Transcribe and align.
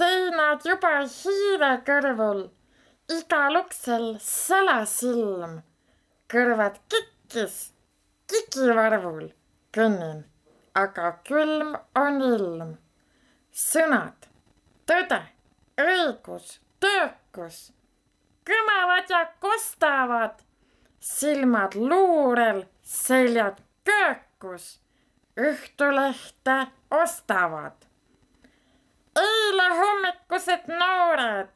seinad 0.00 0.64
juba 0.64 0.92
hiire 1.04 1.70
kõrvul, 1.84 2.44
igal 3.12 3.58
uksel 3.60 4.06
salasilm, 4.24 5.58
kõrvad 6.32 6.78
kikkis, 6.92 7.56
kikivarvul 8.30 9.26
kõnnin, 9.76 10.22
aga 10.82 11.10
külm 11.28 11.74
on 12.04 12.22
ilm. 12.30 12.70
sõnad, 13.64 14.30
tõde, 14.88 15.20
õigus, 15.84 16.60
töökus 16.80 17.58
kõmavad 18.48 19.10
ja 19.10 19.24
kostavad, 19.42 20.40
silmad 21.00 21.76
luurel, 21.76 22.64
seljad 22.82 23.60
köökus, 23.84 24.78
Õhtulehte 25.40 26.56
ostavad 26.90 27.79
eile 29.16 29.68
hommikused 29.78 30.68
noored, 30.68 31.48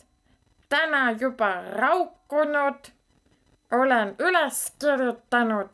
täna 0.68 1.10
juba 1.20 1.62
raukunud. 1.72 2.90
olen 3.72 4.14
üles 4.18 4.72
kirjutanud. 4.78 5.68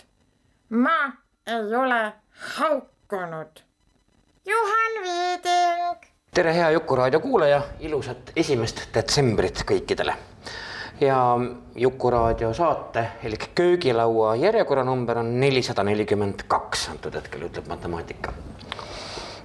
ma 0.70 1.12
ei 1.46 1.74
ole 1.76 2.12
haukunud. 2.30 3.60
Juhan 4.46 5.02
Viiding. 5.02 6.12
tere, 6.34 6.54
hea 6.54 6.70
Juku 6.70 6.96
raadio 6.96 7.20
kuulaja, 7.20 7.62
ilusat 7.80 8.32
esimest 8.36 8.94
detsembrit 8.94 9.64
kõikidele. 9.64 10.14
ja 11.00 11.38
Juku 11.74 12.10
raadio 12.10 12.54
saate 12.54 13.06
elik 13.22 13.50
köögilaua 13.54 14.36
järjekorranumber 14.36 15.18
on 15.18 15.40
nelisada 15.40 15.82
nelikümmend 15.82 16.44
kaks 16.46 16.88
antud 16.88 17.14
hetkel, 17.14 17.42
ütleb 17.48 17.68
matemaatika 17.68 18.32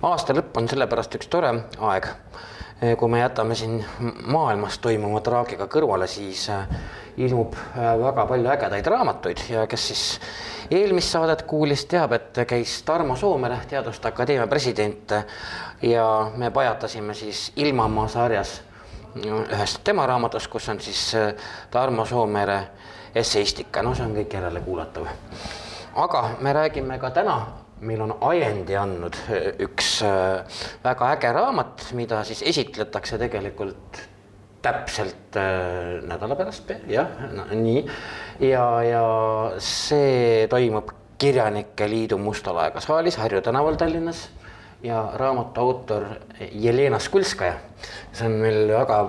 aasta 0.06 0.36
lõpp 0.38 0.58
on 0.60 0.68
sellepärast 0.70 1.18
üks 1.18 1.30
tore 1.32 1.52
aeg. 1.90 2.08
kui 3.00 3.10
me 3.10 3.22
jätame 3.22 3.56
siin 3.56 3.80
maailmas 4.28 4.78
toimuva 4.84 5.22
traagiga 5.24 5.66
kõrvale, 5.72 6.08
siis 6.12 6.50
äh, 6.52 6.66
ilmub 7.18 7.56
äh, 7.56 7.94
väga 8.02 8.26
palju 8.28 8.52
ägedaid 8.52 8.90
raamatuid 8.92 9.46
ja 9.50 9.64
kes 9.68 9.88
siis 9.88 10.04
eelmist 10.72 11.16
saadet 11.16 11.46
kuulis, 11.48 11.86
teab, 11.88 12.12
et 12.18 12.44
käis 12.48 12.82
Tarmo 12.84 13.16
Soomere, 13.16 13.62
Teaduste 13.70 14.12
Akadeemia 14.12 14.48
president 14.52 15.16
ja 15.82 16.06
me 16.36 16.52
pajatasime 16.52 17.16
siis 17.16 17.52
Ilmamaa 17.56 18.08
sarjas 18.12 18.60
ühest 19.16 19.80
tema 19.88 20.06
raamatust, 20.06 20.52
kus 20.52 20.70
on 20.70 20.82
siis 20.84 21.14
Tarmo 21.72 22.06
Soomere 22.06 22.60
esseistika, 23.16 23.82
no 23.82 23.96
see 23.96 24.04
on 24.04 24.18
kõik 24.20 24.36
järelekuulatav. 24.36 25.08
aga 25.96 26.30
me 26.42 26.54
räägime 26.54 27.00
ka 27.00 27.10
täna 27.10 27.65
meil 27.82 28.02
on 28.02 28.16
ajendi 28.32 28.76
andnud 28.80 29.18
eh, 29.30 29.54
üks 29.68 30.00
eh, 30.08 30.60
väga 30.84 31.14
äge 31.18 31.32
raamat, 31.36 31.90
mida 31.98 32.24
siis 32.28 32.44
esitletakse 32.54 33.20
tegelikult 33.22 34.06
täpselt 34.66 35.38
äh, 35.38 36.02
nädala 36.08 36.36
pärast, 36.38 36.72
jah, 36.90 37.10
nii. 37.54 37.82
ja, 38.50 38.66
ja 38.86 39.04
see 39.62 40.46
toimub 40.52 40.94
Kirjanike 41.22 41.88
Liidu 41.88 42.18
Musta 42.20 42.54
laega 42.56 42.82
saalis 42.84 43.20
Harju 43.22 43.40
tänaval 43.46 43.78
Tallinnas 43.80 44.26
ja 44.84 45.06
raamatu 45.22 45.62
autor 45.62 46.08
Jelena 46.52 47.00
Skulskaja. 47.00 47.60
see 48.12 48.28
on 48.28 48.40
meil 48.42 48.74
väga 48.74 49.00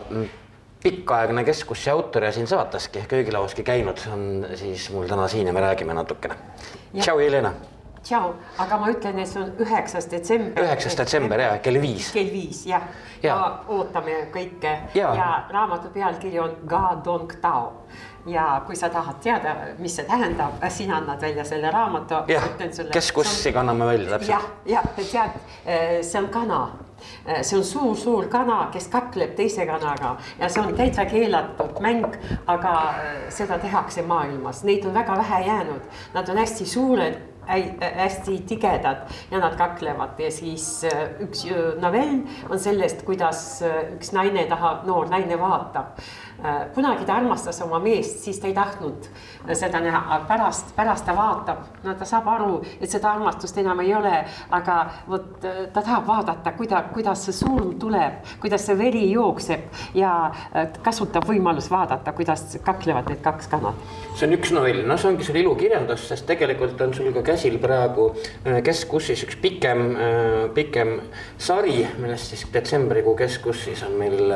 pikaaegne 0.83 1.45
keskus 1.45 1.87
ja 1.87 1.97
autor 1.97 2.29
ja 2.29 2.33
siin 2.33 2.47
saateski 2.47 3.07
köögilauaski 3.09 3.65
käinud, 3.67 4.05
on 4.13 4.47
siis 4.55 4.91
mul 4.95 5.09
täna 5.09 5.29
siin 5.29 5.47
ja 5.47 5.57
me 5.57 5.65
räägime 5.65 5.97
natukene. 5.97 6.37
tšau, 7.01 7.19
Jelena 7.19 7.55
tšau, 8.07 8.35
aga 8.63 8.79
ma 8.81 8.91
ütlen, 8.93 9.19
et 9.23 9.31
see 9.31 9.43
on 9.43 9.53
üheksas 9.63 10.11
detsember. 10.11 10.63
üheksas 10.63 10.99
detsember 10.99 11.43
ja 11.43 11.53
kell 11.63 11.81
viis. 11.83 12.13
kell 12.15 12.31
viis 12.33 12.65
jah 12.67 12.87
ja. 13.23 13.29
ja., 13.31 13.39
ootame 13.69 14.27
kõike 14.35 14.75
ja, 14.95 15.15
ja 15.17 15.31
raamatu 15.51 15.91
pealkiri 15.95 16.39
on 16.43 16.55
Ga 16.69 17.01
Dong 17.05 17.33
Tao 17.43 17.73
ja 18.27 18.63
kui 18.67 18.77
sa 18.77 18.89
tahad 18.91 19.21
teada, 19.23 19.55
mis 19.79 19.95
see 19.97 20.07
tähendab, 20.07 20.59
sina 20.69 20.97
annad 21.01 21.23
välja 21.23 21.45
selle 21.45 21.71
raamatu. 21.71 22.25
jah, 22.29 22.49
kes 22.93 23.13
kussiga 23.13 23.61
anname 23.61 23.87
välja 23.87 24.11
täpselt. 24.11 24.31
jah, 24.31 24.51
jah, 24.67 24.91
tead, 24.97 25.39
eh, 25.65 26.03
see 26.03 26.23
on 26.23 26.29
kana 26.29 26.61
eh, 27.27 27.43
see 27.43 27.59
on 27.59 27.65
suur-suur 27.65 28.29
kana, 28.33 28.69
kes 28.73 28.89
kakleb 28.91 29.37
teise 29.39 29.67
kanaga 29.67 30.17
ja 30.41 30.49
see 30.49 30.63
on 30.63 30.75
täitsa 30.75 31.07
keelatud 31.07 31.81
mäng, 31.81 32.19
aga 32.47 32.75
seda 33.31 33.59
tehakse 33.63 34.03
maailmas, 34.03 34.65
neid 34.65 34.87
on 34.87 34.95
väga 34.95 35.19
vähe 35.23 35.47
jäänud, 35.47 35.91
nad 36.15 36.29
on 36.29 36.43
hästi 36.43 36.67
suured 36.67 37.36
hästi 37.47 38.39
tigedad 38.49 39.07
ja 39.31 39.39
nad 39.39 39.57
kaklevad. 39.59 40.19
Ja 40.19 40.31
siis 40.31 40.85
äh, 40.85 41.09
üks 41.23 41.45
äh, 41.51 41.75
novell 41.83 42.23
on 42.51 42.61
sellest, 42.61 43.05
kuidas 43.07 43.63
äh, 43.63 43.93
üks 43.97 44.13
naine 44.17 44.47
tahab, 44.51 44.87
noor 44.87 45.11
naine 45.13 45.39
vaatab 45.41 46.01
kunagi 46.75 47.07
ta 47.07 47.17
armastas 47.17 47.61
oma 47.65 47.79
meest, 47.81 48.21
siis 48.25 48.39
ta 48.41 48.49
ei 48.51 48.55
tahtnud 48.55 49.09
seda 49.55 49.81
näha, 49.81 50.01
aga 50.17 50.25
pärast, 50.29 50.73
pärast 50.77 51.07
ta 51.07 51.15
vaatab, 51.17 51.63
no 51.85 51.95
ta 51.97 52.07
saab 52.09 52.29
aru, 52.31 52.51
et 52.81 52.91
seda 52.91 53.13
armastust 53.15 53.59
enam 53.63 53.81
ei 53.85 53.93
ole, 53.95 54.15
aga 54.55 54.77
vot 55.09 55.45
äh, 55.47 55.63
ta 55.73 55.83
tahab 55.83 56.07
vaadata, 56.09 56.53
kuida-, 56.59 56.83
kuidas 56.93 57.27
see 57.27 57.37
surm 57.37 57.77
tuleb, 57.81 58.19
kuidas 58.43 58.67
see 58.67 58.77
veri 58.79 59.05
jookseb 59.11 59.95
ja 59.99 60.13
äh, 60.27 60.69
kasutab 60.85 61.29
võimalust 61.29 61.71
vaadata, 61.71 62.15
kuidas 62.17 62.45
kaklevad 62.67 63.11
need 63.13 63.23
kaks 63.25 63.51
kana. 63.53 63.73
see 64.17 64.27
on 64.29 64.37
üks 64.37 64.53
novell, 64.57 64.83
noh, 64.89 65.01
see 65.01 65.13
ongi 65.13 65.27
sul 65.27 65.41
ilukirjandus, 65.41 66.09
sest 66.11 66.27
tegelikult 66.29 66.81
on 66.85 66.95
sul 66.97 67.13
ka 67.15 67.25
käsil 67.33 67.59
praegu 67.63 68.09
Keskussis 68.65 69.23
üks 69.27 69.37
pikem, 69.41 69.83
pikem 70.55 70.93
sari, 71.39 71.83
millest 72.01 72.33
siis 72.33 72.45
detsembrikuu 72.53 73.15
Keskussis 73.19 73.83
on 73.87 73.97
meil 74.01 74.33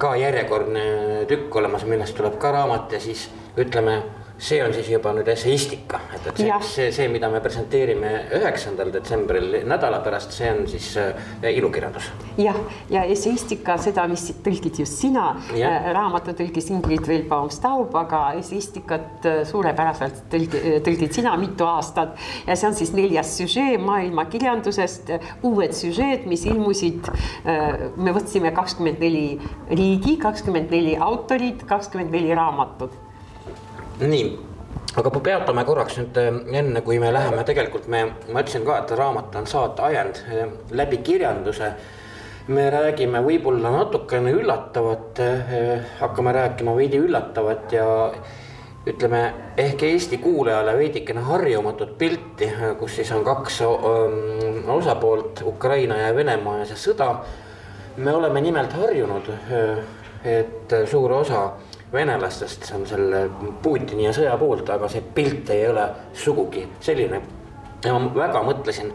ka 0.00 0.14
järjekordne 0.18 0.84
tükk 1.28 1.56
olemas, 1.56 1.84
millest 1.84 2.16
tuleb 2.16 2.38
ka 2.40 2.52
raamat 2.52 2.92
ja 2.92 3.00
siis 3.00 3.28
ütleme 3.56 4.02
see 4.38 4.60
on 4.62 4.72
siis 4.74 4.86
juba 4.90 5.10
nüüd 5.16 5.26
esseistika, 5.32 5.98
et, 6.14 6.26
et 6.30 6.40
see, 6.40 6.58
see, 6.70 6.90
see, 6.94 7.06
mida 7.10 7.26
me 7.30 7.40
presenteerime 7.42 8.10
üheksandal 8.38 8.92
detsembril 8.94 9.56
nädala 9.66 9.98
pärast, 10.04 10.34
see 10.34 10.50
on 10.52 10.62
siis 10.70 10.92
äh, 11.00 11.48
ilukirjandus. 11.58 12.10
jah, 12.38 12.58
ja 12.92 13.02
esseistika, 13.10 13.74
seda, 13.82 14.06
mis 14.10 14.28
tõlgid 14.44 14.78
just 14.84 15.00
sina 15.02 15.32
äh,, 15.56 15.88
raamatu 15.96 16.36
tõlgis 16.38 16.70
Ingrid 16.70 17.08
Velbaum-Staub, 17.10 17.96
aga 17.98 18.22
esseistikat 18.38 19.26
äh, 19.26 19.40
suurepäraselt 19.48 20.22
tõlgi, 20.30 20.62
äh, 20.62 20.78
tõlgid 20.86 21.18
sina 21.18 21.34
mitu 21.40 21.66
aastat. 21.66 22.14
ja 22.46 22.54
see 22.54 22.70
on 22.70 22.78
siis 22.78 22.94
neljas 22.94 23.34
süžee 23.40 23.74
maailma 23.82 24.28
kirjandusest, 24.30 25.10
uued 25.50 25.74
süžeed, 25.74 26.30
mis 26.30 26.46
ilmusid 26.46 27.10
äh,, 27.10 27.90
me 27.98 28.14
võtsime 28.14 28.54
kakskümmend 28.54 29.02
neli 29.02 29.26
riigi, 29.74 30.14
kakskümmend 30.22 30.70
neli 30.70 30.94
autorit, 31.10 31.66
kakskümmend 31.66 32.14
neli 32.14 32.38
raamatut 32.38 33.07
nii, 34.06 34.38
aga 34.98 35.10
peatame 35.10 35.64
korraks 35.66 35.98
nüüd 35.98 36.18
äh, 36.20 36.34
enne, 36.60 36.82
kui 36.86 36.98
me 37.02 37.10
läheme, 37.14 37.44
tegelikult 37.46 37.88
me, 37.90 38.04
ma 38.32 38.42
ütlesin 38.44 38.66
ka, 38.66 38.80
et 38.82 38.92
raamat 38.98 39.38
on 39.40 39.48
saate 39.50 39.86
ajend 39.88 40.20
äh, 40.26 40.44
läbi 40.70 41.02
kirjanduse. 41.04 41.72
me 42.48 42.70
räägime 42.70 43.20
võib-olla 43.20 43.68
natukene 43.68 44.30
üllatavat, 44.32 45.18
äh, 45.20 45.90
hakkame 46.00 46.32
rääkima 46.32 46.76
veidi 46.76 46.96
üllatavat 46.96 47.72
ja 47.72 47.88
ütleme 48.88 49.20
ehk 49.56 49.82
Eesti 49.82 50.18
kuulajale 50.18 50.76
veidikene 50.78 51.20
harjumatut 51.20 51.98
pilti, 51.98 52.48
kus 52.78 52.94
siis 52.96 53.10
on 53.12 53.24
kaks 53.24 53.60
osapoolt, 54.66 55.42
Ukraina 55.44 55.98
ja 55.98 56.14
Venemaa 56.16 56.62
ja 56.62 56.70
see 56.70 56.80
sõda. 56.88 57.16
me 57.96 58.14
oleme 58.14 58.40
nimelt 58.40 58.72
harjunud, 58.72 59.28
et 60.24 60.74
suur 60.86 61.12
osa 61.12 61.50
venelastest 61.92 62.72
on 62.74 62.86
selle 62.86 63.24
Putini 63.62 64.06
ja 64.06 64.12
sõja 64.16 64.36
poolt, 64.40 64.68
aga 64.70 64.88
see 64.92 65.02
pilt 65.14 65.50
ei 65.54 65.66
ole 65.68 65.86
sugugi 66.16 66.66
selline. 66.84 67.20
ja 67.84 67.92
ma 67.94 68.10
väga 68.14 68.42
mõtlesin, 68.42 68.90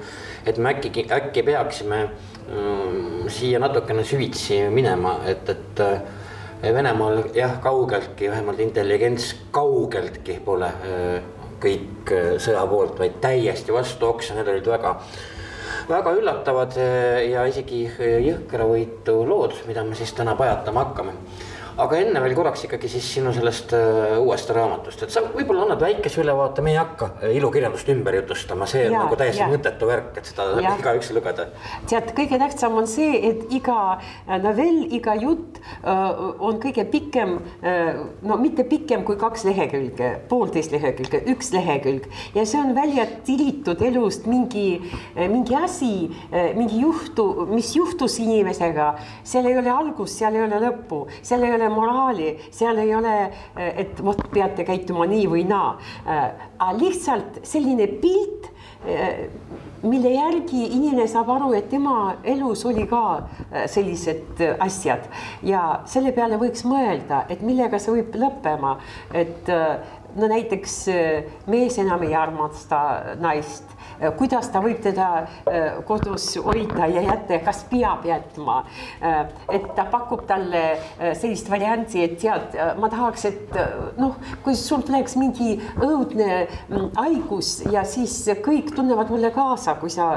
et 0.45 0.57
me 0.57 0.73
äkki, 0.73 1.05
äkki 1.11 1.43
peaksime 1.47 2.01
ähm, 2.03 3.29
siia 3.31 3.59
natukene 3.63 4.03
süvitsi 4.03 4.59
minema, 4.69 5.21
et, 5.25 5.49
et 5.49 5.79
äh, 5.79 6.01
Venemaal 6.63 7.25
jah, 7.35 7.57
kaugeltki, 7.59 8.29
vähemalt 8.31 8.59
intelligents 8.63 9.33
kaugeltki 9.51 10.37
pole 10.45 10.67
äh, 10.67 11.23
kõik 11.63 12.11
äh, 12.11 12.27
sõja 12.43 12.65
poolt, 12.67 12.99
vaid 12.99 13.17
täiesti 13.23 13.73
vastu 13.73 14.11
oksa, 14.11 14.35
need 14.37 14.51
olid 14.51 14.69
väga 14.75 14.97
väga 15.83 16.13
üllatavad 16.15 16.77
ja 17.27 17.41
isegi 17.49 17.81
jõhkravõitu 17.89 19.17
lood, 19.27 19.57
mida 19.67 19.83
me 19.83 19.97
siis 19.99 20.13
täna 20.15 20.31
pajatama 20.39 20.85
hakkame 20.85 21.15
aga 21.81 21.97
enne 21.97 22.21
veel 22.21 22.35
korraks 22.37 22.65
ikkagi 22.67 22.89
siis 22.91 23.07
sinu 23.15 23.31
sellest 23.33 23.73
uh, 23.73 24.19
uuest 24.21 24.49
raamatust, 24.53 25.05
et 25.05 25.13
sa 25.13 25.23
võib-olla 25.25 25.65
annad 25.65 25.81
väikese 25.81 26.21
ülevaate, 26.21 26.61
me 26.65 26.73
ei 26.73 26.77
hakka 26.77 27.09
äh, 27.15 27.33
ilukirjandust 27.39 27.89
ümber 27.93 28.17
jutustama, 28.19 28.67
see 28.69 28.85
on 28.87 28.93
ja, 28.93 29.03
nagu 29.07 29.17
täiesti 29.17 29.41
ja. 29.41 29.49
mõttetu 29.49 29.89
värk, 29.89 30.11
et 30.21 30.29
seda 30.29 30.47
ja. 30.61 30.75
igaüks 30.79 31.09
lugeda. 31.15 31.47
tead, 31.89 32.11
kõige 32.17 32.39
tähtsam 32.41 32.77
on 32.77 32.89
see, 32.89 33.17
et 33.31 33.55
iga 33.55 33.77
äh, 33.95 34.37
novell, 34.43 34.83
iga 34.93 35.15
jutt 35.17 35.59
on 35.83 36.57
kõige 36.61 36.83
pikem 36.89 37.35
no 38.25 38.35
mitte 38.39 38.65
pikem 38.67 39.03
kui 39.07 39.17
kaks 39.19 39.43
lehekülge, 39.47 40.09
poolteist 40.29 40.73
lehekülge, 40.73 41.21
üks 41.31 41.51
lehekülg 41.53 42.07
ja 42.35 42.43
see 42.49 42.59
on 42.61 42.73
välja 42.75 43.05
tiritud 43.25 43.81
elust 43.85 44.27
mingi, 44.29 44.81
mingi 45.15 45.55
asi, 45.57 45.91
mingi 46.57 46.81
juhtu, 46.81 47.25
mis 47.51 47.73
juhtus 47.77 48.17
inimesega, 48.23 48.89
seal 49.27 49.47
ei 49.49 49.57
ole 49.59 49.71
algust, 49.73 50.19
seal 50.19 50.37
ei 50.37 50.45
ole 50.45 50.59
lõppu, 50.63 51.03
seal 51.21 51.45
ei 51.47 51.55
ole 51.55 51.62
ole 51.63 51.73
moraali, 51.73 52.29
seal 52.51 52.77
ei 52.83 52.93
ole, 52.95 53.15
et 53.55 53.99
vot 54.03 54.19
peate 54.33 54.65
käituma 54.67 55.07
nii 55.09 55.27
või 55.31 55.45
naa. 55.47 55.75
aga 56.05 56.71
lihtsalt 56.77 57.41
selline 57.47 57.87
pilt, 58.01 58.49
mille 59.83 60.11
järgi 60.11 60.65
inimene 60.75 61.07
saab 61.07 61.29
aru, 61.35 61.53
et 61.55 61.69
tema 61.71 62.15
elus 62.23 62.65
oli 62.67 62.85
ka 62.87 63.03
sellised 63.71 64.41
asjad. 64.63 65.07
Ja 65.43 65.83
selle 65.89 66.11
peale 66.15 66.39
võiks 66.41 66.65
mõelda, 66.67 67.23
et 67.29 67.43
millega 67.43 67.79
see 67.79 67.95
võib 67.97 68.15
lõppema, 68.19 68.77
et 69.13 69.51
no 70.15 70.29
näiteks 70.29 70.77
mees 71.51 71.79
enam 71.81 72.03
ei 72.07 72.15
armasta 72.15 73.15
naist 73.19 73.71
kuidas 74.17 74.49
ta 74.53 74.61
võib 74.63 74.81
teda 74.83 75.07
äh, 75.23 75.79
kodus 75.87 76.29
hoida 76.43 76.87
ja 76.91 77.03
jätta, 77.05 77.39
kas 77.45 77.63
peab 77.71 78.05
jätma. 78.07 78.63
Äh, 79.01 79.21
et 79.53 79.67
ta 79.77 79.85
pakub 79.89 80.25
talle 80.27 80.63
sellist 81.19 81.49
varianti, 81.51 82.03
et 82.03 82.15
tead, 82.21 82.55
ma 82.79 82.87
tahaks, 82.91 83.25
et 83.27 83.55
noh, 83.99 84.15
kui 84.43 84.55
sul 84.57 84.83
tuleks 84.85 85.15
mingi 85.19 85.55
õudne 85.81 86.29
mm, 86.45 86.89
haigus 86.97 87.55
ja 87.71 87.83
siis 87.87 88.15
kõik 88.43 88.71
tunnevad 88.75 89.11
mulle 89.13 89.31
kaasa, 89.35 89.75
kui 89.81 89.91
sa 89.93 90.09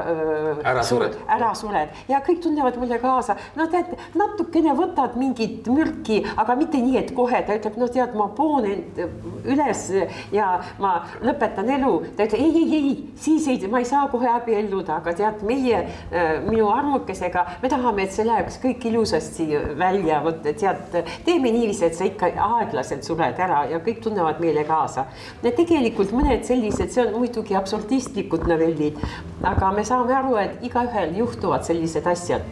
ära 0.67 0.85
sured, 0.87 1.17
ära 1.32 1.53
sured 1.59 1.93
ja 2.11 2.21
kõik 2.25 2.43
tunnevad 2.44 2.79
mulle 2.81 2.99
kaasa. 3.03 3.37
no 3.56 3.67
tead, 3.73 3.93
natukene 4.19 4.75
võtad 4.79 5.17
mingit 5.21 5.69
mürki, 5.73 6.23
aga 6.37 6.56
mitte 6.59 6.81
nii, 6.82 6.97
et 7.03 7.12
kohe 7.17 7.43
ta 7.47 7.56
ütleb, 7.59 7.79
no 7.81 7.89
tead, 7.93 8.15
ma 8.19 8.29
poon 8.37 8.67
end 8.71 9.00
üles 9.47 9.87
ja 10.35 10.56
ma 10.82 10.97
lõpetan 11.25 11.71
elu. 11.79 11.94
ta 12.17 12.29
ütleb 12.29 12.43
ei, 12.43 12.62
ei, 12.62 12.81
ei, 12.81 12.94
siis 13.21 13.49
ei 13.50 13.56
ma 13.76 13.81
ei 13.81 13.84
saa 13.84 14.06
kohe 14.08 14.28
abielluda, 14.32 14.94
aga 15.02 15.12
tead, 15.12 15.43
meie 15.44 15.82
äh, 15.84 16.38
minu 16.46 16.70
armukesega, 16.73 17.43
me 17.61 17.69
tahame, 17.69 18.06
et 18.06 18.14
see 18.14 18.25
läheks 18.25 18.56
kõik 18.62 18.87
ilusasti 18.88 19.50
välja, 19.76 20.23
vot 20.25 20.38
tead, 20.46 20.94
teeme 21.26 21.50
niiviisi, 21.52 21.84
et 21.84 21.99
sa 21.99 22.06
ikka 22.08 22.31
aeglaselt 22.46 23.05
sured 23.05 23.37
ära 23.44 23.67
ja 23.69 23.82
kõik 23.84 24.00
tunnevad 24.06 24.40
meile 24.40 24.64
kaasa. 24.64 25.05
Need 25.44 25.58
tegelikult 25.58 26.14
mõned 26.17 26.46
sellised, 26.49 26.88
see 26.94 27.05
on 27.05 27.19
muidugi 27.19 27.58
absurdistlikud 27.58 28.46
novellid, 28.49 28.96
aga 29.44 29.69
me 29.76 29.84
saame 29.84 30.14
aru, 30.17 30.38
et 30.40 30.64
igaühel 30.64 31.12
juhtuvad 31.20 31.67
sellised 31.69 32.08
asjad. 32.08 32.49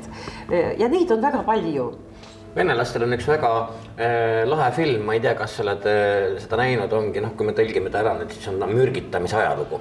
Äh, 0.50 0.74
ja 0.82 0.90
neid 0.92 1.14
on 1.14 1.24
väga 1.24 1.40
palju 1.48 1.94
venelastel 2.54 3.02
on 3.02 3.16
üks 3.16 3.24
väga 3.26 3.48
äh, 3.96 4.44
lahe 4.46 4.68
film, 4.76 5.08
ma 5.08 5.16
ei 5.16 5.24
tea, 5.24 5.32
kas 5.40 5.56
sa 5.56 5.64
oled 5.64 5.88
äh, 5.90 6.36
seda 6.42 6.60
näinud, 6.60 6.92
ongi 7.00 7.24
noh, 7.24 7.32
kui 7.34 7.48
me 7.48 7.56
tõlgime 7.56 7.90
ta 7.90 8.04
ära 8.04 8.12
nüüd, 8.20 8.36
siis 8.36 8.52
on 8.52 8.60
ta 8.60 8.68
mürgitamise 8.70 9.40
ajalugu 9.40 9.80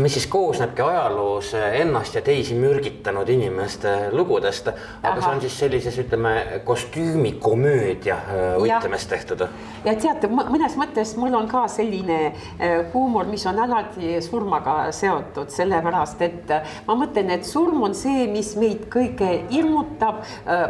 mis 0.00 0.14
siis 0.14 0.26
koosnebki 0.26 0.82
ajaloos 0.82 1.54
ennast 1.54 2.14
ja 2.14 2.22
teisi 2.22 2.54
mürgitanud 2.54 3.28
inimeste 3.28 4.10
lugudest, 4.12 4.68
aga 4.68 5.12
Aha. 5.12 5.20
see 5.20 5.34
on 5.34 5.40
siis 5.40 5.58
sellises, 5.58 5.98
ütleme, 6.02 6.32
kostüümikomöödia 6.64 8.16
äh, 8.16 8.42
võtmes 8.60 9.06
tehtud. 9.08 9.44
ja 9.84 9.94
teate, 9.94 10.28
mõnes 10.32 10.76
mõttes 10.80 11.14
mul 11.20 11.34
on 11.36 11.48
ka 11.50 11.64
selline 11.68 12.18
äh, 12.26 12.92
huumor, 12.94 13.28
mis 13.30 13.46
on 13.46 13.60
alati 13.64 14.16
surmaga 14.24 14.76
seotud, 14.92 15.52
sellepärast 15.52 16.22
et 16.24 16.54
ma 16.86 16.96
mõtlen, 16.98 17.30
et 17.36 17.46
surm 17.48 17.82
on 17.88 17.96
see, 17.96 18.26
mis 18.32 18.54
meid 18.60 18.86
kõige 18.92 19.30
hirmutab, 19.50 20.22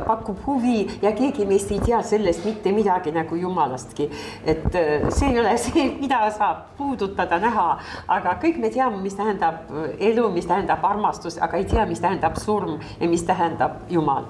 pakub 0.06 0.38
huvi 0.46 0.84
ja 1.02 1.12
keegi 1.16 1.46
meist 1.48 1.70
ei 1.72 1.80
tea 1.82 2.02
sellest 2.06 2.44
mitte 2.46 2.72
midagi 2.74 3.12
nagu 3.14 3.36
jumalastki. 3.36 4.10
et 4.44 4.66
see 5.08 5.30
ei 5.30 5.40
ole 5.40 5.56
see, 5.64 5.88
mida 6.00 6.24
saab 6.34 6.72
puudutada, 6.78 7.38
näha, 7.42 7.68
aga 8.08 8.36
kõik 8.42 8.58
me 8.62 8.70
teame 8.70 8.82
tea, 8.82 8.90
mis 9.00 9.14
tähendab 9.14 9.70
elu, 9.98 10.28
mis 10.30 10.46
tähendab 10.46 10.84
armastus, 10.84 11.38
aga 11.42 11.60
ei 11.60 11.64
tea, 11.68 11.86
mis 11.86 12.00
tähendab 12.00 12.36
surm 12.40 12.78
ja 13.00 13.08
mis 13.08 13.22
tähendab 13.28 13.88
Jumal. 13.90 14.26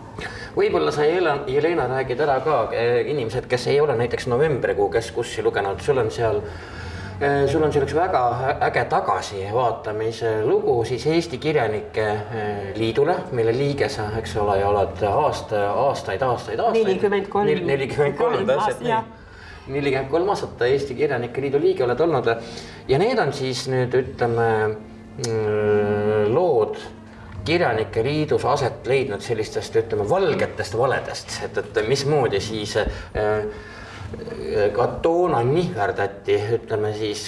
võib-olla 0.57 0.93
sa, 0.93 1.07
Jelena, 1.07 1.89
räägid 1.95 2.21
ära 2.21 2.41
ka 2.45 2.69
eh, 2.73 3.11
inimesed, 3.11 3.49
kes 3.49 3.67
ei 3.73 3.81
ole 3.81 3.97
näiteks 3.97 4.29
novembrikuu 4.31 4.89
Keskussi 4.93 5.43
lugenud, 5.43 5.81
sul 5.81 5.99
on 5.99 6.11
seal 6.11 6.43
eh, 7.21 7.47
sul 7.51 7.63
on 7.63 7.73
selleks 7.73 7.95
väga 7.95 8.23
äge 8.69 8.85
tagasivaatamise 8.91 10.35
lugu 10.45 10.85
siis 10.85 11.07
Eesti 11.07 11.39
Kirjanike 11.39 12.07
Liidule, 12.77 13.17
mille 13.33 13.57
liige 13.57 13.89
sa, 13.89 14.11
eks 14.19 14.37
ole, 14.37 14.61
ja 14.61 14.69
oled 14.69 15.03
aasta, 15.09 15.67
aastaid, 15.71 16.23
aastaid, 16.23 16.61
aastaid. 16.61 16.87
nelikümmend 16.87 17.29
kolm. 17.29 17.67
nelikümmend 17.67 18.17
kolm, 18.21 18.47
täpselt 18.47 18.81
nii 18.87 19.22
nelikümmend 19.67 20.11
kolm 20.11 20.33
aastat 20.33 20.65
Eesti 20.67 20.97
Kirjanike 20.99 21.43
Liidu 21.43 21.61
liige 21.63 21.85
oled 21.85 22.01
olnud. 22.01 22.33
Ja 22.89 22.99
need 22.99 23.21
on 23.23 23.33
siis 23.37 23.67
nüüd 23.71 23.95
ütleme 23.95 24.49
mm, 24.69 26.33
lood 26.35 26.81
kirjanike 27.45 28.05
liidus 28.07 28.45
aset 28.47 28.87
leidnud 28.87 29.23
sellistest, 29.23 29.77
ütleme, 29.81 30.07
valgetest 30.11 30.77
valedest, 30.79 31.39
et, 31.47 31.59
et 31.59 31.81
mismoodi 31.89 32.41
siis 32.43 32.77
äh, 32.79 33.47
ka 34.77 34.87
toona 35.03 35.41
nihverdati, 35.47 36.37
ütleme 36.57 36.93
siis 36.97 37.25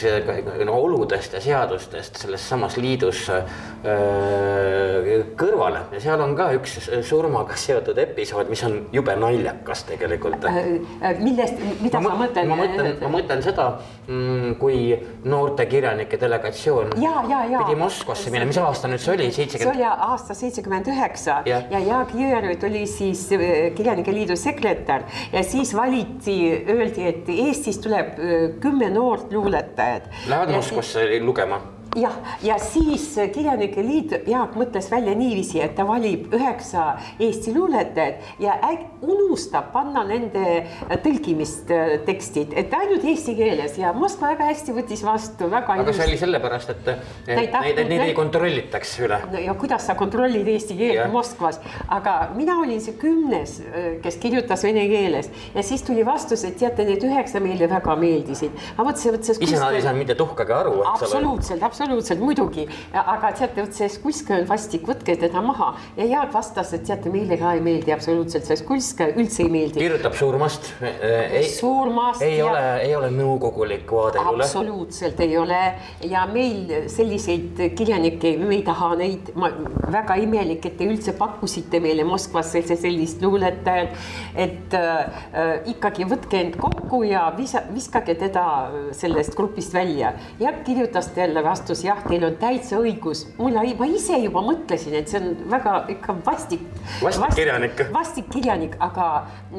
no, 0.65 0.75
oludest 0.77 1.33
ja 1.37 1.41
seadustest 1.41 2.19
selles 2.21 2.45
samas 2.49 2.77
liidus 2.77 3.23
öö, 3.31 5.23
kõrvale 5.39 5.85
ja 5.95 6.01
seal 6.03 6.21
on 6.25 6.35
ka 6.37 6.51
üks 6.59 6.77
surmaga 7.07 7.57
seotud 7.61 7.99
episood, 8.03 8.51
mis 8.53 8.63
on 8.67 8.77
jube 8.93 9.15
naljakas 9.21 9.85
tegelikult 9.89 10.45
äh,. 10.51 10.59
äh 11.01 11.23
millest, 11.23 11.61
mida 11.81 12.03
ma, 12.05 12.13
sa 12.13 12.21
mõtled? 12.21 12.51
ma 12.51 12.59
mõtlen, 12.61 12.91
ma 13.01 13.13
mõtlen 13.17 13.45
seda, 13.47 13.69
mm, 14.07 14.57
kui 14.61 14.79
noorte 15.25 15.67
kirjanike 15.71 16.21
delegatsioon 16.21 16.95
ja, 17.03 17.25
ja, 17.31 17.45
ja. 17.55 17.65
pidi 17.65 17.79
Moskvasse 17.81 18.33
minema, 18.35 18.53
mis 18.53 18.61
aasta 18.61 18.91
nüüd 18.91 19.03
see 19.05 19.15
oli, 19.17 19.31
see 19.33 19.71
oli 19.71 19.87
aasta 19.89 20.37
seitsekümmend 20.37 20.93
üheksa 20.93 21.41
ja 21.49 21.63
Jaak 21.73 22.15
Jõerüüt 22.19 22.69
oli 22.69 22.85
siis 22.91 23.27
äh, 23.33 23.73
Kirjanike 23.77 24.13
Liidu 24.15 24.37
sekretär 24.39 25.09
ja 25.33 25.45
siis 25.47 25.75
valiti 25.77 26.39
öeldi, 26.75 27.07
et 27.09 27.29
Eestis 27.29 27.79
tuleb 27.85 28.19
kümme 28.61 28.91
noort 28.95 29.33
luuletajat. 29.33 30.11
Lähevad 30.29 30.53
Moskvasse 30.59 31.07
lugema 31.21 31.63
jah, 31.97 32.15
ja 32.43 32.59
siis 32.59 33.07
Kirjanike 33.35 33.83
Liit, 33.83 34.15
Jaak 34.27 34.57
mõtles 34.59 34.89
välja 34.91 35.15
niiviisi, 35.19 35.61
et 35.63 35.75
ta 35.77 35.87
valib 35.87 36.33
üheksa 36.35 36.95
Eesti 37.23 37.55
luuletajat 37.55 38.41
ja 38.43 38.57
unustab 39.03 39.71
panna 39.75 40.05
nende 40.09 40.65
tõlgimist 41.05 41.71
äh, 41.75 41.95
tekstid, 42.07 42.55
et 42.59 42.73
ainult 42.75 43.05
eesti 43.07 43.37
keeles 43.39 43.79
ja 43.79 43.93
Moskva 43.97 44.33
väga 44.33 44.49
hästi 44.51 44.75
võttis 44.77 45.05
vastu, 45.07 45.49
väga. 45.53 45.77
aga 45.77 45.87
ilus. 45.87 45.99
see 46.01 46.09
oli 46.09 46.21
sellepärast, 46.21 46.75
et, 46.75 46.91
et 47.29 47.39
neid, 47.39 47.55
neid, 47.55 47.83
neid 47.93 48.07
ei 48.09 48.17
kontrollitaks 48.17 48.97
üle. 49.05 49.21
no 49.33 49.45
ja 49.45 49.55
kuidas 49.59 49.87
sa 49.89 49.99
kontrollid 49.99 50.49
eesti 50.55 50.79
keelt. 50.79 51.13
Moskvas, 51.15 51.61
aga 51.93 52.15
mina 52.35 52.57
olin 52.63 52.81
see 52.83 52.97
kümnes, 52.99 53.59
äh, 53.69 53.89
kes 54.03 54.19
kirjutas 54.23 54.65
vene 54.67 54.87
keeles 54.91 55.31
ja 55.55 55.63
siis 55.67 55.85
tuli 55.87 56.05
vastus, 56.07 56.43
et 56.49 56.59
teate, 56.59 56.87
need 56.89 57.05
üheksa 57.07 57.43
meile 57.45 57.69
väga 57.71 57.97
meeldisid. 58.01 58.51
see, 58.51 59.13
vot 59.13 59.25
see. 59.25 59.39
ise 59.47 59.61
nad 59.61 59.75
ei 59.75 59.85
saanud 59.85 60.03
mitte 60.03 60.19
tuhkagi 60.19 60.59
aru. 60.59 60.81
absoluutselt, 60.91 61.63
absoluutselt 61.63 61.74
absoluutselt 61.75 62.21
muidugi, 62.23 62.65
aga 62.95 63.33
teate, 63.35 63.63
vot 63.65 63.75
see 63.75 63.89
Skulska 63.91 64.37
on 64.39 64.47
vastik, 64.47 64.85
võtke 64.87 65.17
teda 65.19 65.43
maha 65.43 65.73
ja 65.99 66.07
Jaak 66.07 66.33
vastas, 66.35 66.71
et 66.77 66.85
teate, 66.87 67.11
meile 67.11 67.39
ka 67.41 67.55
ei 67.57 67.63
meeldi 67.65 67.95
absoluutselt 67.95 68.47
see 68.47 68.59
Skulska 68.61 69.09
üldse 69.15 69.43
ei 69.43 69.51
meeldi. 69.51 69.81
kirjutab 69.83 70.15
Suurmast. 70.19 70.71
ei, 70.85 71.49
Suurmast. 71.51 72.23
ei 72.23 72.39
ja... 72.39 72.47
ole, 72.47 72.63
ei 72.85 72.95
ole 72.95 73.11
nõukogulik 73.15 73.91
vaade. 73.91 74.23
absoluutselt 74.23 75.21
ei 75.25 75.37
ole 75.39 75.61
ja 76.07 76.25
meil 76.31 76.87
selliseid 76.93 77.65
kirjanikke, 77.75 78.37
me 78.39 78.61
ei 78.61 78.63
taha 78.67 78.93
neid, 79.01 79.33
ma 79.39 79.51
väga 79.95 80.19
imelik, 80.23 80.71
et 80.71 80.79
te 80.79 80.87
üldse 80.89 81.17
pakkusite 81.19 81.83
meile 81.83 82.07
Moskvas 82.07 82.55
sellist 82.55 83.23
luuletajat. 83.23 83.99
et 84.47 84.75
äh, 84.79 85.67
ikkagi 85.75 86.07
võtke 86.09 86.39
end 86.39 86.59
kokku 86.61 87.03
ja 87.09 87.27
visa, 87.37 87.65
viskage 87.75 88.15
teda 88.21 88.47
sellest 88.95 89.35
grupist 89.35 89.75
välja. 89.75 90.15
Jaak 90.39 90.63
kirjutas 90.67 91.11
talle 91.17 91.43
vastu 91.45 91.64
vastus 91.65 91.85
jah, 91.85 92.01
teil 92.05 92.25
on 92.27 92.35
täitsa 92.37 92.77
õigus. 92.77 93.25
mul, 93.39 93.55
ma 93.79 93.87
ise 93.89 94.19
juba 94.21 94.43
mõtlesin, 94.45 94.95
et 94.99 95.09
see 95.09 95.21
on 95.21 95.31
väga 95.49 95.75
ikka 95.95 96.17
vastik. 96.27 96.61
vastik 97.01 97.37
kirjanik. 97.39 97.81
vastik 97.93 98.29
kirjanik, 98.29 98.77
aga 98.85 99.07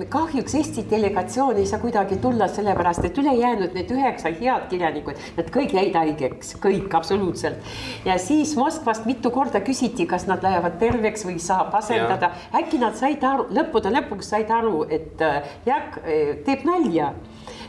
kahjuks 0.10 0.56
Eesti 0.56 0.86
delegatsioon 0.90 1.58
ei 1.58 1.66
saa 1.66 1.80
kuidagi 1.80 2.18
tulla, 2.22 2.48
sellepärast 2.48 3.06
et 3.06 3.18
ülejäänud 3.18 3.74
need 3.74 3.90
üheksa 3.92 4.30
head 4.38 4.68
kirjanikut, 4.70 5.18
nad 5.38 5.50
kõik 5.56 5.74
jäid 5.74 5.98
haigeks, 5.98 6.56
kõik 6.62 6.94
absoluutselt. 6.94 7.58
ja 8.06 8.20
siis 8.22 8.56
Moskvast 8.56 9.06
mitu 9.10 9.32
korda 9.32 9.64
küsiti, 9.66 10.06
kas 10.06 10.28
nad 10.30 10.46
lähevad 10.46 10.78
terveks 10.80 11.26
või 11.26 11.40
saab 11.42 11.74
asendada, 11.74 12.32
äkki 12.54 12.78
nad 12.82 12.94
said 12.96 13.24
aru, 13.24 13.50
lõppude 13.50 13.90
lõpuks 13.98 14.30
said 14.30 14.52
aru, 14.54 14.86
et 14.90 15.26
äh, 15.26 15.42
Jaak 15.66 15.98
äh, 16.04 16.38
teeb 16.46 16.70
nalja 16.70 17.16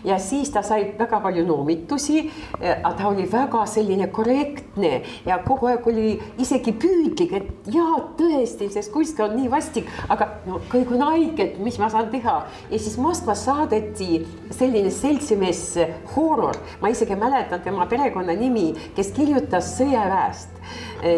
ja 0.06 0.18
siis 0.22 0.50
ta 0.54 0.62
sai 0.62 0.92
väga 0.98 1.20
palju 1.20 1.44
noomitusi. 1.46 2.30
ta 2.60 3.08
oli 3.08 3.26
väga 3.32 3.66
selline 3.66 4.06
korrektne 4.06 5.02
ja 5.26 5.38
kogu 5.44 5.66
aeg 5.66 5.86
oli 5.86 6.16
isegi 6.38 6.72
püüdlik, 6.72 7.32
et 7.36 7.70
jaa, 7.74 7.98
tõesti, 8.18 8.70
see 8.72 8.82
Skulska 8.86 9.26
on 9.26 9.36
nii 9.36 9.50
vastik, 9.50 9.90
aga 10.08 10.28
no 10.46 10.60
kõik 10.70 10.92
on 10.94 11.04
haiged, 11.10 11.58
mis 11.62 11.78
ma 11.82 11.90
saan 11.92 12.10
teha. 12.14 12.36
ja 12.70 12.78
siis 12.78 12.98
Moskvas 12.98 13.44
saadeti 13.44 14.24
selline 14.50 14.90
seltsimees 14.90 15.64
Horor, 16.14 16.56
ma 16.80 16.88
isegi 16.88 17.16
mäletan 17.18 17.60
tema 17.64 17.86
perekonnanimi, 17.90 18.72
kes 18.96 19.12
kirjutas 19.16 19.74
sõjaväest 19.78 20.56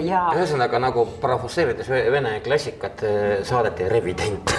ja. 0.05 0.23
ühesõnaga 0.37 0.81
nagu 0.83 1.05
parafusseerides 1.23 1.89
vene 1.89 2.39
klassikat 2.45 3.05
saadeti 3.49 3.89
revident. 3.89 4.55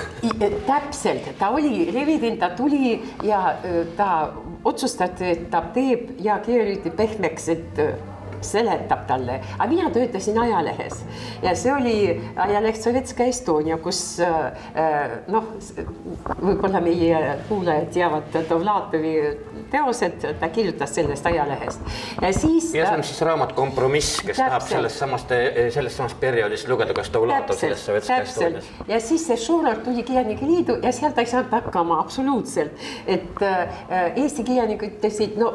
täpselt, 0.67 1.31
ta 1.39 1.49
oli 1.55 1.89
revident, 1.93 2.39
ta 2.39 2.51
tuli 2.55 2.97
ja 3.23 3.55
ta 3.97 4.11
otsustati, 4.63 5.33
et 5.35 5.49
ta 5.51 5.63
teeb 5.73 6.15
ja 6.23 6.39
keeriti 6.43 6.91
pehmeks, 6.91 7.49
et 7.55 7.83
seletab 8.41 9.05
talle, 9.07 9.39
aga 9.57 9.67
mina 9.69 9.89
töötasin 9.93 10.37
ajalehes 10.39 11.01
ja 11.43 11.53
see 11.59 11.73
oli 11.73 11.95
ajaleht 12.39 12.81
Sovetska 12.81 13.27
Estonia, 13.29 13.77
kus 13.83 14.01
noh, 15.27 15.49
võib-olla 16.39 16.81
meie 16.83 17.19
kuulajad 17.49 17.91
teavad 17.95 18.39
Dovlatovi 18.49 19.15
teosed, 19.71 20.25
ta 20.39 20.49
kirjutas 20.53 20.95
sellest 20.95 21.25
ajalehest 21.25 21.81
ja 22.21 22.33
siis. 22.33 22.73
ja 22.73 22.87
see 22.87 22.97
on 22.97 23.03
siis 23.03 23.21
raamat 23.21 23.53
Kompromiss, 23.53 24.19
kes 24.21 24.37
täpselt. 24.37 24.47
tahab 24.47 24.67
sellest 24.69 25.01
samast, 25.03 25.33
sellest 25.73 26.01
samast 26.01 26.19
perioodist 26.19 26.67
lugeda 26.67 26.93
ka 26.93 27.03
Stovlatov 27.03 27.57
sellest 27.59 27.85
Sovetska 27.85 28.21
Estonias. 28.25 28.69
ja 28.87 28.99
siis 28.99 29.27
see 29.27 29.37
Šurov 29.37 29.83
tuli 29.85 30.03
Kirjanike 30.03 30.47
Liidu 30.47 30.77
ja 30.83 30.91
sealt 30.95 31.15
ta 31.15 31.25
ei 31.25 31.31
saanud 31.31 31.51
hakkama 31.51 31.99
absoluutselt, 31.99 32.71
et 33.07 33.43
äh, 33.45 33.79
Eesti 34.15 34.43
kirjanikud 34.43 34.99
ütlesid, 34.99 35.37
no 35.39 35.51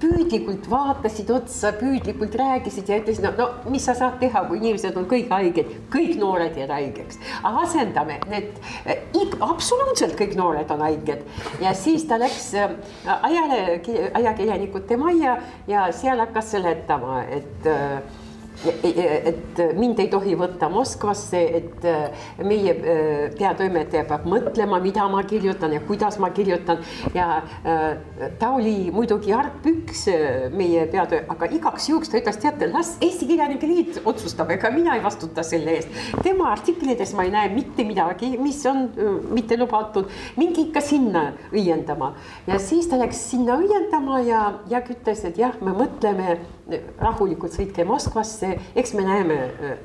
püüdlikult 0.00 0.68
vaatasid 0.70 1.30
otsa, 1.32 1.72
püüdlikult 1.78 2.34
rääkisid 2.38 2.88
ja 2.88 2.98
ütlesid, 3.02 3.24
no, 3.24 3.32
no 3.38 3.72
mis 3.72 3.84
sa 3.88 3.94
saad 3.98 4.18
teha, 4.22 4.44
kui 4.48 4.60
inimesed 4.60 4.96
on 4.98 5.08
kõik 5.10 5.32
haiged, 5.32 5.72
kõik 5.92 6.16
noored 6.20 6.56
jäävad 6.56 6.74
haigeks, 6.78 7.20
asendame 7.42 8.18
need, 8.30 8.52
absoluutselt 9.44 10.16
kõik 10.18 10.36
noored 10.38 10.70
on 10.74 10.84
haiged 10.84 11.24
ja 11.62 11.74
siis 11.76 12.06
ta 12.08 12.18
läks 12.20 12.50
äh, 12.58 12.74
ajal 13.22 13.47
peale 13.48 14.10
ajakirjanikute 14.14 14.96
majja 14.96 15.36
ja 15.66 15.88
seal 15.92 16.18
hakkas 16.18 16.50
seletama, 16.50 17.22
et 17.24 17.66
äh, 17.66 18.02
et 18.66 19.60
mind 19.78 20.00
ei 20.02 20.08
tohi 20.10 20.34
võtta 20.38 20.68
Moskvasse, 20.72 21.40
et 21.58 21.84
äh, 21.86 22.24
meie 22.42 22.74
äh, 22.74 23.28
peatoimetaja 23.38 24.04
peab 24.08 24.26
mõtlema, 24.28 24.80
mida 24.82 25.06
ma 25.10 25.22
kirjutan 25.28 25.76
ja 25.76 25.82
kuidas 25.86 26.18
ma 26.18 26.30
kirjutan. 26.34 26.82
Ja 27.14 27.42
äh, 27.62 28.32
ta 28.40 28.50
oli 28.56 28.90
muidugi 28.94 29.32
argpüks 29.34 30.06
meie 30.54 30.86
peatöö, 30.90 31.22
aga 31.30 31.50
igaks 31.54 31.88
juhuks 31.90 32.10
ta 32.10 32.18
ütles, 32.20 32.40
teate, 32.42 32.70
las 32.72 32.96
Eesti 33.04 33.28
Kirjanike 33.30 33.70
Liit 33.70 34.00
otsustab, 34.04 34.50
ega 34.54 34.72
mina 34.74 34.96
ei 34.98 35.04
vastuta 35.04 35.44
selle 35.46 35.76
eest. 35.78 35.94
tema 36.22 36.50
artiklites 36.52 37.14
ma 37.14 37.26
ei 37.28 37.32
näe 37.34 37.52
mitte 37.54 37.86
midagi, 37.86 38.34
mis 38.42 38.60
on 38.66 38.88
mitte 39.34 39.58
lubatud, 39.60 40.10
minge 40.40 40.66
ikka 40.66 40.82
sinna 40.84 41.28
õiendama. 41.52 42.14
Ja 42.48 42.58
siis 42.62 42.90
ta 42.90 42.98
läks 42.98 43.20
sinna 43.30 43.58
õiendama 43.60 44.22
ja, 44.26 44.44
ja 44.70 44.82
ütles, 44.82 45.24
et 45.28 45.38
jah, 45.38 45.54
me 45.62 45.74
mõtleme 45.76 46.38
rahulikult 46.98 47.54
sõitke 47.54 47.84
Moskvasse, 47.88 48.52
eks 48.76 48.92
me 48.96 49.04
näeme, 49.06 49.36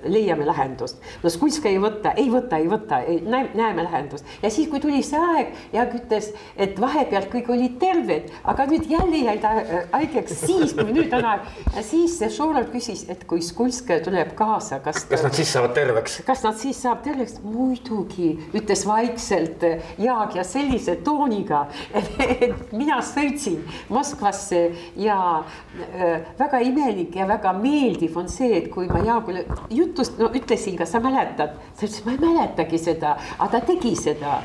leiame 0.09 0.45
lahendust. 0.47 0.99
no 1.23 1.31
Skulska 1.31 1.69
ei 1.69 1.79
võta, 1.81 2.13
ei 2.19 2.29
võta, 2.31 2.59
ei 2.59 2.67
võta, 2.69 2.99
näeme 3.29 3.85
lahendust 3.85 4.27
ja 4.43 4.51
siis, 4.51 4.67
kui 4.71 4.81
tuli 4.83 5.03
see 5.05 5.19
aeg, 5.19 5.53
Jaak 5.73 5.95
ütles, 5.97 6.31
et 6.59 6.79
vahepeal 6.81 7.29
kõik 7.31 7.51
olid 7.53 7.77
terved, 7.81 8.31
aga 8.43 8.65
nüüd 8.69 8.89
jälle 8.91 9.23
jäi 9.23 9.37
ta 9.43 9.53
äh, 9.61 9.85
haigeks 9.93 10.43
siis, 10.43 10.75
kui 10.77 10.91
nüüd 10.95 11.13
on 11.15 11.27
aeg. 11.31 11.47
ja 11.75 11.85
siis 11.85 12.19
Šorov 12.33 12.69
küsis, 12.73 13.05
et 13.11 13.23
kui 13.29 13.43
Skulska 13.45 13.99
tuleb 14.03 14.33
kaasa, 14.39 14.81
kas. 14.83 15.05
kas 15.09 15.23
nad 15.25 15.37
siis 15.37 15.53
saavad 15.55 15.75
terveks? 15.77 16.19
kas 16.27 16.43
nad 16.45 16.59
siis 16.59 16.81
saavad 16.83 17.03
terveks? 17.07 17.39
muidugi, 17.43 18.33
ütles 18.53 18.85
vaikselt 18.87 19.63
Jaak 20.01 20.35
ja 20.35 20.43
sellise 20.47 20.97
tooniga, 21.05 21.65
et 21.99 22.73
mina 22.75 22.99
sõitsin 23.05 23.61
Moskvasse 23.93 24.65
ja 24.99 25.19
äh, 25.39 26.27
väga 26.39 26.59
ei 26.63 26.72
imelik 26.73 27.15
ja 27.15 27.27
väga 27.29 27.53
meeldiv 27.57 28.17
on 28.17 28.27
see, 28.31 28.51
et 28.57 28.67
kui 28.73 28.89
ma 28.91 29.03
Jaagule 29.05 29.45
jutust, 29.73 30.17
no 30.19 30.31
ütlesin, 30.33 30.75
kas 30.79 30.91
sa 30.95 31.01
mäletad, 31.03 31.55
ta 31.55 31.87
ütles, 31.87 32.01
ma 32.05 32.17
ei 32.17 32.21
mäletagi 32.25 32.81
seda, 32.81 33.15
aga 33.37 33.53
ta 33.59 33.63
tegi 33.71 33.95
seda. 33.99 34.41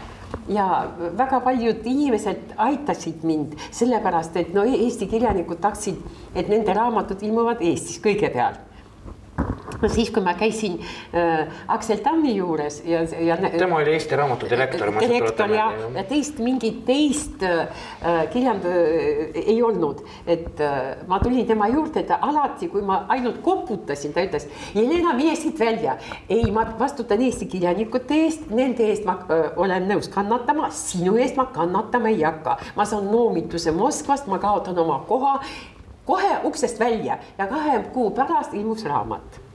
Ja 0.53 0.65
väga 1.17 1.41
paljud 1.41 1.87
inimesed 1.89 2.53
aitasid 2.61 3.25
mind 3.25 3.55
sellepärast, 3.73 4.37
et 4.37 4.53
no 4.53 4.65
Eesti 4.69 5.09
kirjanikud 5.09 5.61
tahtsid, 5.65 6.01
et 6.37 6.49
nende 6.53 6.75
raamatud 6.77 7.25
ilmuvad 7.25 7.65
Eestis 7.65 7.97
kõigepealt 8.05 8.68
siis, 9.95 10.11
kui 10.11 10.23
ma 10.23 10.35
käisin 10.39 10.79
äh, 11.15 11.47
Aksel 11.69 12.03
Tammi 12.03 12.35
juures 12.37 12.81
ja, 12.85 13.03
ja. 13.21 13.37
tema 13.51 13.77
oli 13.77 13.93
Eesti 13.93 14.17
Raamatu 14.17 14.51
direktor. 14.51 14.93
direktor 15.01 15.55
ja, 15.55 15.69
ja 15.95 16.05
teist 16.09 16.39
mingit 16.43 16.85
teist 16.87 17.43
äh, 17.43 17.69
kirjand- 18.33 18.67
äh, 18.67 19.39
ei 19.45 19.63
olnud, 19.63 20.03
et 20.27 20.61
äh, 20.61 20.97
ma 21.07 21.21
tulin 21.23 21.47
tema 21.47 21.69
juurde, 21.69 22.03
ta 22.03 22.19
alati, 22.23 22.69
kui 22.69 22.83
ma 22.83 23.05
ainult 23.09 23.41
koputasin, 23.43 24.13
ta 24.13 24.25
ütles, 24.27 24.49
Jelena, 24.75 25.15
mine 25.17 25.37
siit 25.37 25.59
välja. 25.61 25.97
ei, 26.29 26.51
ma 26.53 26.67
vastutan 26.79 27.23
Eesti 27.23 27.47
kirjanikute 27.47 28.23
eest, 28.25 28.51
nende 28.51 28.87
eest 28.91 29.07
ma 29.07 29.19
äh, 29.31 29.49
olen 29.57 29.89
nõus 29.91 30.11
kannatama, 30.13 30.73
sinu 30.75 31.17
eest 31.17 31.39
ma 31.39 31.49
kannatama 31.55 32.11
ei 32.13 32.23
hakka. 32.23 32.59
ma 32.77 32.85
saan 32.85 33.11
noomituse 33.13 33.73
Moskvast, 33.73 34.27
ma 34.27 34.39
kaotan 34.43 34.79
oma 34.79 34.99
koha 35.09 35.39
kohe 36.09 36.39
uksest 36.49 36.81
välja 36.81 37.19
ja 37.39 37.47
kahe 37.47 37.83
kuu 37.93 38.11
pärast 38.17 38.55
ilmus 38.55 38.85
raamat 38.85 39.48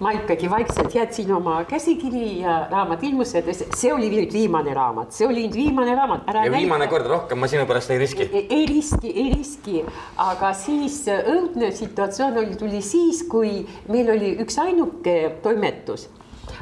ma 0.00 0.12
ikkagi 0.16 0.50
vaikselt 0.50 0.94
jätsin 0.94 1.32
oma 1.36 1.64
käsikiri 1.68 2.40
ja 2.40 2.66
raamat 2.70 3.02
ilmus 3.04 3.34
see 3.34 3.92
oli 3.92 4.08
nüüd 4.12 4.32
viimane 4.32 4.74
raamat, 4.74 5.12
see 5.12 5.26
oli 5.28 5.44
nüüd 5.46 5.58
viimane 5.58 5.94
raamat. 5.96 6.22
ja 6.26 6.34
näita. 6.40 6.56
viimane 6.56 6.86
kord 6.88 7.06
rohkem 7.06 7.38
ma 7.38 7.48
sinu 7.50 7.66
pärast 7.68 7.90
ei 7.90 7.98
riski. 8.00 8.28
ei 8.32 8.64
riski, 8.66 9.12
ei 9.12 9.32
riski, 9.34 9.82
aga 10.16 10.54
siis 10.56 11.02
õudne 11.10 11.72
situatsioon 11.76 12.40
oli, 12.44 12.56
tuli 12.56 12.80
siis, 12.82 13.22
kui 13.28 13.60
meil 13.92 14.08
oli 14.16 14.32
üksainuke 14.40 15.18
toimetus 15.44 16.08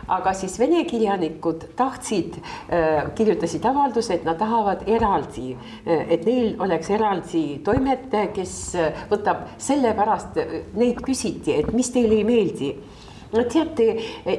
aga 0.09 0.33
siis 0.37 0.57
vene 0.61 0.83
kirjanikud 0.89 1.69
tahtsid, 1.77 2.39
äh, 2.73 3.11
kirjutasid 3.15 3.65
avalduse, 3.69 4.15
et 4.19 4.25
nad 4.25 4.39
tahavad 4.41 4.85
eraldi, 4.89 5.53
äh, 5.55 6.07
et 6.09 6.25
neil 6.27 6.55
oleks 6.65 6.91
eraldi 6.91 7.43
toimetaja, 7.65 8.33
kes 8.35 8.55
äh, 8.75 9.03
võtab, 9.11 9.47
sellepärast 9.61 10.41
neid 10.79 11.03
küsiti, 11.05 11.59
et 11.61 11.73
mis 11.77 11.93
teile 11.93 12.19
ei 12.19 12.25
meeldi 12.25 12.73
teate, 13.33 13.87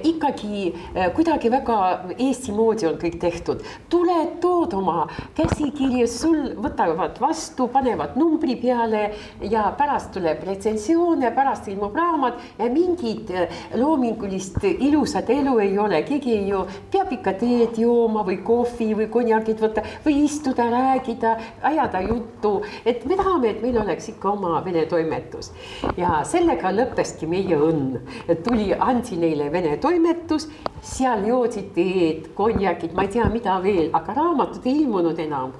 ikkagi 0.03 0.73
kuidagi 1.15 1.51
väga 1.51 1.77
Eesti 2.17 2.53
moodi 2.55 2.87
on 2.89 2.97
kõik 3.01 3.19
tehtud. 3.21 3.61
tuled, 3.89 4.39
tood 4.41 4.73
oma 4.73 5.07
käsikirja, 5.37 6.07
sul 6.07 6.55
võtavad 6.57 7.19
vastu, 7.21 7.67
panevad 7.67 8.15
numbri 8.17 8.55
peale 8.55 9.11
ja 9.41 9.69
pärast 9.77 10.11
tuleb 10.13 10.43
retsensioone, 10.47 11.31
pärast 11.35 11.67
ilmub 11.67 11.95
raamat 11.95 12.39
ja 12.59 12.69
mingit 12.69 13.31
loomingulist 13.75 14.63
ilusat 14.63 15.29
elu 15.29 15.57
ei 15.59 15.77
ole, 15.77 16.01
keegi 16.07 16.37
ju 16.49 16.65
peab 16.91 17.13
ikka 17.13 17.33
teed 17.41 17.77
jooma 17.81 18.23
või 18.27 18.39
kohvi 18.45 18.91
või 18.97 19.09
konjakit 19.11 19.61
võtta 19.61 19.83
või 20.05 20.23
istuda, 20.25 20.69
rääkida, 20.69 21.35
ajada 21.69 22.01
juttu, 22.05 22.59
et 22.85 23.05
me 23.05 23.17
tahame, 23.19 23.53
et 23.53 23.61
meil 23.63 23.77
oleks 23.81 24.09
ikka 24.13 24.33
oma 24.33 24.59
vene 24.65 24.85
toimetus. 24.89 25.51
Ja 25.97 26.21
sellega 26.27 26.71
lõppeski 26.73 27.27
meie 27.29 27.57
õnn, 27.57 27.99
et 28.27 28.43
tuli 28.43 28.71
andi 28.81 29.17
neile 29.19 29.49
Vene 29.51 29.77
toimetus, 29.81 30.47
seal 30.85 31.25
joodi 31.27 31.63
teed, 31.75 32.29
konjakid, 32.37 32.93
ma 32.95 33.05
ei 33.05 33.13
tea, 33.15 33.27
mida 33.31 33.57
veel, 33.63 33.89
aga 33.93 34.15
raamatud 34.17 34.65
ei 34.69 34.83
ilmunud 34.83 35.19
enam. 35.19 35.53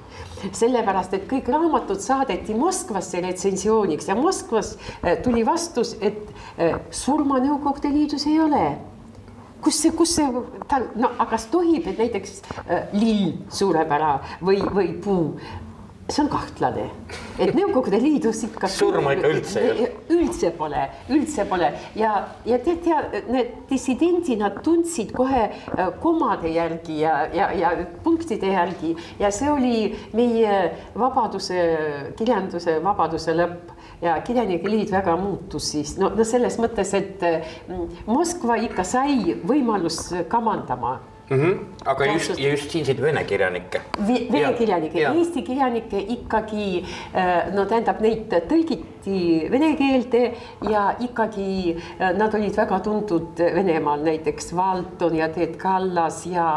sellepärast, 0.55 1.13
et 1.13 1.25
kõik 1.27 1.49
raamatud 1.51 1.99
saadeti 1.99 2.53
Moskvasse 2.55 3.19
retsensiooniks 3.21 4.07
ja 4.07 4.15
Moskvas 4.15 4.77
äh, 5.03 5.17
tuli 5.23 5.45
vastus, 5.45 5.97
et 6.01 6.29
äh, 6.57 6.79
surma 6.91 7.41
Nõukogude 7.43 7.91
Liidus 7.91 8.27
ei 8.27 8.39
ole 8.39 8.77
kus 9.61 9.81
see, 9.81 9.91
kus 9.91 10.13
see, 10.15 10.27
ta 10.71 10.79
no, 10.95 11.09
aga 11.17 11.33
kas 11.33 11.49
tohib, 11.51 11.87
et 11.91 11.99
näiteks 11.99 12.37
äh, 12.63 12.93
lill 12.95 13.33
sureb 13.51 13.91
ära 13.91 14.13
või, 14.39 14.61
või 14.63 14.93
puu 15.03 15.33
see 16.09 16.23
on 16.23 16.29
kahtlane, 16.31 16.87
et 17.37 17.53
Nõukogude 17.57 17.99
Liidus 18.01 18.41
ikka. 18.47 18.69
surma 18.79 19.13
ikka 19.15 19.31
üldse 19.33 19.61
ei 19.61 19.71
ole. 19.71 19.89
üldse 20.15 20.51
pole, 20.57 20.85
üldse 21.13 21.45
pole 21.49 21.71
ja, 21.99 22.13
ja 22.49 22.59
tead 22.65 22.87
ja 22.89 23.01
need 23.29 23.51
dissidendid, 23.69 24.39
nad 24.41 24.59
tundsid 24.65 25.13
kohe 25.15 25.45
äh, 25.49 25.91
komade 26.01 26.51
järgi 26.53 27.01
ja, 27.03 27.15
ja, 27.33 27.51
ja 27.55 27.73
punktide 28.03 28.53
järgi 28.53 28.95
ja 29.19 29.31
see 29.33 29.51
oli 29.51 29.75
meie 30.17 30.61
vabaduse, 30.97 31.59
kirjanduse 32.17 32.79
vabaduse 32.83 33.35
lõpp 33.37 33.75
ja 34.01 34.17
Kirjanike 34.25 34.69
Liit 34.69 34.91
väga 34.91 35.15
muutus 35.19 35.71
siis 35.73 35.95
no, 35.99 36.11
no 36.15 36.25
selles 36.27 36.57
mõttes, 36.61 36.93
et 36.97 37.21
mm, 37.21 38.03
Moskva 38.09 38.57
ikka 38.63 38.85
sai 38.87 39.37
võimalus 39.45 40.07
kamandama 40.31 40.97
mm. 41.29 41.41
-hmm. 41.41 41.57
aga 41.85 42.05
just, 42.05 42.39
ja 42.39 42.49
just 42.49 42.71
siinseid 42.71 43.01
vene 43.01 43.23
kirjanikke. 43.23 43.81
Vene 44.31 44.53
kirjanikke, 44.57 45.01
eesti 45.01 45.41
kirjanikke 45.41 45.99
ikkagi 45.99 46.85
äh, 47.15 47.53
no 47.53 47.65
tähendab, 47.65 48.01
neid 48.01 48.33
tõlgiti 48.49 49.49
vene 49.51 49.73
keelde 49.77 50.23
ja 50.69 50.95
ikkagi 50.99 51.75
äh, 51.75 52.17
nad 52.17 52.33
olid 52.33 52.57
väga 52.57 52.79
tuntud 52.79 53.39
Venemaal, 53.55 54.03
näiteks 54.03 54.55
Valton 54.55 55.15
ja 55.15 55.29
Teet 55.29 55.55
Kallas 55.57 56.25
ja 56.25 56.49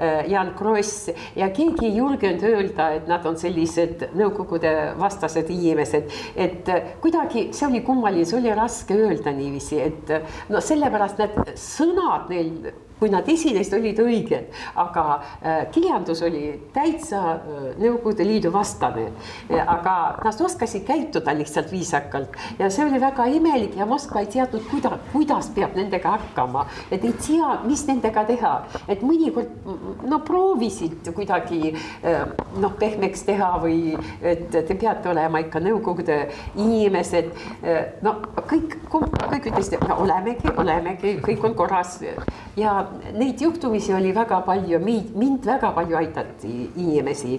äh, 0.00 0.30
Jan 0.30 0.54
Kross 0.58 1.10
ja 1.36 1.50
keegi 1.50 1.86
ei 1.86 1.96
julgenud 1.96 2.42
öelda, 2.42 2.90
et 2.90 3.08
nad 3.08 3.26
on 3.26 3.36
sellised 3.36 4.08
Nõukogude 4.18 4.74
vastased 4.98 5.50
inimesed, 5.50 6.10
et 6.36 6.68
kuidagi 7.00 7.48
see 7.52 7.66
oli 7.68 7.80
kummaline, 7.80 8.24
see 8.24 8.38
oli 8.40 8.54
raske 8.54 8.94
öelda 8.94 9.32
niiviisi, 9.32 9.80
et 9.80 10.12
no 10.48 10.60
sellepärast 10.60 11.18
need 11.18 11.56
sõnad 11.58 12.28
neil 12.32 12.52
kui 12.98 13.10
nad 13.12 13.28
esinesid, 13.28 13.74
olid 13.78 14.00
õiged, 14.02 14.48
aga 14.78 15.04
äh, 15.18 15.60
kirjandus 15.74 16.22
oli 16.26 16.44
täitsa 16.74 17.22
äh, 17.34 17.66
Nõukogude 17.78 18.26
Liidu 18.26 18.50
vastane. 18.52 19.08
aga 19.48 19.92
nad 20.24 20.40
oskasid 20.40 20.84
käituda 20.86 21.32
lihtsalt 21.36 21.70
viisakalt. 21.72 22.34
Ja 22.58 22.68
see 22.70 22.84
oli 22.84 23.00
väga 23.00 23.26
imelik 23.30 23.76
ja 23.76 23.86
Moskva 23.86 24.20
ei 24.20 24.30
teadnud, 24.32 24.64
kuidas, 24.70 24.98
kuidas 25.12 25.50
peab 25.54 25.76
nendega 25.78 26.16
hakkama, 26.16 26.66
et 26.90 27.04
ei 27.04 27.14
tea, 27.26 27.52
mis 27.64 27.84
nendega 27.88 28.24
teha, 28.28 28.52
et 28.88 29.02
mõnikord 29.06 30.06
no 30.08 30.20
proovisid 30.26 31.12
kuidagi 31.14 31.72
äh, 31.72 32.24
noh, 32.58 32.74
pehmeks 32.78 33.24
teha 33.28 33.52
või 33.62 33.94
et 34.22 34.50
te 34.50 34.74
peate 34.74 35.12
olema 35.12 35.42
ikka 35.44 35.62
Nõukogude 35.62 36.18
inimesed. 36.56 37.30
no 38.02 38.14
kõik, 38.48 38.78
kõik 38.90 39.50
ütlesid, 39.50 39.82
no 39.88 39.98
olemegi, 40.04 40.50
olemegi, 40.56 41.18
kõik 41.24 41.44
on 41.44 41.56
korras 41.58 41.98
ja 42.58 42.72
neid 43.14 43.40
juhtumisi 43.40 43.94
oli 43.94 44.12
väga 44.14 44.40
palju, 44.46 44.80
mind, 44.82 45.14
mind 45.18 45.46
väga 45.46 45.70
palju 45.76 45.96
aitati 45.96 46.52
inimesi. 46.76 47.38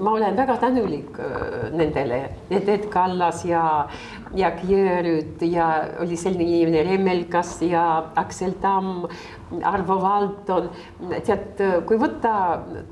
ma 0.00 0.12
olen 0.12 0.36
väga 0.36 0.56
tänulik 0.60 1.18
äh, 1.18 1.70
nendele, 1.72 2.20
Ed 2.50 2.88
Kallas 2.90 3.44
ja, 3.44 3.88
ja 4.34 4.50
Kjörüt 4.56 5.42
ja 5.42 5.68
oli 6.00 6.16
selline 6.16 6.44
inimene 6.44 6.84
Remmelkas 6.90 7.56
ja 7.62 7.84
Aksel 8.16 8.52
Tamm, 8.60 9.06
Arvo 9.62 9.98
Valton. 10.02 10.70
tead, 11.24 11.60
kui 11.86 11.98
võtta 12.00 12.32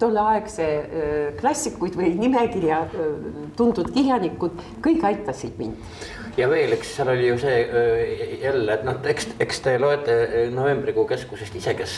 tolleaegse 0.00 0.66
äh, 0.66 1.32
klassikuid 1.40 1.96
või 1.98 2.14
nimekirja 2.18 2.82
äh, 2.86 3.16
tuntud 3.56 3.92
kirjanikud, 3.94 4.62
kõik 4.84 5.04
aitasid 5.12 5.58
mind 5.60 6.14
ja 6.36 6.48
veel, 6.50 6.72
eks 6.76 6.90
seal 6.96 7.10
oli 7.12 7.28
ju 7.30 7.38
see 7.40 7.60
jälle, 8.42 8.74
et 8.74 8.84
noh, 8.86 8.98
eks, 9.08 9.28
eks 9.42 9.62
te 9.64 9.76
loete 9.80 10.16
novembrikuu 10.52 11.06
keskusest 11.08 11.56
ise, 11.56 11.74
kes, 11.78 11.94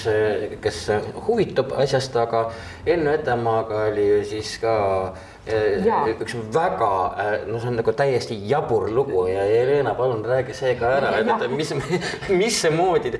kes 0.62 0.82
huvitub 1.26 1.74
asjast, 1.82 2.16
aga 2.20 2.46
Enno 2.86 3.14
Etemaaga 3.14 3.88
oli 3.90 4.06
ju 4.08 4.20
siis 4.36 4.54
ka 4.62 4.76
Ja. 5.48 6.02
üks 6.10 6.34
väga, 6.52 6.90
no 7.48 7.58
see 7.60 7.70
on 7.70 7.78
nagu 7.78 7.92
täiesti 7.96 8.36
jabur 8.50 8.88
lugu 8.92 9.24
ja 9.30 9.44
Jelena, 9.48 9.94
palun 9.96 10.20
räägi 10.26 10.54
see 10.56 10.74
ka 10.76 10.90
ära, 10.98 11.12
et 11.22 11.44
mis, 11.52 11.72
mismoodi, 12.28 13.14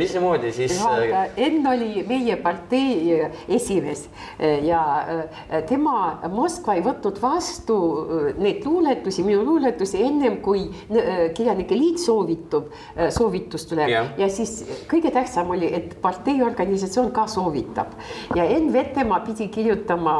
mismoodi 0.00 0.50
siis. 0.56 0.80
Enn 1.36 1.66
oli 1.70 2.02
meie 2.08 2.36
partei 2.42 3.20
esimees 3.58 4.06
ja 4.66 4.80
tema, 5.68 5.96
Moskva 6.32 6.76
ei 6.76 6.82
võtnud 6.84 7.20
vastu 7.22 7.76
neid 8.40 8.66
luuletusi, 8.66 9.22
minu 9.26 9.44
luuletusi 9.46 10.02
ennem 10.02 10.40
kui 10.44 10.66
Kirjanike 10.90 11.78
Liit 11.78 12.02
soovitub, 12.02 12.72
soovitus 13.14 13.68
tuleb 13.70 13.92
ja. 13.92 14.02
ja 14.18 14.30
siis 14.32 14.58
kõige 14.90 15.12
tähtsam 15.14 15.54
oli, 15.54 15.70
et 15.78 15.94
partei 16.02 16.40
organisatsioon 16.42 17.12
ka 17.14 17.28
soovitab 17.30 17.94
ja 18.34 18.48
Enn 18.56 18.72
Vetemaa 18.74 19.22
pidi 19.26 19.48
kirjutama 19.52 20.16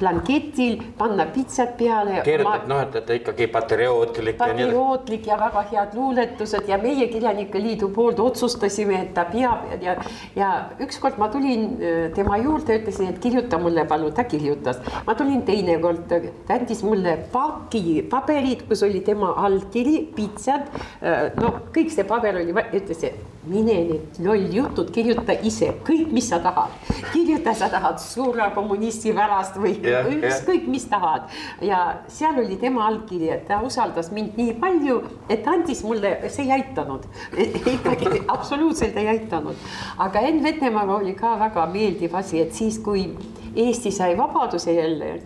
plan 0.00 0.21
banketil, 0.22 0.80
panna 0.98 1.26
pitsat 1.26 1.76
peale. 1.76 2.22
kirjutab 2.24 2.66
noh, 2.68 2.80
et, 2.82 2.94
et 2.96 3.10
ikkagi 3.20 3.46
patriootlik. 3.52 4.36
patriootlik 4.38 5.26
ja, 5.26 5.34
ja 5.34 5.40
väga 5.40 5.62
head 5.70 5.96
luuletused 5.96 6.68
ja 6.68 6.78
meie 6.78 7.08
Kirjanike 7.08 7.60
Liidu 7.60 7.88
poolt 7.94 8.20
otsustasime, 8.20 9.00
et 9.02 9.12
ta 9.14 9.24
peab 9.30 9.82
ja, 9.82 9.96
ja 10.36 10.50
ükskord 10.80 11.18
ma 11.18 11.28
tulin 11.32 11.66
äh, 11.80 12.12
tema 12.14 12.38
juurde, 12.38 12.78
ütlesin, 12.80 13.10
et 13.12 13.20
kirjuta 13.22 13.58
mulle 13.58 13.84
palun, 13.88 14.12
ta 14.14 14.24
kirjutas. 14.24 14.80
ma 15.06 15.14
tulin 15.18 15.42
teinekord, 15.48 16.06
ta 16.08 16.56
andis 16.56 16.82
mulle 16.86 17.16
paki 17.32 18.02
paberid, 18.10 18.66
kus 18.68 18.82
oli 18.86 19.02
tema 19.04 19.34
allkiri, 19.46 19.98
pitsad. 20.16 20.70
Äh, 21.02 21.30
no 21.40 21.54
kõik 21.74 21.92
see 21.92 22.06
paber 22.08 22.42
oli, 22.42 22.54
ütles, 22.72 23.06
et 23.08 23.31
mine 23.46 23.74
need 23.88 24.18
lolljutud, 24.22 24.90
kirjuta 24.94 25.34
ise 25.42 25.72
kõik, 25.86 26.12
mis 26.14 26.28
sa 26.30 26.38
tahad. 26.42 26.70
kirjuta, 27.12 27.54
sa 27.54 27.68
tahad 27.72 27.98
suure 28.00 28.46
kommunisti 28.54 29.12
pärast 29.16 29.58
või 29.58 29.74
yeah, 29.82 30.06
ükskõik, 30.06 30.68
mis 30.70 30.86
tahad. 30.90 31.26
ja 31.60 31.80
seal 32.08 32.38
oli 32.38 32.56
tema 32.56 32.86
allkiri, 32.86 33.30
et 33.34 33.46
ta 33.48 33.60
usaldas 33.66 34.12
mind 34.12 34.38
nii 34.38 34.54
palju, 34.62 35.00
et 35.28 35.46
andis 35.48 35.82
mulle, 35.84 36.14
see 36.28 36.46
ei 36.46 36.56
aitanud 36.60 37.06
ikkagi 37.74 38.24
absoluutselt 38.28 38.96
ei 38.96 39.10
aitanud. 39.16 39.68
aga 39.98 40.22
Enn 40.28 40.42
Vetemaaga 40.44 41.00
oli 41.02 41.14
ka 41.18 41.36
väga 41.40 41.66
meeldiv 41.72 42.14
asi, 42.14 42.40
et 42.40 42.54
siis, 42.54 42.78
kui 42.78 43.10
Eesti 43.52 43.90
sai 43.92 44.14
vabaduse 44.16 44.72
jälle 44.72 45.16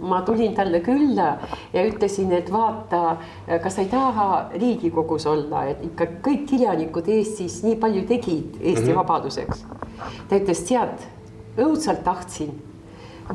ma 0.00 0.22
tulin 0.22 0.54
talle 0.54 0.80
külla 0.80 1.38
ja 1.72 1.84
ütlesin, 1.86 2.32
et 2.32 2.50
vaata, 2.52 3.16
kas 3.62 3.76
sa 3.76 3.84
ei 3.84 3.88
taha 3.90 4.26
Riigikogus 4.54 5.26
olla, 5.30 5.64
et 5.70 5.84
ikka 5.86 6.08
kõik 6.24 6.44
kirjanikud 6.50 7.08
Eestis 7.08 7.62
nii 7.66 7.78
palju 7.80 8.02
tegid 8.08 8.58
Eesti 8.60 8.82
mm 8.82 8.90
-hmm. 8.90 8.96
vabaduseks. 8.96 9.64
ta 10.28 10.36
ütles, 10.36 10.64
tead, 10.68 11.06
õudselt 11.58 12.02
tahtsin. 12.04 12.52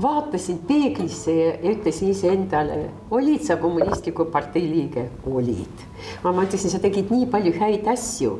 vaatasin 0.01 0.57
peeglisse 0.67 1.31
ja 1.31 1.71
ütlesin 1.71 2.09
iseendale, 2.09 2.89
olid 3.11 3.41
sa 3.41 3.57
kommunistliku 3.57 4.25
partei 4.25 4.69
liige? 4.69 5.09
olid. 5.25 5.87
ma 6.23 6.31
mõtlesin, 6.31 6.69
sa 6.69 6.79
tegid 6.79 7.11
nii 7.11 7.25
palju 7.25 7.53
häid 7.59 7.87
asju 7.87 8.39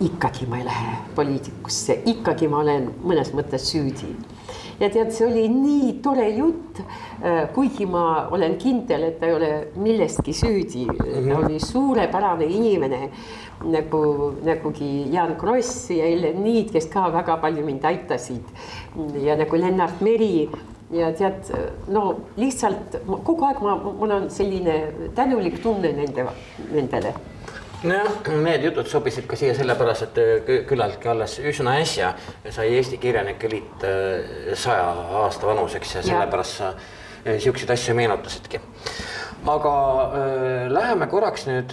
ikkagi 0.00 0.46
ma 0.46 0.58
ei 0.58 0.64
lähe 0.64 0.96
poliitikusse, 1.14 2.02
ikkagi 2.06 2.48
ma 2.48 2.58
olen 2.58 2.90
mõnes 3.04 3.32
mõttes 3.34 3.70
süüdi 3.70 4.16
ja 4.80 4.88
tead, 4.90 5.12
see 5.14 5.26
oli 5.26 5.46
nii 5.52 5.92
tore 6.04 6.28
jutt. 6.36 6.80
Äh, 7.22 7.46
kuigi 7.54 7.86
ma 7.86 8.28
olen 8.34 8.56
kindel, 8.60 9.08
et 9.08 9.20
ta 9.20 9.28
ei 9.30 9.36
ole 9.36 9.50
milleski 9.76 10.34
süüdi. 10.36 10.86
Ta 10.98 11.38
oli 11.38 11.60
suurepärane 11.62 12.48
inimene 12.48 13.00
nagu, 13.70 14.02
nagugi 14.44 15.08
Jaan 15.12 15.36
Kross 15.40 15.90
ja 15.94 16.06
Ellen 16.08 16.42
Niit, 16.42 16.72
kes 16.74 16.88
ka 16.92 17.08
väga 17.14 17.38
palju 17.42 17.64
mind 17.66 17.84
aitasid. 17.88 18.54
Ja 19.22 19.36
nagu 19.38 19.58
Lennart 19.58 20.00
Meri 20.02 20.48
ja 20.92 21.12
tead, 21.16 21.52
no 21.88 22.08
lihtsalt 22.36 22.98
kogu 23.24 23.46
aeg 23.48 23.62
ma, 23.64 23.76
mul 23.84 24.16
on 24.18 24.30
selline 24.30 25.10
tänulik 25.16 25.62
tunne 25.64 25.94
nende, 25.96 26.26
nendele 26.72 27.14
nojah, 27.82 28.30
need 28.42 28.64
jutud 28.66 28.88
sobisid 28.90 29.26
ka 29.30 29.36
siia 29.38 29.54
sellepärast, 29.56 30.06
et 30.08 30.20
äh, 30.22 30.64
küllaltki 30.68 31.10
alles 31.10 31.38
üsna 31.42 31.76
äsja 31.82 32.12
sai 32.50 32.70
Eesti 32.76 32.98
Kirjanike 33.02 33.50
Liit 33.50 33.86
äh, 33.86 34.54
saja 34.58 34.88
aasta 35.22 35.48
vanuseks 35.48 35.96
ja 35.96 36.04
sellepärast 36.06 36.58
sa 36.60 36.72
äh, 36.72 37.38
siukseid 37.42 37.70
asju 37.74 37.94
meenutasidki. 37.98 38.60
aga 39.46 39.74
äh, 40.02 40.66
läheme 40.70 41.06
korraks 41.06 41.46
nüüd 41.48 41.72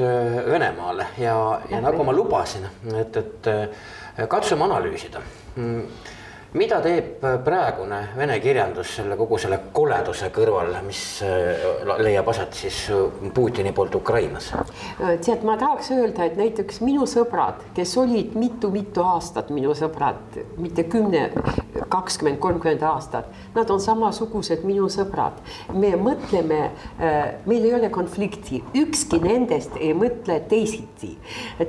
Venemaale 0.51 1.07
ja, 1.17 1.35
ja 1.69 1.81
nagu 1.81 2.03
ma 2.03 2.13
lubasin, 2.13 2.65
et, 2.97 3.17
et 3.17 3.51
katsume 4.29 4.65
analüüsida. 4.65 5.21
Mm, 5.55 5.83
mida 6.57 6.79
teeb 6.81 7.21
praegune 7.45 7.99
vene 8.17 8.39
kirjandus 8.41 8.95
selle 8.97 9.13
kogu 9.19 9.37
selle 9.37 9.59
koleduse 9.73 10.31
kõrval, 10.33 10.71
mis 10.81 11.01
äh, 11.21 11.61
leiab 12.01 12.31
aset 12.31 12.55
siis 12.57 12.79
Putini 13.35 13.69
poolt 13.75 13.93
Ukrainas? 13.99 14.47
tead, 14.97 15.43
ma 15.45 15.59
tahaks 15.61 15.91
öelda, 15.93 16.25
et 16.25 16.39
näiteks 16.39 16.81
minu 16.81 17.05
sõbrad, 17.09 17.61
kes 17.77 17.93
olid 18.01 18.33
mitu-mitu 18.39 19.03
aastat 19.05 19.51
minu 19.53 19.75
sõbrad, 19.77 20.39
mitte 20.57 20.87
kümne, 20.89 21.27
kakskümmend, 21.89 22.39
kolmkümmend 22.41 22.81
aastat, 22.87 23.29
nad 23.53 23.69
on 23.69 23.81
samasugused 23.83 24.65
minu 24.65 24.89
sõbrad. 24.89 25.37
me 25.73 25.93
mõtleme, 26.01 26.59
äh, 26.97 27.19
meil 27.45 27.69
ei 27.69 27.75
ole 27.77 27.91
konflikti, 27.93 28.63
ükski 28.73 29.21
nendest 29.21 29.77
ei 29.77 29.93
mõtle 29.93 30.39
teisiti. 30.49 31.13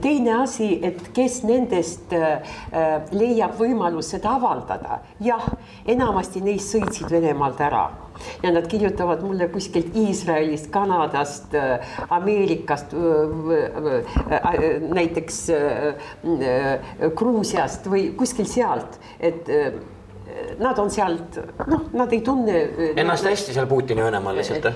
teine 0.01 0.41
asi, 0.41 0.73
et 0.83 1.13
kes 1.13 1.43
nendest 1.45 2.17
äh, 2.17 2.41
leiab 3.13 3.61
võimaluse 3.61 4.17
seda 4.17 4.33
avaldada 4.41 4.70
võimaldada. 4.71 5.01
jah, 5.21 5.47
enamasti 5.87 6.41
neist 6.41 6.75
sõitsid 6.75 7.11
Venemaalt 7.11 7.61
ära 7.61 7.91
ja 8.43 8.53
nad 8.53 8.67
kirjutavad 8.69 9.23
mulle 9.23 9.49
kuskilt 9.49 9.95
Iisraelist, 9.97 10.71
Kanadast, 10.71 11.55
Ameerikast, 12.11 12.93
näiteks 14.91 15.47
Gruusiast 17.17 17.87
või 17.87 18.11
kuskil 18.17 18.47
sealt, 18.47 19.01
et 19.19 19.49
nad 20.61 20.79
on 20.79 20.91
sealt, 20.91 21.41
noh, 21.67 21.89
nad 21.97 22.13
ei 22.13 22.21
tunne. 22.23 22.61
Ennast 22.95 23.27
hästi 23.27 23.57
seal 23.57 23.67
Putini 23.67 24.05
Venemaal 24.05 24.39
lihtsalt. 24.39 24.69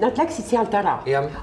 Nad 0.00 0.18
läksid 0.18 0.48
sealt 0.48 0.74
ära, 0.74 0.98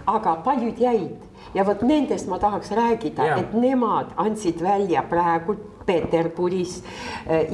aga 0.06 0.36
paljud 0.44 0.82
jäid 0.82 1.24
ja 1.56 1.64
vot 1.64 1.82
nendest 1.86 2.28
ma 2.28 2.42
tahaks 2.42 2.74
rääkida, 2.76 3.38
et 3.38 3.54
nemad 3.56 4.12
andsid 4.20 4.60
välja 4.64 5.06
praegu 5.08 5.56
Peterburis 5.88 6.82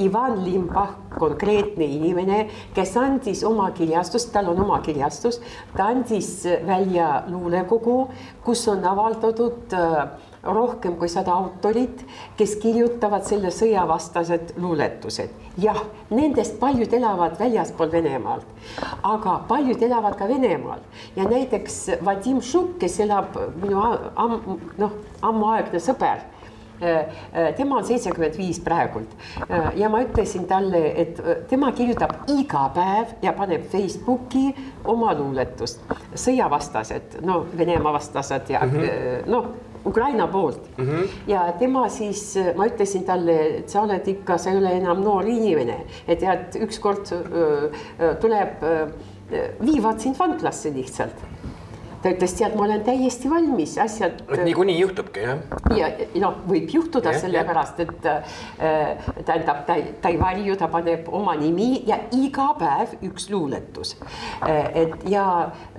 Ivan 0.02 0.40
Limbach, 0.44 0.98
konkreetne 1.14 1.86
inimene, 1.86 2.40
kes 2.74 2.96
andis 2.98 3.44
oma 3.46 3.70
kirjastust, 3.76 4.32
tal 4.34 4.50
on 4.50 4.60
oma 4.66 4.80
kirjastus, 4.84 5.40
ta 5.76 5.88
andis 5.92 6.30
välja 6.66 7.22
luulekogu, 7.30 7.98
kus 8.44 8.66
on 8.68 8.84
avaldatud 8.90 9.74
äh, 9.78 10.32
rohkem 10.44 10.96
kui 11.00 11.08
sada 11.08 11.32
autorit, 11.32 12.04
kes 12.38 12.56
kirjutavad 12.62 13.24
selle 13.26 13.52
sõjavastased 13.54 14.54
luuletused. 14.60 15.30
jah, 15.58 15.78
nendest 16.10 16.58
paljud 16.60 16.92
elavad 16.92 17.38
väljaspool 17.38 17.92
Venemaalt, 17.92 18.46
aga 19.02 19.38
paljud 19.48 19.82
elavad 19.82 20.16
ka 20.18 20.28
Venemaal 20.28 20.82
ja 21.16 21.24
näiteks 21.30 21.78
Vadim 22.04 22.40
Šuk, 22.42 22.78
kes 22.80 22.98
elab 23.00 23.38
minu 23.62 23.80
am, 24.16 24.40
noh, 24.78 24.96
ammuaegne 25.22 25.80
sõber 25.80 26.33
tema 27.56 27.76
on 27.76 27.84
seitsekümmend 27.84 28.38
viis 28.38 28.60
praegult 28.60 29.12
ja 29.76 29.88
ma 29.88 30.02
ütlesin 30.04 30.46
talle, 30.50 30.80
et 31.00 31.20
tema 31.48 31.72
kirjutab 31.72 32.28
iga 32.34 32.68
päev 32.74 33.14
ja 33.22 33.32
paneb 33.36 33.68
Facebooki 33.72 34.48
oma 34.84 35.14
luuletust, 35.18 35.84
sõjavastased, 36.14 37.20
no 37.26 37.44
Venemaa 37.56 37.92
vastased 37.98 38.50
ja 38.50 38.64
mm 38.66 38.70
-hmm. 38.70 39.30
noh 39.30 39.54
Ukraina 39.86 40.26
poolt 40.26 40.78
mm. 40.78 40.84
-hmm. 40.84 41.08
ja 41.26 41.52
tema 41.58 41.88
siis, 41.88 42.38
ma 42.56 42.66
ütlesin 42.66 43.04
talle, 43.04 43.56
et 43.58 43.68
sa 43.68 43.82
oled 43.82 44.08
ikka, 44.08 44.38
sa 44.38 44.50
ei 44.50 44.56
ole 44.56 44.76
enam 44.76 45.00
noor 45.00 45.26
inimene, 45.28 45.84
et 46.08 46.22
et 46.22 46.56
ükskord 46.56 47.12
tuleb, 48.20 48.64
viivad 49.60 49.98
sind 50.00 50.18
vanglasse 50.18 50.70
lihtsalt 50.74 51.33
ta 52.04 52.12
ütles, 52.12 52.34
tead, 52.36 52.52
ma 52.58 52.66
olen 52.66 52.82
täiesti 52.84 53.30
valmis, 53.32 53.78
asjad. 53.80 54.18
niikuinii 54.44 54.76
juhtubki 54.76 55.22
jah. 55.24 55.38
ja 55.72 55.88
noh, 56.20 56.36
võib 56.48 56.68
juhtuda 56.74 57.14
sellepärast, 57.16 57.80
et 57.80 58.08
äh, 58.10 59.06
tähendab, 59.24 59.62
ta, 59.64 59.78
ta 60.02 60.12
ei 60.12 60.18
varju, 60.20 60.56
ta 60.60 60.68
paneb 60.72 61.08
oma 61.16 61.32
nimi 61.40 61.70
ja 61.88 61.96
iga 62.12 62.50
päev 62.60 62.92
üks 63.08 63.30
luuletus 63.32 63.94
äh,. 64.44 64.84
et 64.84 65.08
ja 65.08 65.24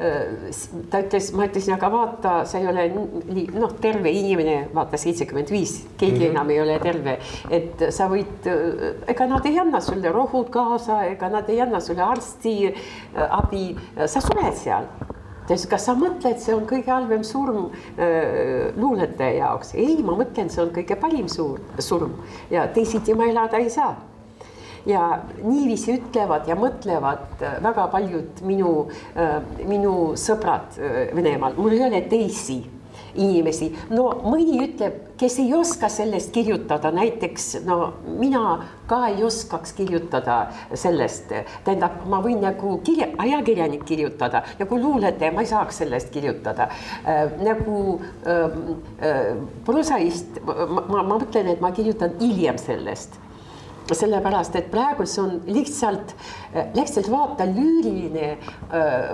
äh, 0.01 0.49
ta 0.89 1.03
ütles, 1.05 1.29
ma 1.37 1.45
ütlesin, 1.45 1.75
aga 1.77 1.91
vaata, 1.93 2.35
sa 2.49 2.61
ei 2.61 2.69
ole 2.73 2.87
noh, 3.53 3.75
terve 3.81 4.09
inimene, 4.09 4.57
vaata 4.73 4.97
seitsekümmend 5.01 5.53
viis, 5.53 5.77
keegi 5.99 6.15
mm 6.15 6.21
-hmm. 6.23 6.33
enam 6.33 6.53
ei 6.55 6.61
ole 6.63 6.79
terve, 6.81 7.19
et 7.53 7.85
sa 7.93 8.09
võid, 8.09 8.49
ega 9.13 9.29
nad 9.29 9.45
ei 9.45 9.59
anna 9.61 9.81
sulle 9.81 10.11
rohud 10.11 10.49
kaasa, 10.49 11.03
ega 11.11 11.29
nad 11.29 11.49
ei 11.53 11.61
anna 11.61 11.79
sulle 11.79 12.01
arsti 12.01 12.55
abi, 13.29 13.67
sa 14.05 14.21
sured 14.25 14.57
seal 14.57 14.89
ta 15.47 15.53
ütles, 15.53 15.67
kas 15.69 15.85
sa 15.87 15.95
mõtled, 15.97 16.39
see 16.41 16.55
on 16.55 16.65
kõige 16.69 16.91
halvem 16.91 17.23
surm 17.27 17.69
äh, 17.97 18.73
luuletaja 18.77 19.37
jaoks? 19.39 19.75
ei, 19.77 20.01
ma 20.03 20.17
mõtlen, 20.17 20.49
see 20.49 20.63
on 20.63 20.73
kõige 20.75 20.97
parim 20.99 21.29
suur 21.31 21.61
surm 21.79 22.17
ja 22.53 22.67
teisiti 22.73 23.15
ma 23.17 23.29
elada 23.29 23.61
ei 23.61 23.69
saa. 23.69 23.95
ja 24.85 25.01
niiviisi 25.41 25.95
ütlevad 25.97 26.47
ja 26.49 26.57
mõtlevad 26.59 27.41
äh, 27.41 27.59
väga 27.63 27.87
paljud 27.93 28.41
minu 28.45 28.87
äh,, 29.15 29.37
minu 29.65 30.13
sõbrad 30.19 30.79
äh, 30.79 31.13
Venemaal, 31.15 31.57
mul 31.57 31.77
ei 31.77 31.85
ole 31.87 32.01
teisi 32.09 32.63
inimesi, 33.15 33.71
no 33.89 34.09
mõni 34.23 34.59
ütleb, 34.63 35.01
kes 35.19 35.37
ei 35.39 35.53
oska 35.55 35.89
sellest 35.91 36.31
kirjutada, 36.35 36.91
näiteks 36.95 37.61
no 37.65 37.93
mina 38.19 38.59
ka 38.89 39.05
ei 39.11 39.23
oskaks 39.25 39.73
kirjutada 39.77 40.39
sellest, 40.73 41.31
tähendab, 41.65 42.01
ma 42.11 42.19
võin 42.23 42.41
nagu 42.43 42.77
kirja, 42.85 43.09
ajakirjanik 43.23 43.85
kirjutada, 43.87 44.43
nagu 44.59 44.79
luuletaja, 44.79 45.33
ma 45.35 45.45
ei 45.45 45.51
saaks 45.51 45.83
sellest 45.83 46.11
kirjutada. 46.13 46.69
Äh,. 47.05 47.23
nagu 47.45 48.01
äh, 48.27 48.57
äh, 49.01 49.29
prosaist, 49.65 50.41
ma, 50.45 50.81
ma, 50.89 51.03
mõtlen, 51.15 51.53
et 51.53 51.61
ma 51.63 51.71
kirjutan 51.75 52.17
hiljem 52.19 52.59
sellest. 52.61 53.21
Sellepärast, 53.85 54.55
et 54.57 54.71
praegu 54.73 55.05
see 55.05 55.21
on 55.21 55.35
lihtsalt, 55.45 56.15
lihtsalt 56.73 57.09
vaata 57.11 57.45
lüüriline, 57.45 58.31
äh, 58.73 59.11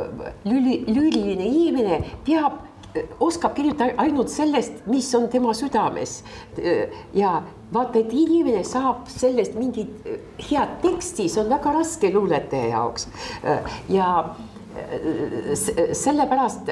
lüüri, 0.47 0.77
lüüriline 0.87 1.49
inimene 1.49 1.97
peab 2.23 2.70
oskab 3.19 3.55
kirjutada 3.55 3.93
ainult 3.97 4.29
sellest, 4.29 4.85
mis 4.85 5.09
on 5.15 5.27
tema 5.29 5.53
südames. 5.53 6.23
ja 7.13 7.41
vaata, 7.73 7.99
et 7.99 8.13
inimene 8.13 8.63
saab 8.67 9.07
sellest 9.07 9.55
mingit 9.55 10.07
head 10.49 10.79
teksti, 10.81 11.29
see 11.29 11.43
on 11.43 11.49
väga 11.49 11.75
raske 11.79 12.11
luuletaja 12.13 12.73
jaoks 12.75 13.07
ja 13.89 14.09
sellepärast 15.97 16.71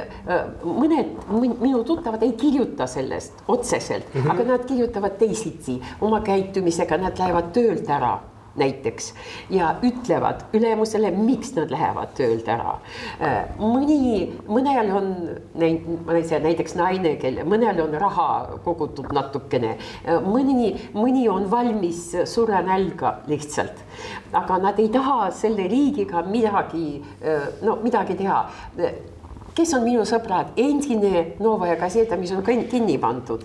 mõned 0.63 1.15
minu 1.59 1.83
tuttavad 1.87 2.23
ei 2.23 2.33
kirjuta 2.39 2.87
sellest 2.87 3.43
otseselt 3.47 4.13
mm, 4.13 4.21
-hmm. 4.21 4.31
aga 4.31 4.43
nad 4.53 4.65
kirjutavad 4.65 5.17
teisiti 5.19 5.81
oma 6.01 6.21
käitumisega, 6.21 6.97
nad 6.97 7.19
lähevad 7.19 7.51
töölt 7.53 7.89
ära 7.89 8.19
näiteks 8.59 9.13
ja 9.53 9.73
ütlevad 9.85 10.45
ülemusele, 10.53 11.11
miks 11.15 11.53
nad 11.57 11.71
lähevad 11.73 12.13
töölt 12.17 12.47
ära. 12.49 12.77
Äh, 13.21 13.51
mõni, 13.59 14.29
mõnel 14.47 14.91
on 14.95 15.11
näiteks 15.59 16.75
naine, 16.79 17.15
kelle, 17.21 17.45
mõnel 17.47 17.81
on 17.85 17.95
raha 18.01 18.29
kogutud 18.65 19.11
natukene, 19.15 19.75
äh, 20.05 20.19
mõni, 20.25 20.73
mõni 20.93 21.27
on 21.31 21.49
valmis 21.51 22.09
surenälga 22.29 23.19
lihtsalt, 23.29 23.85
aga 24.33 24.59
nad 24.63 24.79
ei 24.79 24.89
taha 24.93 25.29
selle 25.35 25.67
riigiga 25.71 26.23
midagi, 26.27 26.99
äh, 27.23 27.47
no 27.65 27.79
midagi 27.83 28.17
teha. 28.19 28.43
Kes 29.55 29.73
on 29.75 29.83
minu 29.83 30.05
sõbrad, 30.07 30.53
endine 30.57 31.33
Novaja 31.43 31.75
Gazeta, 31.79 32.15
mis 32.17 32.31
on 32.31 32.45
kinni 32.45 32.97
pandud. 33.01 33.43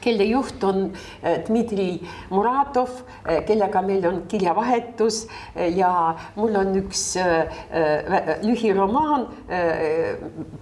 Kelle 0.00 0.24
juht 0.24 0.64
on 0.64 0.92
äh, 1.22 1.38
Dmitri 1.46 2.00
Muratov, 2.30 2.90
äh, 3.24 3.44
kellega 3.46 3.82
meil 3.82 4.06
on 4.06 4.22
kirjavahetus 4.28 5.26
äh, 5.54 5.68
ja 5.76 6.14
mul 6.36 6.56
on 6.56 6.74
üks 6.82 7.16
lühiromaan. 8.42 9.26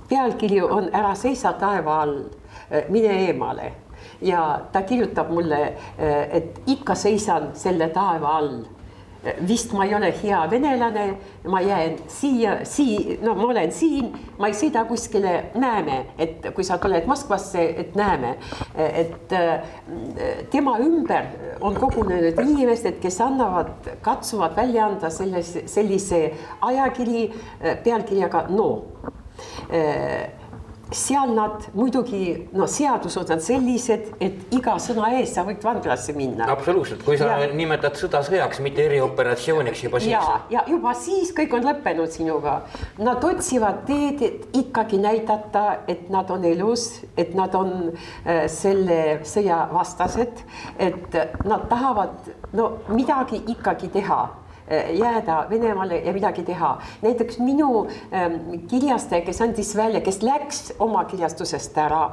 pealkiri 0.08 0.62
on 0.62 0.88
Ära 0.94 1.14
seisa 1.14 1.52
taeva 1.58 2.00
all, 2.02 2.16
mine 2.88 3.12
eemale 3.26 3.72
ja 4.20 4.60
ta 4.72 4.82
kirjutab 4.82 5.30
mulle, 5.30 5.60
et 5.98 6.60
ikka 6.66 6.94
seisan 6.94 7.50
selle 7.54 7.88
taeva 7.94 8.36
all 8.38 8.64
vist 9.48 9.72
ma 9.72 9.84
ei 9.84 9.94
ole 9.94 10.12
hea 10.22 10.40
venelane, 10.50 11.06
ma 11.48 11.60
jään 11.60 11.96
siia, 12.08 12.58
sii-, 12.64 13.18
no 13.22 13.34
ma 13.34 13.48
olen 13.50 13.72
siin, 13.72 14.12
ma 14.38 14.50
ei 14.50 14.56
sõida 14.56 14.84
kuskile, 14.88 15.34
näeme, 15.54 15.98
et 16.18 16.46
kui 16.54 16.64
sa 16.64 16.78
tuled 16.82 17.06
Moskvasse, 17.06 17.64
et 17.82 17.94
näeme, 17.98 18.36
et 18.76 19.32
äh, 19.32 19.66
tema 20.50 20.76
ümber 20.82 21.30
on 21.60 21.76
kogunenud 21.80 22.38
inimesed, 22.44 23.00
kes 23.02 23.20
annavad, 23.24 23.90
katsuvad 24.04 24.56
välja 24.56 24.86
anda 24.90 25.10
selles, 25.10 25.52
sellise 25.70 26.22
ajakiri 26.60 27.28
äh, 27.28 27.78
pealkirjaga 27.84 28.46
No. 28.50 28.82
Äh, 29.72 30.28
seal 30.94 31.32
nad 31.34 31.64
muidugi, 31.74 32.48
no 32.54 32.66
seadused 32.70 33.30
on 33.34 33.40
sellised, 33.42 34.12
et 34.22 34.54
iga 34.54 34.76
sõna 34.82 35.08
eest 35.18 35.34
sa 35.34 35.42
võid 35.46 35.64
vanglasse 35.64 36.14
minna. 36.14 36.46
absoluutselt, 36.52 37.02
kui 37.06 37.18
sa 37.18 37.32
ja, 37.40 37.48
nimetad 37.58 37.98
sõda 37.98 38.22
sõjaks, 38.26 38.60
mitte 38.62 38.84
erioperatsiooniks 38.86 39.82
juba 39.82 40.00
siis. 40.02 40.14
ja, 40.14 40.38
ja 40.52 40.62
juba 40.70 40.94
siis 40.94 41.32
kõik 41.36 41.58
on 41.58 41.66
lõppenud 41.66 42.14
sinuga. 42.14 42.60
Nad 43.02 43.24
otsivad 43.26 43.82
teed, 43.88 44.22
et 44.22 44.56
ikkagi 44.62 45.02
näidata, 45.02 45.82
et 45.90 46.06
nad 46.12 46.30
on 46.30 46.46
elus, 46.46 46.88
et 47.18 47.34
nad 47.34 47.54
on 47.58 47.76
äh, 47.90 48.46
selle 48.52 49.20
sõja 49.26 49.64
vastased, 49.72 50.42
et 50.78 51.20
nad 51.44 51.66
tahavad 51.70 52.34
no 52.54 52.76
midagi 52.94 53.42
ikkagi 53.56 53.90
teha 53.90 54.20
Eh, 54.28 54.45
jääda 54.70 55.46
Venemaale 55.50 55.98
ja 56.04 56.12
midagi 56.12 56.42
teha. 56.42 56.78
näiteks 57.02 57.38
minu 57.38 57.86
ähm, 58.12 58.34
kirjastaja, 58.68 59.20
kes 59.22 59.40
andis 59.40 59.76
välja, 59.76 60.00
kes 60.00 60.22
läks 60.22 60.72
oma 60.78 61.04
kirjastusest 61.04 61.78
ära, 61.78 62.10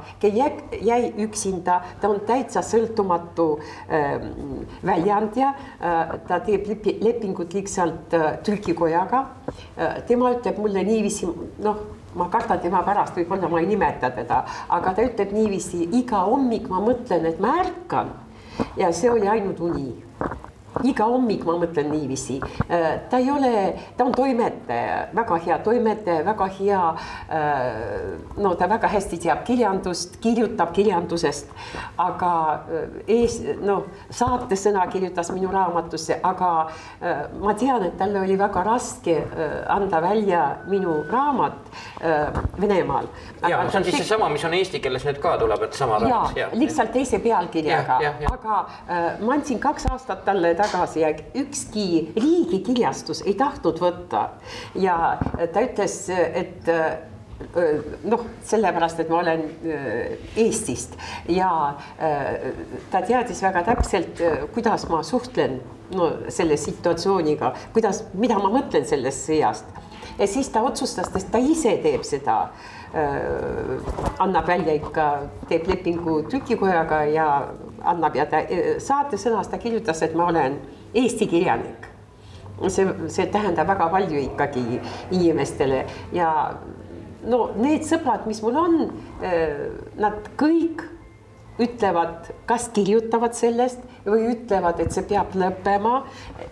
jäi 0.82 1.12
üksinda, 1.18 1.80
ta 2.00 2.08
on 2.08 2.20
täitsa 2.20 2.62
sõltumatu 2.62 3.58
ähm, 3.90 4.64
väljaandja 4.86 5.48
äh,. 5.48 6.14
ta 6.28 6.40
teeb 6.40 6.66
lepingut 7.02 7.54
lihtsalt 7.54 8.14
äh, 8.14 8.38
trükikojaga 8.42 9.26
äh,. 9.78 10.02
tema 10.06 10.30
ütleb 10.30 10.58
mulle 10.58 10.84
niiviisi, 10.84 11.28
noh 11.58 11.82
ma 12.14 12.28
kardan 12.30 12.60
tema 12.62 12.82
pärast, 12.86 13.16
võib-olla 13.18 13.48
ma 13.50 13.60
ei 13.60 13.66
nimeta 13.66 14.10
teda, 14.14 14.44
aga 14.68 14.94
ta 14.94 15.02
ütleb 15.02 15.32
niiviisi, 15.34 15.88
iga 15.98 16.22
hommik 16.28 16.68
ma 16.70 16.78
mõtlen, 16.84 17.26
et 17.26 17.40
ma 17.42 17.56
ärkan 17.64 18.14
ja 18.78 18.92
see 18.94 19.10
oli 19.10 19.28
ainult 19.28 19.60
uni 19.60 19.90
iga 20.82 21.06
hommik 21.06 21.44
ma 21.46 21.54
mõtlen 21.60 21.90
niiviisi. 21.92 22.40
ta 23.10 23.18
ei 23.18 23.30
ole, 23.30 23.52
ta 23.96 24.04
on 24.04 24.12
toimetaja, 24.14 24.96
väga 25.14 25.38
hea 25.46 25.58
toimetaja, 25.64 26.24
väga 26.26 26.48
hea. 26.58 26.82
no 28.36 28.54
ta 28.54 28.68
väga 28.68 28.88
hästi 28.88 29.18
teab 29.22 29.44
kirjandust, 29.46 30.18
kirjutab 30.20 30.72
kirjandusest, 30.74 31.52
aga 31.98 32.32
ees, 33.06 33.40
no 33.62 33.84
saatesõna 34.10 34.86
kirjutas 34.90 35.30
minu 35.34 35.52
raamatusse, 35.52 36.18
aga 36.22 36.50
ma 37.40 37.54
tean, 37.58 37.84
et 37.84 37.98
talle 37.98 38.24
oli 38.24 38.38
väga 38.38 38.64
raske 38.66 39.20
anda 39.68 40.02
välja 40.02 40.44
minu 40.70 41.02
raamat 41.10 41.60
Venemaal. 42.60 43.06
ja 43.42 43.62
see 43.70 43.78
on 43.78 43.84
siis 43.84 43.96
seesama, 44.02 44.28
mis 44.32 44.44
on 44.44 44.54
eesti 44.54 44.80
keeles 44.82 45.04
nüüd 45.06 45.20
ka 45.22 45.36
tuleb, 45.38 45.62
et 45.68 45.78
sama 45.78 46.00
raamat. 46.02 46.54
lihtsalt 46.58 46.92
teise 46.94 47.20
pealkirjaga, 47.22 47.98
aga 48.32 48.60
ma 49.20 49.38
andsin 49.38 49.60
kaks 49.62 49.86
aastat 49.92 50.24
talle 50.24 50.54
tagasi 50.54 50.63
ja 50.96 51.10
ükski 51.34 52.12
riigikirjastus 52.16 53.22
ei 53.26 53.34
tahtnud 53.34 53.80
võtta. 53.80 54.28
ja 54.74 55.18
ta 55.52 55.62
ütles, 55.64 55.98
et 56.10 56.70
noh, 58.04 58.24
sellepärast, 58.46 59.00
et 59.00 59.10
ma 59.10 59.20
olen 59.20 59.42
Eestist 60.36 60.94
ja 61.28 61.50
ta 62.90 63.02
teadis 63.02 63.42
väga 63.42 63.64
täpselt, 63.66 64.22
kuidas 64.54 64.86
ma 64.88 65.02
suhtlen 65.02 65.60
no 65.94 66.10
selle 66.32 66.56
situatsiooniga, 66.56 67.52
kuidas, 67.74 68.04
mida 68.14 68.38
ma 68.40 68.52
mõtlen 68.54 68.86
sellest 68.88 69.26
sõjast. 69.28 69.66
ja 70.18 70.26
siis 70.26 70.48
ta 70.48 70.62
otsustas, 70.62 71.10
et 71.16 71.30
ta 71.30 71.38
ise 71.38 71.76
teeb 71.82 72.06
seda 72.06 72.48
annab 74.22 74.46
välja 74.46 74.76
ikka, 74.78 75.06
teeb 75.50 75.66
lepingu 75.68 76.22
trükikojaga 76.30 77.04
ja 77.10 77.28
annab 77.84 78.16
ja 78.16 78.26
ta 78.30 78.42
saatesõnas 78.82 79.50
ta 79.50 79.58
kirjutas, 79.58 80.02
et 80.02 80.14
ma 80.14 80.28
olen 80.32 80.58
Eesti 80.94 81.26
kirjanik. 81.26 81.90
see, 82.68 82.86
see 83.10 83.26
tähendab 83.26 83.66
väga 83.66 83.88
palju 83.90 84.20
ikkagi 84.30 84.80
inimestele 85.10 85.84
ja 86.12 86.28
no 87.26 87.48
need 87.56 87.82
sõbrad, 87.88 88.28
mis 88.30 88.42
mul 88.44 88.58
on, 88.60 88.76
nad 89.98 90.28
kõik 90.38 90.84
ütlevad, 91.60 92.30
kas 92.48 92.66
kirjutavad 92.74 93.34
sellest 93.36 93.82
või 94.06 94.26
ütlevad, 94.32 94.80
et 94.82 94.94
see 94.94 95.04
peab 95.06 95.36
lõppema 95.38 96.00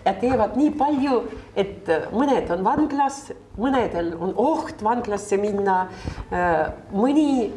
ja 0.05 0.13
teevad 0.19 0.55
nii 0.59 0.71
palju, 0.79 1.17
et 1.59 1.91
mõned 2.15 2.51
on 2.55 2.63
vanglas, 2.63 3.19
mõnedel 3.59 4.13
on 4.15 4.31
oht 4.39 4.83
vanglasse 4.83 5.37
minna. 5.41 5.87
mõni 6.93 7.51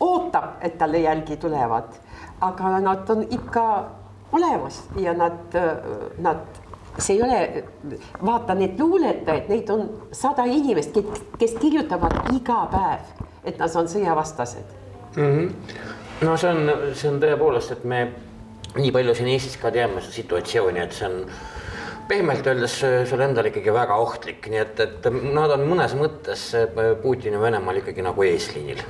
ootab, 0.00 0.56
et 0.60 0.78
talle 0.78 1.04
jälgi 1.04 1.36
tulevad, 1.40 1.92
aga 2.40 2.78
nad 2.80 3.10
on 3.10 3.26
ikka 3.30 3.66
olemas 4.32 4.82
ja 5.00 5.14
nad, 5.16 5.54
nad 6.18 6.42
see 6.98 7.16
ei 7.16 7.22
ole, 7.22 7.64
vaata 8.24 8.54
neid 8.54 8.80
luuletajaid, 8.80 9.48
neid 9.48 9.70
on 9.70 9.86
sada 10.12 10.44
inimest, 10.44 10.96
kes 11.38 11.54
kirjutavad 11.60 12.32
iga 12.34 12.64
päev, 12.72 13.12
et 13.44 13.58
nad 13.58 13.76
on 13.76 13.88
sõjavastased 13.88 14.74
mm. 15.16 15.22
-hmm 15.22 15.94
no 16.20 16.36
see 16.36 16.50
on, 16.50 16.70
see 16.96 17.10
on 17.10 17.20
tõepoolest, 17.20 17.76
et 17.76 17.84
me 17.88 18.00
nii 18.76 18.92
palju 18.94 19.14
siin 19.16 19.30
Eestis 19.32 19.58
ka 19.60 19.72
teame 19.74 20.00
seda 20.00 20.16
situatsiooni, 20.16 20.80
et 20.82 20.96
see 20.96 21.08
on 21.08 21.18
pehmelt 22.08 22.46
öeldes 22.46 22.78
sulle 23.10 23.26
endale 23.26 23.50
ikkagi 23.50 23.74
väga 23.74 23.96
ohtlik, 24.00 24.46
nii 24.52 24.62
et, 24.62 24.80
et 24.80 25.08
nad 25.10 25.52
on 25.56 25.66
mõnes 25.66 25.96
mõttes 25.98 26.48
Putini 27.02 27.40
Venemaal 27.40 27.82
ikkagi 27.82 28.04
nagu 28.06 28.26
eesliinil 28.26 28.82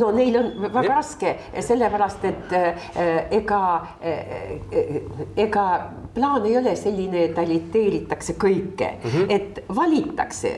no 0.00 0.10
neil 0.14 0.36
on 0.36 0.50
väga 0.62 0.84
ja. 0.84 0.94
raske, 0.94 1.34
sellepärast 1.60 2.24
et 2.28 2.54
ega, 3.36 3.62
ega 5.36 5.64
plaan 6.14 6.46
ei 6.48 6.56
ole 6.58 6.74
selline, 6.78 7.26
et 7.28 7.38
agiteeritakse 7.38 8.34
kõike 8.40 8.88
mm, 8.96 9.10
-hmm. 9.10 9.26
et 9.28 9.60
valitakse, 9.76 10.52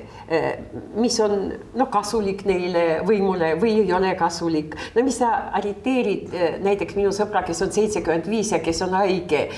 mis 0.95 1.19
on 1.21 1.53
noh, 1.75 1.89
kasulik 1.91 2.45
neile 2.49 3.03
võimule 3.07 3.55
või 3.61 3.75
ei 3.83 3.93
ole 3.93 4.15
kasulik. 4.15 4.77
no 4.95 5.05
mis 5.05 5.19
sa 5.19 5.33
agiteerid 5.53 6.33
näiteks 6.63 6.97
minu 6.97 7.13
sõbra, 7.13 7.43
kes 7.47 7.63
on 7.63 7.73
seitsekümmend 7.73 8.31
viis 8.31 8.53
ja 8.53 8.59
kes 8.59 8.83
on 8.83 8.95
haige. 8.95 9.49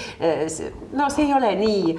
no 0.93 1.11
see 1.11 1.27
ei 1.27 1.35
ole 1.35 1.55
nii 1.57 1.99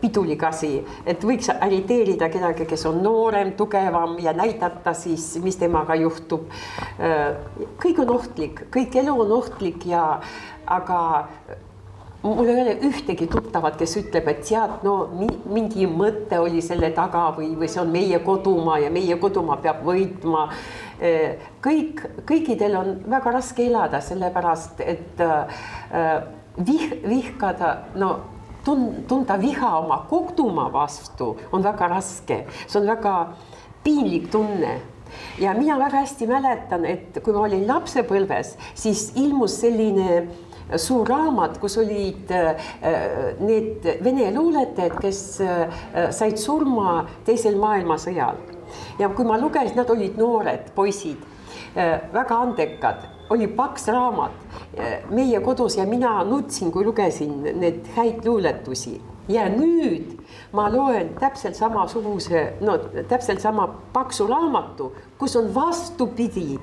pidulik 0.00 0.42
asi, 0.42 0.82
et 1.06 1.24
võiks 1.24 1.50
agiteerida 1.60 2.28
kedagi, 2.28 2.66
kes 2.66 2.86
on 2.86 3.02
noorem, 3.02 3.52
tugevam 3.52 4.18
ja 4.18 4.32
näidata 4.32 4.94
siis, 4.94 5.36
mis 5.42 5.56
temaga 5.56 5.94
juhtub 5.94 6.53
kõik 7.82 8.00
on 8.04 8.14
ohtlik, 8.16 8.66
kõik 8.74 8.96
elu 9.02 9.14
on 9.26 9.36
ohtlik 9.40 9.86
ja 9.90 10.04
aga 10.66 11.00
mul 12.24 12.48
ei 12.48 12.60
ole 12.62 12.74
ühtegi 12.88 13.26
tuttavat, 13.28 13.76
kes 13.76 13.98
ütleb, 14.00 14.28
et 14.32 14.44
tead, 14.48 14.78
no 14.86 14.94
mingi 15.52 15.86
mõte 15.90 16.38
oli 16.40 16.62
selle 16.64 16.88
taga 16.96 17.26
või, 17.36 17.50
või 17.58 17.68
see 17.68 17.82
on 17.82 17.92
meie 17.92 18.20
kodumaa 18.24 18.78
ja 18.80 18.92
meie 18.92 19.18
kodumaa 19.20 19.58
peab 19.60 19.82
võitma. 19.84 20.46
Äh, 21.04 21.50
kõik, 21.64 22.00
kõikidel 22.24 22.78
on 22.80 22.94
väga 23.12 23.34
raske 23.36 23.66
elada, 23.66 24.00
sellepärast 24.04 24.80
et 24.86 25.20
äh, 25.20 26.14
vih-, 26.64 26.96
vihkada, 27.04 27.74
no 28.00 28.14
tun-, 28.64 29.04
tunda 29.08 29.36
viha 29.40 29.74
oma 29.82 30.00
kodumaa 30.08 30.70
vastu 30.72 31.34
on 31.52 31.66
väga 31.66 31.92
raske, 31.92 32.44
see 32.64 32.80
on 32.80 32.88
väga 32.88 33.14
piinlik 33.84 34.30
tunne 34.32 34.78
ja 35.40 35.54
mina 35.54 35.78
väga 35.78 36.04
hästi 36.04 36.26
mäletan, 36.30 36.84
et 36.84 37.20
kui 37.22 37.34
ma 37.34 37.46
olin 37.48 37.66
lapsepõlves, 37.68 38.56
siis 38.74 39.10
ilmus 39.20 39.60
selline 39.60 40.24
suur 40.80 41.06
raamat, 41.08 41.58
kus 41.60 41.76
olid 41.78 42.30
äh, 42.32 42.54
need 43.44 43.86
vene 44.04 44.30
luuletajad, 44.34 44.96
kes 45.02 45.20
äh, 45.44 45.78
said 46.14 46.40
surma 46.40 47.04
teisel 47.26 47.58
maailmasõjal. 47.60 48.40
ja 48.98 49.08
kui 49.14 49.26
ma 49.28 49.38
lugesin, 49.38 49.76
nad 49.76 49.90
olid 49.90 50.16
noored 50.18 50.70
poisid, 50.74 51.20
äh, 51.76 51.98
väga 52.12 52.40
andekad, 52.46 53.08
oli 53.30 53.46
paks 53.48 53.88
raamat 53.88 54.42
meie 55.10 55.38
kodus 55.40 55.78
ja 55.78 55.86
mina 55.88 56.18
nutsin, 56.28 56.70
kui 56.72 56.84
lugesin 56.84 57.38
neid 57.56 57.86
häid 57.96 58.26
luuletusi 58.26 58.98
ja 59.28 59.46
nüüd 59.48 60.18
ma 60.54 60.68
loen 60.70 61.14
täpselt 61.18 61.58
samasuguse, 61.58 62.44
no 62.64 62.78
täpselt 63.10 63.42
sama 63.42 63.66
paksu 63.92 64.26
raamatu, 64.30 64.92
kus 65.18 65.36
on 65.36 65.54
vastupidi. 65.54 66.58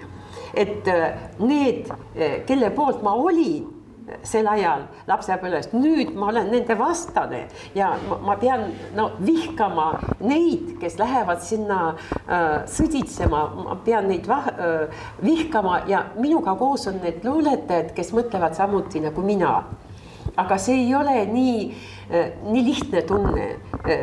et 0.53 0.87
äh, 0.87 1.13
need, 1.39 1.87
äh, 2.15 2.41
kelle 2.45 2.69
poolt 2.75 3.01
ma 3.03 3.13
olin 3.15 3.63
äh, 3.63 3.81
sel 4.27 4.47
ajal 4.51 4.81
lapsepõlvest, 5.07 5.71
nüüd 5.77 6.11
ma 6.19 6.27
olen 6.27 6.49
nende 6.51 6.75
vastane 6.75 7.45
ja 7.75 7.93
ma, 8.09 8.17
ma 8.25 8.35
pean 8.39 8.65
no 8.97 9.11
vihkama 9.23 9.87
neid, 10.19 10.73
kes 10.81 10.97
lähevad 10.99 11.39
sinna 11.45 11.79
äh, 11.91 12.65
sõditsema, 12.67 13.45
ma 13.63 13.77
pean 13.85 14.09
neid 14.11 14.27
vah, 14.27 14.49
äh, 14.51 15.05
vihkama 15.23 15.85
ja 15.87 16.03
minuga 16.19 16.57
koos 16.59 16.89
on 16.91 16.99
need 17.03 17.23
luuletajad, 17.23 17.95
kes 17.95 18.11
mõtlevad 18.17 18.59
samuti 18.59 19.03
nagu 19.07 19.23
mina. 19.23 19.61
aga 20.37 20.57
see 20.57 20.85
ei 20.85 20.91
ole 20.95 21.25
nii 21.27 21.55
äh, 21.69 22.00
nii 22.11 22.63
lihtne 22.65 23.03
tunne, 23.07 23.45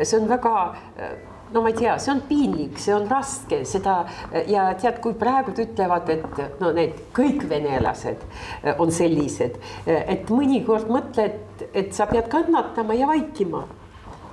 see 0.03 0.17
on 0.19 0.29
väga 0.29 0.53
no 1.53 1.61
ma 1.61 1.71
ei 1.71 1.77
tea, 1.77 1.95
see 1.97 2.11
on 2.13 2.21
piinlik, 2.29 2.77
see 2.81 2.93
on 2.93 3.07
raske, 3.09 3.63
seda 3.65 4.03
ja 4.49 4.67
tead, 4.79 4.99
kui 5.01 5.15
praegu 5.17 5.53
ütlevad, 5.57 6.09
et 6.13 6.61
no 6.61 6.71
need 6.75 6.99
kõik 7.15 7.47
venelased 7.49 8.21
on 8.77 8.93
sellised, 8.93 9.57
et 9.87 10.29
mõnikord 10.29 10.91
mõtled, 10.93 11.65
et 11.73 11.93
sa 11.95 12.09
pead 12.09 12.29
kannatama 12.31 12.97
ja 12.97 13.09
vaikima 13.09 13.65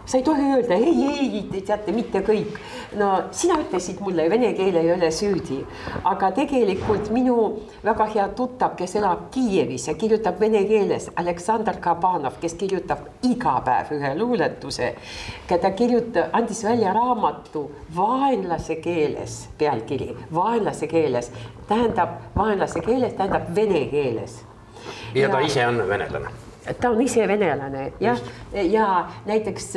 sa 0.07 0.19
ei 0.19 0.23
tohi 0.23 0.43
öelda 0.55 0.75
ei, 0.75 1.07
ei, 1.21 1.63
teate, 1.67 1.93
mitte 1.93 2.21
kõik. 2.23 2.59
no 2.97 3.09
sina 3.35 3.57
ütlesid 3.61 3.99
mulle, 4.01 4.29
vene 4.31 4.53
keel 4.55 4.79
ei 4.79 4.93
ole 4.95 5.11
süüdi, 5.11 5.59
aga 6.07 6.31
tegelikult 6.37 7.11
minu 7.15 7.37
väga 7.85 8.07
hea 8.15 8.29
tuttav, 8.39 8.77
kes 8.79 8.97
elab 9.01 9.27
Kiievis 9.35 9.89
ja 9.89 9.97
kirjutab 9.99 10.39
vene 10.41 10.63
keeles, 10.69 11.11
Aleksandr 11.17 11.81
Kabanov, 11.83 12.39
kes 12.41 12.55
kirjutab 12.55 13.03
iga 13.27 13.59
päev 13.67 13.93
ühe 13.99 14.15
luuletuse. 14.19 14.95
ta 15.49 15.71
kirjutab, 15.71 16.31
andis 16.33 16.65
välja 16.65 16.93
raamatu 16.95 17.71
vaenlase 17.97 18.77
keeles, 18.77 19.49
pealkiri 19.59 20.15
vaenlase 20.35 20.87
keeles, 20.87 21.33
tähendab 21.69 22.19
vaenlase 22.37 22.81
keeles, 22.81 23.13
tähendab 23.13 23.55
vene 23.55 23.87
keeles. 23.91 24.45
ja 25.15 25.29
ta 25.29 25.41
ise 25.41 25.67
on 25.67 25.89
venelane 25.89 26.46
ta 26.81 26.91
on 26.91 27.01
ise 27.05 27.27
venelane 27.29 27.91
jah, 28.03 28.21
ja 28.53 28.87
näiteks 29.27 29.69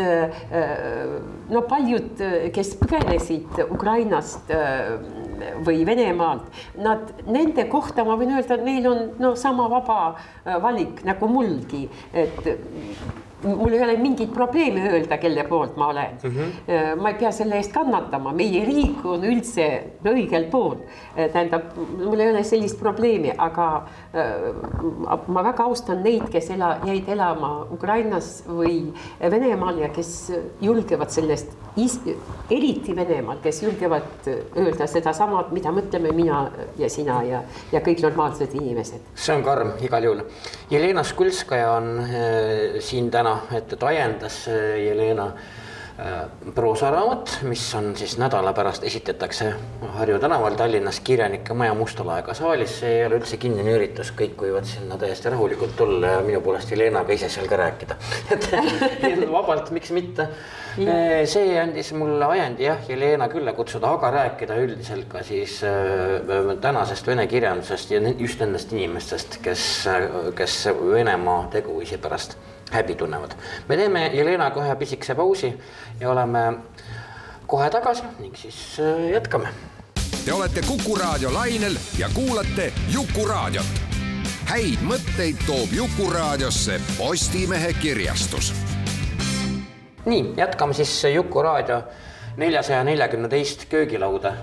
no 1.50 1.64
paljud, 1.70 2.22
kes 2.56 2.74
põgenesid 2.82 3.62
Ukrainast 3.70 4.52
või 5.66 5.86
Venemaalt, 5.88 6.50
nad, 6.82 7.14
nende 7.30 7.66
kohta 7.72 8.06
ma 8.08 8.18
võin 8.20 8.36
öelda, 8.38 8.58
et 8.60 8.66
neil 8.66 8.90
on 8.90 9.04
no 9.22 9.34
sama 9.40 9.70
vaba 9.72 10.00
valik 10.64 11.04
nagu 11.08 11.30
mulgi, 11.32 11.86
et 12.14 12.50
mul 13.44 13.74
ei 13.74 13.84
ole 13.84 13.98
mingit 13.98 14.34
probleemi 14.34 14.82
öelda, 14.90 15.18
kelle 15.18 15.44
poolt 15.48 15.78
ma 15.78 15.88
olen 15.88 16.18
mm. 16.24 16.30
-hmm. 16.30 17.02
ma 17.02 17.10
ei 17.10 17.16
pea 17.20 17.32
selle 17.32 17.56
eest 17.56 17.72
kannatama, 17.74 18.34
meie 18.34 18.66
riik 18.66 19.06
on 19.06 19.24
üldse 19.24 19.68
õigel 20.04 20.50
pool. 20.52 20.76
tähendab, 21.16 21.76
mul 21.98 22.20
ei 22.20 22.32
ole 22.32 22.44
sellist 22.44 22.80
probleemi, 22.80 23.32
aga 23.38 23.88
ma 25.28 25.44
väga 25.44 25.64
austan 25.64 26.04
neid, 26.04 26.30
kes 26.32 26.50
ela, 26.50 26.78
jäid 26.86 27.10
elama 27.10 27.68
Ukrainas 27.72 28.44
või 28.48 28.94
Venemaal 29.20 29.78
ja 29.78 29.90
kes 29.90 30.32
julgevad 30.62 31.10
sellest, 31.10 31.56
eriti 32.50 32.96
Venemaal, 32.96 33.40
kes 33.44 33.64
julgevad 33.64 34.28
öelda 34.58 34.88
sedasama, 34.88 35.46
mida 35.52 35.72
mõtleme 35.72 36.12
mina 36.16 36.42
ja 36.78 36.90
sina 36.90 37.22
ja, 37.24 37.44
ja 37.72 37.82
kõik 37.86 38.02
normaalsed 38.04 38.54
inimesed. 38.56 39.12
see 39.16 39.36
on 39.36 39.44
karm 39.44 39.74
igal 39.86 40.04
juhul. 40.04 40.24
Jelena 40.70 41.04
Skulskaja 41.04 41.72
on 41.78 41.92
äh, 42.04 42.80
siin 42.84 43.12
täna 43.12 43.29
täna, 43.30 43.58
et, 43.58 43.74
et 43.74 43.84
ajendas 43.84 44.48
Jelena 44.48 45.26
äh, 45.28 45.50
proosaraamat, 46.56 47.40
mis 47.50 47.64
on 47.76 47.92
siis 47.98 48.18
nädala 48.18 48.54
pärast 48.54 48.84
esitatakse 48.84 49.54
Harju 49.98 50.20
tänaval 50.20 50.56
Tallinnas 50.56 51.00
Kirjanike 51.00 51.54
Maja 51.54 51.74
Mustalaega 51.74 52.34
saalis, 52.34 52.80
see 52.80 53.00
ei 53.00 53.06
ole 53.06 53.20
üldse 53.20 53.38
kinnine 53.38 53.76
üritus, 53.76 54.14
kõik 54.18 54.40
võivad 54.40 54.68
sinna 54.70 54.98
täiesti 54.98 55.30
rahulikult 55.34 55.76
tulla 55.78 56.16
ja 56.16 56.22
minu 56.26 56.42
poolest 56.42 56.72
Helenaga 56.72 57.14
ise 57.14 57.30
seal 57.30 57.50
ka 57.52 57.60
rääkida. 57.60 57.98
Et 59.10 59.26
vabalt, 59.32 59.72
miks 59.76 59.92
mitte. 59.96 60.30
Äh, 60.80 61.26
see 61.30 61.58
andis 61.60 61.92
mulle 61.98 62.26
ajendi 62.32 62.70
jah, 62.70 62.80
Helena 62.88 63.28
külla 63.30 63.54
kutsuda, 63.58 63.92
aga 63.98 64.14
rääkida 64.16 64.56
üldiselt 64.64 65.10
ka 65.12 65.24
siis 65.28 65.60
äh, 65.68 66.54
tänasest 66.62 67.08
vene 67.08 67.28
kirjandusest 67.28 67.92
ja 67.92 68.02
just 68.18 68.40
nendest 68.40 68.72
inimestest, 68.74 69.42
kes, 69.44 69.66
kes 70.36 70.62
Venemaa 70.80 71.50
teguviisi 71.52 72.00
pärast 72.00 72.38
häbi 72.72 72.96
tunnevad. 72.96 73.32
me 73.68 73.78
teeme 73.78 74.08
Jelenaga 74.14 74.62
ühe 74.64 74.76
pisikese 74.76 75.16
pausi 75.16 75.54
ja 76.00 76.12
oleme 76.12 76.40
kohe 77.48 77.70
tagasi 77.70 78.04
ning 78.20 78.36
siis 78.36 78.80
äh, 78.80 79.12
jätkame. 79.12 79.50
Te 80.26 80.34
olete 80.34 80.62
Kuku 80.68 80.96
raadio 80.96 81.34
lainel 81.34 81.78
ja 81.98 82.10
kuulate 82.14 82.74
Jukuraadiot. 82.94 83.66
häid 84.46 84.82
mõtteid 84.82 85.46
toob 85.46 85.74
Jukuraadiosse 85.74 86.82
Postimehe 86.98 87.74
kirjastus. 87.74 88.54
nii, 90.06 90.34
jätkame 90.38 90.74
siis 90.74 91.04
Jukuraadio 91.14 91.84
neljasaja 92.38 92.84
neljakümne 92.84 93.30
teist 93.30 93.66
köögilauda 93.70 94.34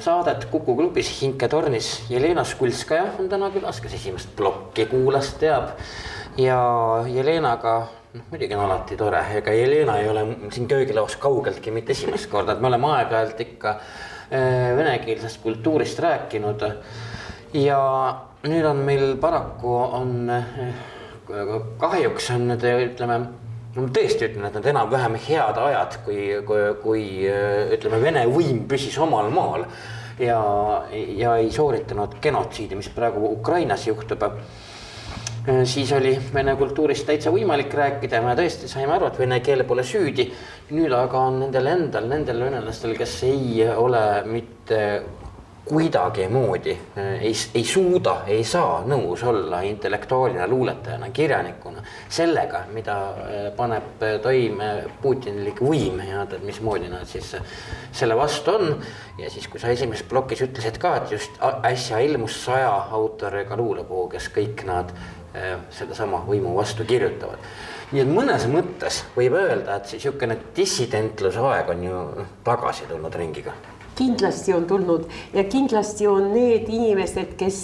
saadet 0.00 0.44
Kuku 0.44 0.76
klubis 0.76 1.22
Hinke 1.22 1.48
tornis. 1.48 2.02
Jelena 2.10 2.44
Skulskaja 2.44 3.04
on 3.18 3.28
täna 3.28 3.50
külas, 3.50 3.80
kes 3.80 3.94
esimest 3.94 4.32
plokki 4.36 4.86
kuulas, 4.90 5.34
teab 5.40 5.76
ja 6.38 6.58
Jelenaga 7.08 7.76
noh, 8.16 8.26
muidugi 8.30 8.56
on 8.56 8.64
alati 8.66 8.96
tore, 8.96 9.22
ega 9.38 9.54
Jelena 9.54 9.98
ei 10.00 10.08
ole 10.08 10.26
siin 10.50 10.68
köögilaos 10.68 11.16
kaugeltki 11.20 11.72
mitte 11.74 11.94
esimest 11.96 12.30
korda, 12.32 12.56
et 12.56 12.60
me 12.60 12.70
oleme 12.70 12.92
aeg-ajalt 12.96 13.40
ikka 13.46 13.72
äh, 13.76 14.76
venekeelsest 14.76 15.42
kultuurist 15.42 15.98
rääkinud. 16.04 16.66
ja 17.54 17.80
nüüd 18.46 18.68
on 18.68 18.84
meil 18.84 19.16
paraku 19.20 19.74
on 19.76 20.30
äh, 20.30 20.54
kahjuks 21.80 22.30
on 22.30 22.48
need 22.52 22.64
ütleme 22.64 23.20
ma 23.76 23.90
tõesti 23.92 24.30
ütlen, 24.30 24.46
et 24.48 24.56
need 24.56 24.70
enam-vähem 24.72 25.18
head 25.26 25.58
ajad, 25.60 25.98
kui, 26.06 26.20
kui, 26.48 26.62
kui 26.82 27.04
äh, 27.28 27.74
ütleme, 27.76 28.00
Vene 28.02 28.24
võim 28.30 28.64
püsis 28.68 28.96
omal 28.98 29.30
maal. 29.34 29.66
Ja, 30.16 30.38
ja 30.88 31.34
ei 31.36 31.50
sooritanud 31.52 32.14
genotsiidi, 32.24 32.72
mis 32.78 32.88
praegu 32.88 33.26
Ukrainas 33.34 33.82
juhtub 33.84 34.22
siis 35.64 35.92
oli 35.92 36.16
vene 36.34 36.56
kultuurist 36.58 37.06
täitsa 37.06 37.30
võimalik 37.30 37.74
rääkida 37.74 38.18
ja 38.18 38.22
me 38.24 38.34
tõesti 38.38 38.70
saime 38.70 38.96
aru, 38.96 39.10
et 39.10 39.18
vene 39.18 39.40
keel 39.40 39.64
pole 39.64 39.84
süüdi. 39.86 40.30
nüüd 40.70 40.92
aga 40.92 41.18
on 41.28 41.40
nendel 41.44 41.66
endal, 41.70 42.08
nendel 42.10 42.42
venelastel, 42.48 42.96
kes 42.98 43.22
ei 43.28 43.62
ole 43.76 44.02
mitte 44.26 44.80
kuidagimoodi, 45.68 46.78
äh, 46.98 47.22
ei, 47.22 47.32
ei 47.54 47.64
suuda, 47.64 48.20
ei 48.26 48.44
saa 48.44 48.84
nõus 48.86 49.24
olla 49.26 49.60
intellektuaalina, 49.66 50.46
luuletajana, 50.46 51.08
kirjanikuna 51.10 51.82
sellega, 52.08 52.60
mida 52.72 52.94
äh, 53.10 53.48
paneb 53.56 54.04
toime 54.22 54.68
Putinlik 55.02 55.58
võim 55.66 55.98
ja 56.06 56.22
tead, 56.30 56.44
mismoodi 56.46 56.90
nad 56.92 57.10
siis 57.10 57.34
selle 57.92 58.14
vastu 58.16 58.54
on. 58.54 58.76
ja 59.18 59.30
siis, 59.30 59.48
kui 59.48 59.60
sa 59.60 59.72
esimeses 59.74 60.06
plokis 60.06 60.44
ütlesid 60.46 60.78
ka, 60.78 60.96
et 61.00 61.16
just 61.16 61.42
äsja 61.66 61.98
ilmus 61.98 62.38
saja 62.44 62.70
autoriga 62.70 63.58
luulepuu, 63.58 64.06
kes 64.14 64.30
kõik 64.38 64.62
nad 64.70 64.94
sedasama 65.70 66.22
võimu 66.26 66.56
vastu 66.56 66.84
kirjutavad. 66.84 67.38
nii 67.92 68.02
et 68.02 68.08
mõnes 68.10 68.46
mõttes 68.50 69.04
võib 69.16 69.36
öelda, 69.38 69.76
et 69.76 69.92
niisugune 69.92 70.38
dissidentluse 70.56 71.38
aeg 71.52 71.68
on 71.70 71.82
ju 71.84 72.04
noh, 72.20 72.36
tagasi 72.44 72.88
tulnud 72.90 73.14
ringiga 73.14 73.54
kindlasti 73.96 74.54
on 74.54 74.66
tulnud 74.66 75.06
ja 75.34 75.44
kindlasti 75.44 76.06
on 76.06 76.30
need 76.34 76.68
inimesed, 76.68 77.34
kes 77.38 77.60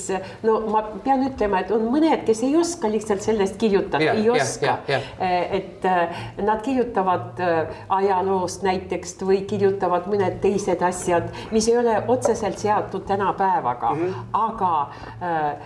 no 0.47 0.59
ma 0.73 0.83
pean 1.05 1.25
ütlema, 1.27 1.63
et 1.63 1.73
on 1.75 1.85
mõned, 1.93 2.25
kes 2.27 2.43
ei 2.47 2.57
oska 2.59 2.91
lihtsalt 2.93 3.25
sellest 3.25 3.59
kirjutada, 3.61 4.15
ei 4.17 4.29
oska. 4.33 4.79
Eh, 4.89 5.57
et 5.59 5.87
eh, 5.89 6.23
nad 6.43 6.63
kirjutavad 6.65 7.41
eh, 7.43 7.83
ajaloost 7.93 8.65
näiteks 8.67 9.17
või 9.23 9.43
kirjutavad 9.49 10.09
mõned 10.11 10.41
teised 10.43 10.83
asjad, 10.83 11.29
mis 11.53 11.69
ei 11.71 11.79
ole 11.81 11.99
otseselt 12.13 12.59
seotud 12.63 13.07
tänapäevaga 13.07 13.95
mm, 13.95 14.03
-hmm. 14.03 14.29
aga 14.33 14.73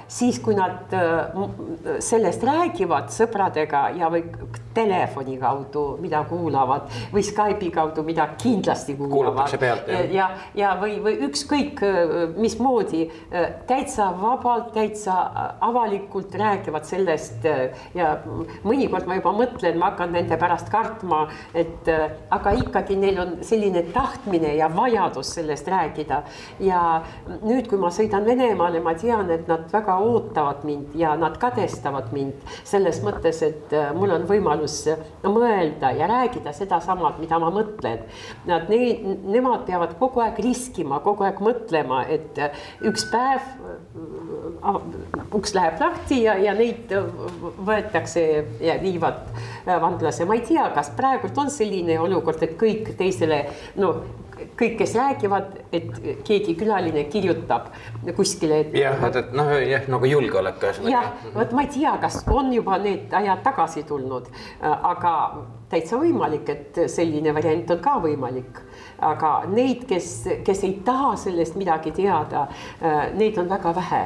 siis, 0.09 0.39
kui 0.41 0.55
nad 0.55 0.93
sellest 2.03 2.43
räägivad 2.45 3.11
sõpradega 3.13 3.89
ja 3.97 4.11
või 4.13 4.25
telefoni 4.77 5.39
kaudu, 5.41 5.85
mida 6.01 6.23
kuulavad 6.29 6.91
või 7.13 7.25
Skype'i 7.25 7.71
kaudu, 7.73 8.03
mida 8.07 8.29
kindlasti 8.43 8.97
kuulavad. 8.99 9.55
ja, 10.13 10.31
ja 10.57 10.75
või, 10.81 10.97
või 11.05 11.17
ükskõik 11.27 11.81
mismoodi 12.37 13.07
täitsa 13.69 14.09
vabalt, 14.21 14.73
täitsa 14.75 15.17
avalikult 15.65 16.35
räägivad 16.35 16.87
sellest 16.89 17.45
ja 17.97 18.13
mõnikord 18.65 19.09
ma 19.09 19.19
juba 19.19 19.33
mõtlen, 19.37 19.79
ma 19.79 19.91
hakkan 19.93 20.15
nende 20.17 20.39
pärast 20.41 20.71
kartma, 20.73 21.27
et 21.55 21.89
aga 22.33 22.55
ikkagi 22.61 22.97
neil 23.01 23.21
on 23.23 23.35
selline 23.47 23.85
tahtmine 23.95 24.55
ja 24.57 24.71
vajadus 24.73 25.35
sellest 25.37 25.69
rääkida. 25.69 26.23
ja 26.61 27.03
nüüd, 27.43 27.69
kui 27.69 27.79
ma 27.79 27.91
sõidan 27.93 28.25
Venemaale, 28.27 28.81
ma 28.81 28.95
tean, 28.99 29.31
et 29.31 29.47
nad 29.49 29.67
väga 29.73 29.99
ootavad 30.03 30.65
mind 30.65 30.95
ja 30.99 31.15
nad 31.17 31.37
kadestavad 31.41 32.13
mind 32.13 32.57
selles 32.65 33.01
mõttes, 33.05 33.43
et 33.47 33.75
mul 33.97 34.15
on 34.15 34.27
võimalus 34.29 34.79
mõelda 35.25 35.93
ja 35.97 36.09
rääkida 36.11 36.53
sedasama, 36.57 37.15
mida 37.21 37.39
ma 37.43 37.51
mõtlen. 37.55 38.05
Nad, 38.49 38.71
nemad 38.71 39.67
peavad 39.69 39.97
kogu 40.01 40.23
aeg 40.25 40.41
riskima, 40.47 41.01
kogu 41.05 41.27
aeg 41.27 41.43
mõtlema, 41.45 42.05
et 42.13 42.41
üks 42.87 43.07
päev 43.13 43.43
äh, 43.43 44.81
uks 45.37 45.55
läheb 45.57 45.81
lahti 45.83 46.23
ja, 46.25 46.37
ja 46.41 46.55
neid 46.57 46.93
võetakse 47.67 48.23
ja 48.63 48.79
viivad 48.83 49.27
vanglasse. 49.67 50.25
ma 50.25 50.39
ei 50.39 50.45
tea, 50.47 50.69
kas 50.75 50.93
praegult 50.97 51.39
on 51.39 51.51
selline 51.51 51.99
olukord, 52.01 52.43
et 52.43 52.55
kõik 52.61 52.95
teisele 52.99 53.45
no 53.77 53.95
kõik, 54.57 54.77
kes 54.79 54.95
räägivad, 54.97 55.53
et 55.75 55.89
keegi 56.25 56.55
külaline 56.59 57.07
kirjutab 57.13 57.71
kuskile 58.17 58.61
et.... 58.65 58.75
jah, 58.77 59.01
et, 59.09 59.19
et 59.23 59.37
noh, 59.37 59.53
jah 59.65 59.87
nagu 59.93 60.09
julgeolek 60.11 60.63
ühesõnaga. 60.63 60.93
jah, 60.93 61.29
vot 61.35 61.55
ma 61.57 61.65
ei 61.65 61.71
tea, 61.73 61.95
kas 62.03 62.21
on 62.33 62.53
juba 62.55 62.79
need 62.83 63.15
ajad 63.17 63.45
tagasi 63.47 63.85
tulnud, 63.89 64.29
aga 64.63 65.15
täitsa 65.73 65.99
võimalik, 66.01 66.53
et 66.53 66.83
selline 66.93 67.35
variant 67.37 67.73
on 67.75 67.81
ka 67.85 67.97
võimalik. 68.05 68.61
aga 69.07 69.33
neid, 69.53 69.85
kes, 69.89 70.13
kes 70.45 70.63
ei 70.69 70.79
taha 70.85 71.15
sellest 71.21 71.57
midagi 71.57 71.93
teada, 71.97 72.47
neid 73.17 73.39
on 73.41 73.51
väga 73.51 73.75
vähe 73.77 74.05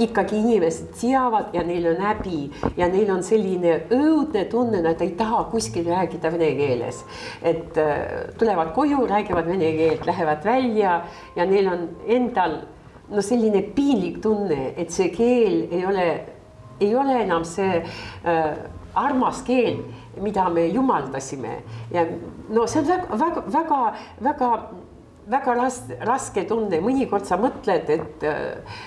ikkagi 0.00 0.38
inimesed 0.40 0.94
teavad 1.00 1.54
ja 1.54 1.62
neil 1.66 1.86
on 1.92 2.00
häbi 2.00 2.40
ja 2.76 2.88
neil 2.88 3.10
on 3.12 3.22
selline 3.26 3.76
õudne 3.92 4.44
tunne, 4.50 4.82
nad 4.84 5.00
ei 5.04 5.12
taha 5.18 5.44
kuskil 5.52 5.88
rääkida 5.90 6.32
vene 6.32 6.50
keeles. 6.58 7.04
et 7.42 7.78
äh, 7.78 8.34
tulevad 8.38 8.72
koju, 8.74 9.06
räägivad 9.06 9.46
vene 9.46 9.72
keelt, 9.76 10.06
lähevad 10.06 10.44
välja 10.44 11.00
ja 11.36 11.46
neil 11.46 11.68
on 11.68 11.88
endal 12.06 12.60
no 13.10 13.22
selline 13.22 13.62
piinlik 13.74 14.20
tunne, 14.22 14.72
et 14.76 14.90
see 14.90 15.10
keel 15.14 15.66
ei 15.70 15.86
ole, 15.86 16.10
ei 16.80 16.94
ole 16.96 17.22
enam 17.22 17.44
see 17.44 17.80
äh, 17.80 18.52
armas 18.94 19.42
keel, 19.46 19.82
mida 20.20 20.48
me 20.50 20.66
jumaldasime 20.66 21.60
ja 21.94 22.06
no 22.48 22.66
see 22.66 22.80
on 22.82 22.88
väga, 22.88 23.18
väga, 23.18 23.42
väga, 23.52 23.82
väga 24.20 24.54
väga 25.30 25.54
ras-, 25.54 25.90
raske 26.06 26.44
tunne, 26.48 26.80
mõnikord 26.82 27.26
sa 27.28 27.38
mõtled, 27.40 27.90
et 27.94 28.24
äh, 28.26 28.80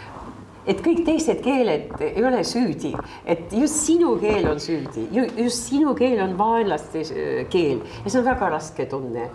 et 0.68 0.80
kõik 0.84 1.04
teised 1.08 1.42
keeled 1.44 1.92
ei 2.04 2.24
ole 2.24 2.44
süüdi, 2.48 2.94
et 3.26 3.52
just 3.54 3.84
sinu 3.84 4.16
keel 4.22 4.48
on 4.52 4.62
süüdi, 4.64 5.08
just 5.14 5.68
sinu 5.70 5.94
keel 5.98 6.22
on 6.24 6.38
vaenlaste 6.40 7.04
äh, 7.04 7.44
keel. 7.52 7.84
Ja 8.04 8.10
see 8.14 8.22
on 8.22 8.28
väga 8.28 8.52
raske 8.56 8.88
tunne. 8.92 9.28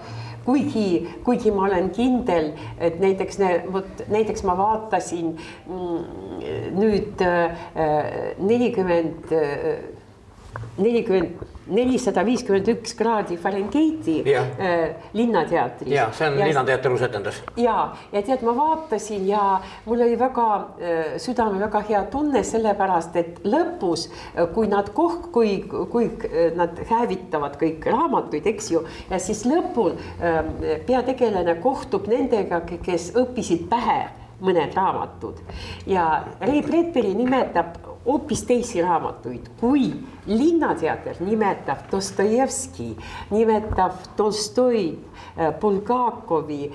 Kuigi, 0.49 1.03
kuigi 1.27 1.51
ma 1.53 1.67
olen 1.67 1.91
kindel, 1.93 2.55
et 2.81 2.97
näiteks, 3.03 3.37
vot 3.73 4.01
näiteks 4.09 4.47
ma 4.49 4.55
vaatasin 4.57 5.35
mm, 5.69 6.39
nüüd 6.79 7.21
äh, 7.25 7.67
nelikümmend, 8.41 9.29
äh, 9.37 9.83
nelikümmend 10.81 11.45
nelisada 11.69 12.25
viiskümmend 12.27 12.69
üks 12.73 12.95
kraadi 12.99 13.37
Fahrenheiti 13.41 14.23
Jah. 14.27 14.47
äh, 14.59 15.11
Linnateatris. 15.13 15.93
ja 15.93 16.09
see 16.13 16.29
on 16.29 16.39
Linnateatri 16.41 16.93
uus 16.93 17.03
etendus. 17.07 17.43
ja, 17.57 17.77
ja 18.13 18.23
tead, 18.23 18.43
ma 18.47 18.55
vaatasin 18.57 19.27
ja 19.29 19.43
mul 19.87 20.03
oli 20.07 20.19
väga 20.19 20.49
äh, 20.59 21.17
südamel 21.23 21.61
väga 21.61 21.83
hea 21.89 22.05
tunne, 22.13 22.43
sellepärast 22.45 23.17
et 23.21 23.41
lõpus, 23.45 24.09
kui 24.55 24.69
nad 24.71 24.93
koh-, 24.95 25.29
kui, 25.33 25.59
kui 25.69 26.11
äh, 26.29 26.53
nad 26.57 26.79
hävitavad 26.91 27.59
kõik 27.61 27.87
raamatuid, 27.89 28.47
eks 28.53 28.73
ju, 28.73 28.85
ja 29.11 29.21
siis 29.23 29.45
lõpul 29.49 29.97
äh, 29.97 30.41
peategelane 30.87 31.59
kohtub 31.63 32.09
nendega, 32.11 32.63
kes 32.69 33.13
õppisid 33.19 33.69
pähe 33.71 34.01
mõned 34.45 34.75
raamatud 34.77 35.41
ja 35.91 36.05
Ray 36.41 36.63
Bradbury 36.63 37.11
nimetab 37.19 37.88
hoopis 38.09 38.43
teisi 38.49 38.83
raamatuid, 38.83 39.51
kui 39.61 39.93
Linnateater 40.27 41.21
nimetab 41.21 41.87
Dostojevski, 41.93 42.97
nimetab 43.31 43.93
Tolstoid, 44.17 44.99
Bulgakovi, 45.61 46.73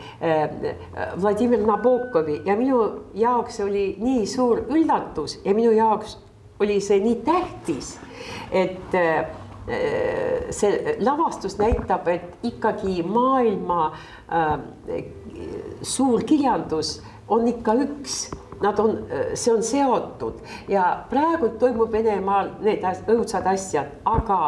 Vladimir 1.22 1.66
Nabokovi. 1.66 2.42
Ja 2.46 2.58
minu 2.58 2.84
jaoks 3.14 3.60
oli 3.66 3.96
nii 4.00 4.28
suur 4.30 4.64
üllatus 4.70 5.40
ja 5.46 5.54
minu 5.58 5.72
jaoks 5.74 6.20
oli 6.62 6.78
see 6.82 7.00
nii 7.02 7.16
tähtis, 7.26 7.96
et 8.52 8.94
see 10.54 10.96
lavastus 11.00 11.58
näitab, 11.58 12.08
et 12.08 12.38
ikkagi 12.44 13.04
maailma 13.08 13.86
äh, 14.28 14.60
suur 15.82 16.24
kirjandus 16.28 16.98
on 17.32 17.48
ikka 17.48 17.76
üks 17.86 18.18
nad 18.64 18.80
on, 18.80 18.98
see 19.36 19.54
on 19.54 19.64
seotud. 19.64 20.40
Ja 20.72 20.86
praegu 21.10 21.52
toimub 21.60 21.92
Venemaal 21.92 22.54
need 22.64 22.86
õudsad 23.12 23.48
asjad, 23.52 23.92
aga 24.08 24.40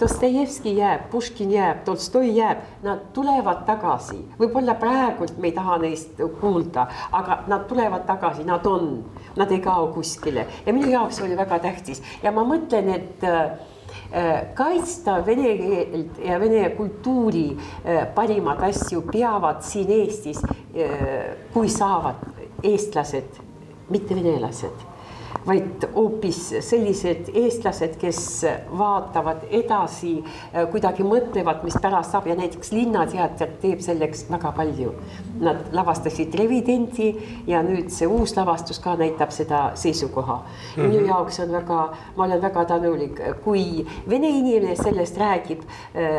Dostojevski 0.00 0.74
jääb, 0.78 1.08
Puškin 1.12 1.52
jääb, 1.54 1.84
Tolstoi 1.86 2.34
jääb, 2.36 2.64
nad 2.82 3.08
tulevad 3.14 3.64
tagasi. 3.68 4.18
võib-olla 4.38 4.74
praegult 4.78 5.38
me 5.38 5.48
ei 5.48 5.56
taha 5.56 5.78
neist 5.78 6.20
kuulda, 6.40 6.88
aga 7.12 7.42
nad 7.46 7.66
tulevad 7.70 8.06
tagasi, 8.06 8.44
nad 8.44 8.66
on, 8.66 9.04
nad 9.36 9.52
ei 9.52 9.60
kao 9.62 9.88
kuskile. 9.94 10.46
Ja 10.66 10.72
minu 10.72 10.90
jaoks 10.90 11.22
oli 11.22 11.36
väga 11.38 11.58
tähtis. 11.62 12.02
Ja 12.22 12.32
ma 12.32 12.44
mõtlen, 12.46 12.88
et 12.94 13.26
kaitsta 14.54 15.18
vene 15.26 15.54
keelt 15.58 16.18
ja 16.24 16.40
vene 16.40 16.64
kultuuri 16.76 17.46
parimaid 18.14 18.62
asju 18.70 19.02
peavad 19.12 19.62
siin 19.64 19.92
Eestis, 20.00 20.42
kui 21.52 21.68
saavad 21.72 22.37
eestlased, 22.62 23.42
mitte 23.90 24.14
venelased, 24.14 24.86
vaid 25.46 25.84
hoopis 25.94 26.40
sellised 26.64 27.30
eestlased, 27.36 27.94
kes 28.00 28.20
vaatavad 28.78 29.44
edasi, 29.54 30.16
kuidagi 30.72 31.06
mõtlevad, 31.06 31.62
mis 31.64 31.76
pärast 31.80 32.12
saab 32.12 32.28
ja 32.28 32.36
näiteks 32.38 32.72
Linnateater 32.74 33.54
teeb 33.62 33.82
selleks 33.84 34.26
väga 34.32 34.52
palju. 34.56 34.92
Nad 35.40 35.70
lavastasid 35.76 36.34
Revidenti 36.38 37.12
ja 37.46 37.62
nüüd 37.64 37.92
see 37.94 38.08
uus 38.10 38.34
lavastus 38.36 38.80
ka 38.82 38.96
näitab 38.98 39.32
seda 39.34 39.60
seisukoha 39.78 40.40
mm. 40.42 40.48
-hmm. 40.82 40.88
minu 40.88 41.06
jaoks 41.06 41.40
on 41.40 41.52
väga, 41.52 41.80
ma 42.16 42.24
olen 42.24 42.42
väga 42.42 42.64
tänulik, 42.64 43.20
kui 43.44 43.86
vene 44.08 44.28
inimene 44.28 44.76
sellest 44.76 45.16
räägib, 45.18 45.62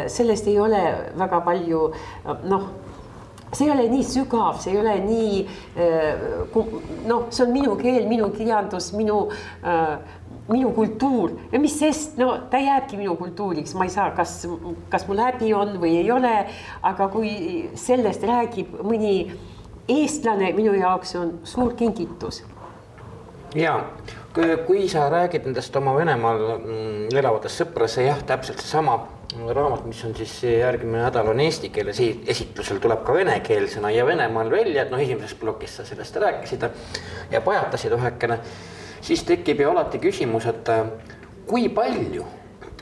sellest 0.08 0.48
ei 0.48 0.60
ole 0.60 0.84
väga 1.18 1.42
palju 1.42 1.92
noh 2.44 2.70
see 3.54 3.66
ei 3.66 3.74
ole 3.74 3.88
nii 3.90 4.06
sügav, 4.06 4.60
see 4.62 4.74
ei 4.76 4.80
ole 4.82 4.96
nii 5.06 5.40
noh, 7.10 7.28
see 7.30 7.46
on 7.46 7.54
minu 7.54 7.76
keel, 7.80 8.06
minu 8.10 8.30
kirjandus, 8.36 8.92
minu 8.98 9.26
minu 10.50 10.72
kultuur 10.74 11.36
ja 11.52 11.60
mis 11.62 11.76
sest, 11.80 12.18
no 12.18 12.32
ta 12.50 12.58
jääbki 12.62 12.98
minu 12.98 13.16
kultuuriks, 13.20 13.76
ma 13.78 13.86
ei 13.86 13.94
saa, 13.94 14.10
kas, 14.18 14.42
kas 14.90 15.06
mul 15.08 15.22
häbi 15.22 15.52
on 15.54 15.76
või 15.82 16.00
ei 16.02 16.12
ole, 16.12 16.34
aga 16.86 17.10
kui 17.14 17.34
sellest 17.78 18.26
räägib 18.26 18.80
mõni 18.82 19.14
eestlane, 19.90 20.52
minu 20.58 20.74
jaoks 20.78 21.16
on 21.20 21.36
suur 21.48 21.76
kingitus. 21.78 22.44
Ja 23.56 23.80
kui 24.68 24.90
sa 24.90 25.10
räägid 25.10 25.48
nendest 25.48 25.76
oma 25.76 25.96
Venemaal 25.98 26.42
mm, 26.58 27.08
elavatest 27.18 27.64
sõpradest, 27.64 28.02
jah, 28.06 28.22
täpselt 28.28 28.62
seesama 28.62 29.00
raamat, 29.54 29.86
mis 29.86 30.02
on 30.06 30.16
siis 30.18 30.34
järgmine 30.44 31.04
nädal 31.04 31.28
on 31.30 31.40
eesti 31.44 31.70
keeles 31.74 32.00
esitlusel, 32.02 32.80
tuleb 32.82 33.04
ka 33.06 33.14
venekeelsena 33.14 33.92
ja 33.94 34.06
Venemaal 34.06 34.52
välja, 34.52 34.84
et 34.84 34.94
noh, 34.94 35.02
esimeses 35.02 35.38
plokis 35.38 35.80
sa 35.80 35.86
sellest 35.86 36.18
rääkisid 36.22 36.66
ja 37.32 37.42
pajatasid 37.42 37.94
vähekene. 37.98 38.40
siis 39.02 39.24
tekib 39.24 39.62
ju 39.62 39.70
alati 39.70 40.00
küsimus, 40.00 40.46
et 40.46 40.70
kui 41.48 41.70
palju 41.70 42.26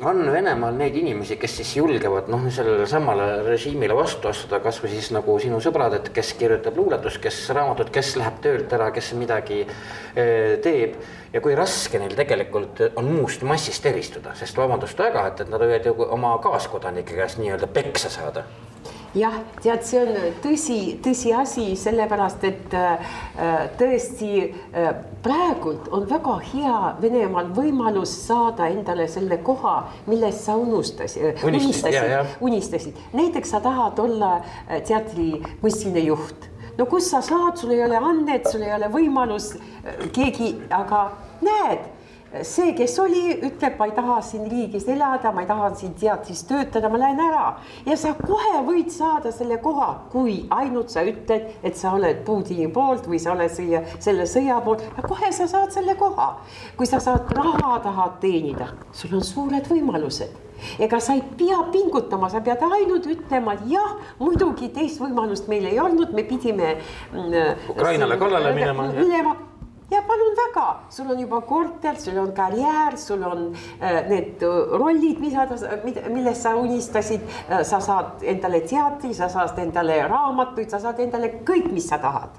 on 0.02 0.32
Venemaal 0.32 0.76
neid 0.78 0.96
inimesi, 1.00 1.38
kes 1.42 1.56
siis 1.60 1.72
julgevad 1.78 2.30
noh, 2.30 2.44
sellele 2.54 2.86
samale 2.90 3.28
režiimile 3.48 3.96
vastu 3.98 4.30
astuda, 4.30 4.60
kasvõi 4.64 4.92
siis 4.92 5.10
nagu 5.16 5.38
sinu 5.42 5.60
sõbrad, 5.64 5.96
et 5.98 6.12
kes 6.14 6.34
kirjutab 6.38 6.78
luuletust, 6.78 7.22
kes 7.24 7.40
raamatut, 7.58 7.90
kes 7.94 8.14
läheb 8.20 8.38
töölt 8.44 8.78
ära, 8.78 8.92
kes 8.94 9.14
midagi 9.18 9.64
eh, 9.64 10.58
teeb. 10.64 11.00
ja 11.34 11.42
kui 11.44 11.56
raske 11.58 12.00
neil 12.00 12.16
tegelikult 12.16 12.80
on 12.96 13.10
muust 13.12 13.44
massist 13.44 13.86
eristuda, 13.86 14.36
sest 14.36 14.58
vabandust 14.58 15.00
väga, 15.00 15.28
et, 15.32 15.44
et 15.44 15.52
nad 15.52 15.62
võivad 15.62 15.90
ju 15.90 15.98
oma 16.08 16.38
kaaskodanike 16.44 17.18
käest 17.18 17.42
nii-öelda 17.42 17.68
peksa 17.68 18.10
saada 18.10 18.46
jah, 19.16 19.38
tead, 19.62 19.84
see 19.88 20.02
on 20.02 20.18
tõsi, 20.44 20.80
tõsiasi, 21.04 21.68
sellepärast 21.80 22.44
et 22.48 22.76
äh, 22.78 23.16
tõesti 23.80 24.32
äh, 24.44 24.90
praegult 25.24 25.90
on 25.96 26.08
väga 26.10 26.38
hea 26.52 26.76
Venemaal 27.02 27.52
võimalus 27.56 28.14
saada 28.26 28.70
endale 28.72 29.08
selle 29.12 29.40
koha, 29.46 29.80
millest 30.08 30.46
sa 30.48 30.58
unustasid, 30.60 31.44
unistasid, 31.48 32.36
unistasid. 32.44 33.02
näiteks 33.18 33.56
sa 33.56 33.64
tahad 33.64 34.00
olla 34.04 34.38
äh, 34.38 34.82
teatri 34.88 35.34
kunstiline 35.62 36.08
juht 36.08 36.50
no 36.78 36.86
kus 36.86 37.10
sa 37.10 37.24
saad, 37.26 37.58
sul 37.58 37.74
ei 37.74 37.84
ole 37.86 37.98
annet, 37.98 38.50
sul 38.52 38.62
ei 38.62 38.74
ole 38.76 38.90
võimalus 38.94 39.54
keegi, 40.14 40.54
aga 40.74 41.08
näed 41.42 41.97
see, 42.44 42.74
kes 42.78 42.98
oli, 43.00 43.22
ütleb, 43.48 43.78
ma 43.80 43.88
ei 43.88 43.94
taha 43.96 44.18
siin 44.26 44.48
riigis 44.52 44.88
elada, 44.92 45.32
ma 45.32 45.44
ei 45.44 45.50
taha 45.50 45.70
siin 45.80 45.94
teatris 46.00 46.44
töötada, 46.50 46.90
ma 46.92 47.00
lähen 47.02 47.22
ära 47.24 47.46
ja 47.88 47.98
sa 48.00 48.14
kohe 48.20 48.64
võid 48.68 48.92
saada 48.94 49.32
selle 49.36 49.60
koha, 49.64 49.90
kui 50.12 50.40
ainult 50.54 50.92
sa 50.94 51.06
ütled, 51.08 51.48
et 51.64 51.80
sa 51.80 51.94
oled 51.98 52.24
Putini 52.28 52.68
poolt 52.74 53.08
või 53.08 53.22
sa 53.24 53.34
oled 53.36 53.54
siia 53.54 53.84
selle 54.00 54.28
sõja 54.30 54.60
poolt 54.66 54.84
ja 54.90 55.06
kohe 55.08 55.32
sa 55.36 55.48
saad 55.48 55.72
selle 55.76 55.96
koha. 56.00 56.34
kui 56.78 56.86
sa 56.86 57.00
saad 57.04 57.32
raha 57.36 57.80
tahad 57.84 58.20
teenida, 58.22 58.70
sul 58.92 59.16
on 59.18 59.24
suured 59.24 59.72
võimalused 59.72 60.44
ega 60.82 61.00
sa 61.00 61.14
ei 61.14 61.22
pea 61.38 61.60
pingutama, 61.72 62.30
sa 62.34 62.42
pead 62.42 62.64
ainult 62.66 63.06
ütlema, 63.08 63.54
et 63.54 63.68
jah, 63.72 63.94
muidugi 64.20 64.72
teist 64.74 65.02
võimalust 65.02 65.48
meil 65.52 65.68
ei 65.70 65.78
olnud, 65.80 66.16
me 66.18 66.26
pidime 66.28 66.74
mm,. 67.14 67.70
Ukrainale 67.76 68.18
kallale 68.18 68.56
minema. 68.58 68.90
minema 68.98 69.36
ja 69.92 70.02
palun 70.08 70.36
väga, 70.36 70.66
sul 70.90 71.12
on 71.12 71.20
juba 71.20 71.42
korter, 71.42 71.96
sul 71.96 72.18
on 72.18 72.32
karjäär, 72.36 72.98
sul 72.98 73.24
on 73.24 73.54
äh, 73.82 74.02
need 74.10 74.42
rollid, 74.72 75.20
mida, 75.20 75.58
millest 76.10 76.42
sa 76.42 76.56
unistasid 76.56 77.22
äh,. 77.50 77.64
sa 77.64 77.80
saad 77.80 78.24
endale 78.24 78.62
teatri, 78.68 79.14
sa 79.14 79.30
saad 79.30 79.60
endale 79.64 80.02
raamatuid, 80.08 80.70
sa 80.70 80.80
saad 80.84 81.00
endale 81.00 81.32
kõik, 81.48 81.72
mis 81.72 81.88
sa 81.88 82.02
tahad. 82.04 82.36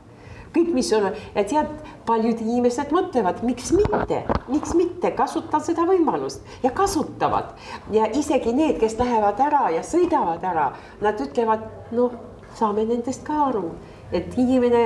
kõik, 0.52 0.70
mis 0.72 0.88
on 0.96 1.10
ja 1.34 1.44
tead, 1.44 1.72
paljud 2.08 2.40
inimesed 2.40 2.92
mõtlevad, 2.92 3.42
miks 3.44 3.68
mitte, 3.76 4.22
miks 4.48 4.72
mitte, 4.74 5.10
kasutan 5.16 5.60
seda 5.64 5.84
võimalust 5.88 6.44
ja 6.62 6.70
kasutavad. 6.70 7.54
ja 7.92 8.08
isegi 8.12 8.52
need, 8.52 8.76
kes 8.80 8.98
lähevad 8.98 9.40
ära 9.40 9.70
ja 9.70 9.82
sõidavad 9.82 10.44
ära, 10.44 10.72
nad 11.00 11.20
ütlevad, 11.20 11.64
noh, 11.92 12.12
saame 12.54 12.84
nendest 12.84 13.24
ka 13.24 13.48
aru, 13.48 13.72
et 14.12 14.36
inimene 14.36 14.84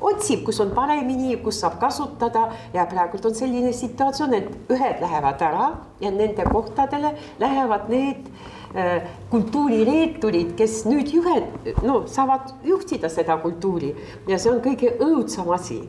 otsib, 0.00 0.44
kus 0.46 0.60
on 0.60 0.70
paremini, 0.76 1.36
kus 1.42 1.60
saab 1.62 1.78
kasutada 1.80 2.48
ja 2.74 2.86
praegult 2.90 3.26
on 3.30 3.34
selline 3.34 3.72
situatsioon, 3.72 4.34
et 4.34 4.72
ühed 4.72 5.02
lähevad 5.02 5.42
ära 5.42 5.68
ja 6.00 6.12
nende 6.12 6.46
kohtadele 6.50 7.14
lähevad 7.40 7.90
need 7.92 8.28
äh, 8.76 9.06
kultuurireeturid, 9.30 10.54
kes 10.58 10.82
nüüd 10.88 11.12
juhed, 11.14 11.70
no 11.82 12.02
saavad 12.10 12.54
juhtida 12.64 13.10
seda 13.12 13.38
kultuuri 13.42 13.94
ja 14.28 14.38
see 14.38 14.52
on 14.52 14.60
kõige 14.64 14.96
õudsam 15.00 15.52
asi. 15.56 15.82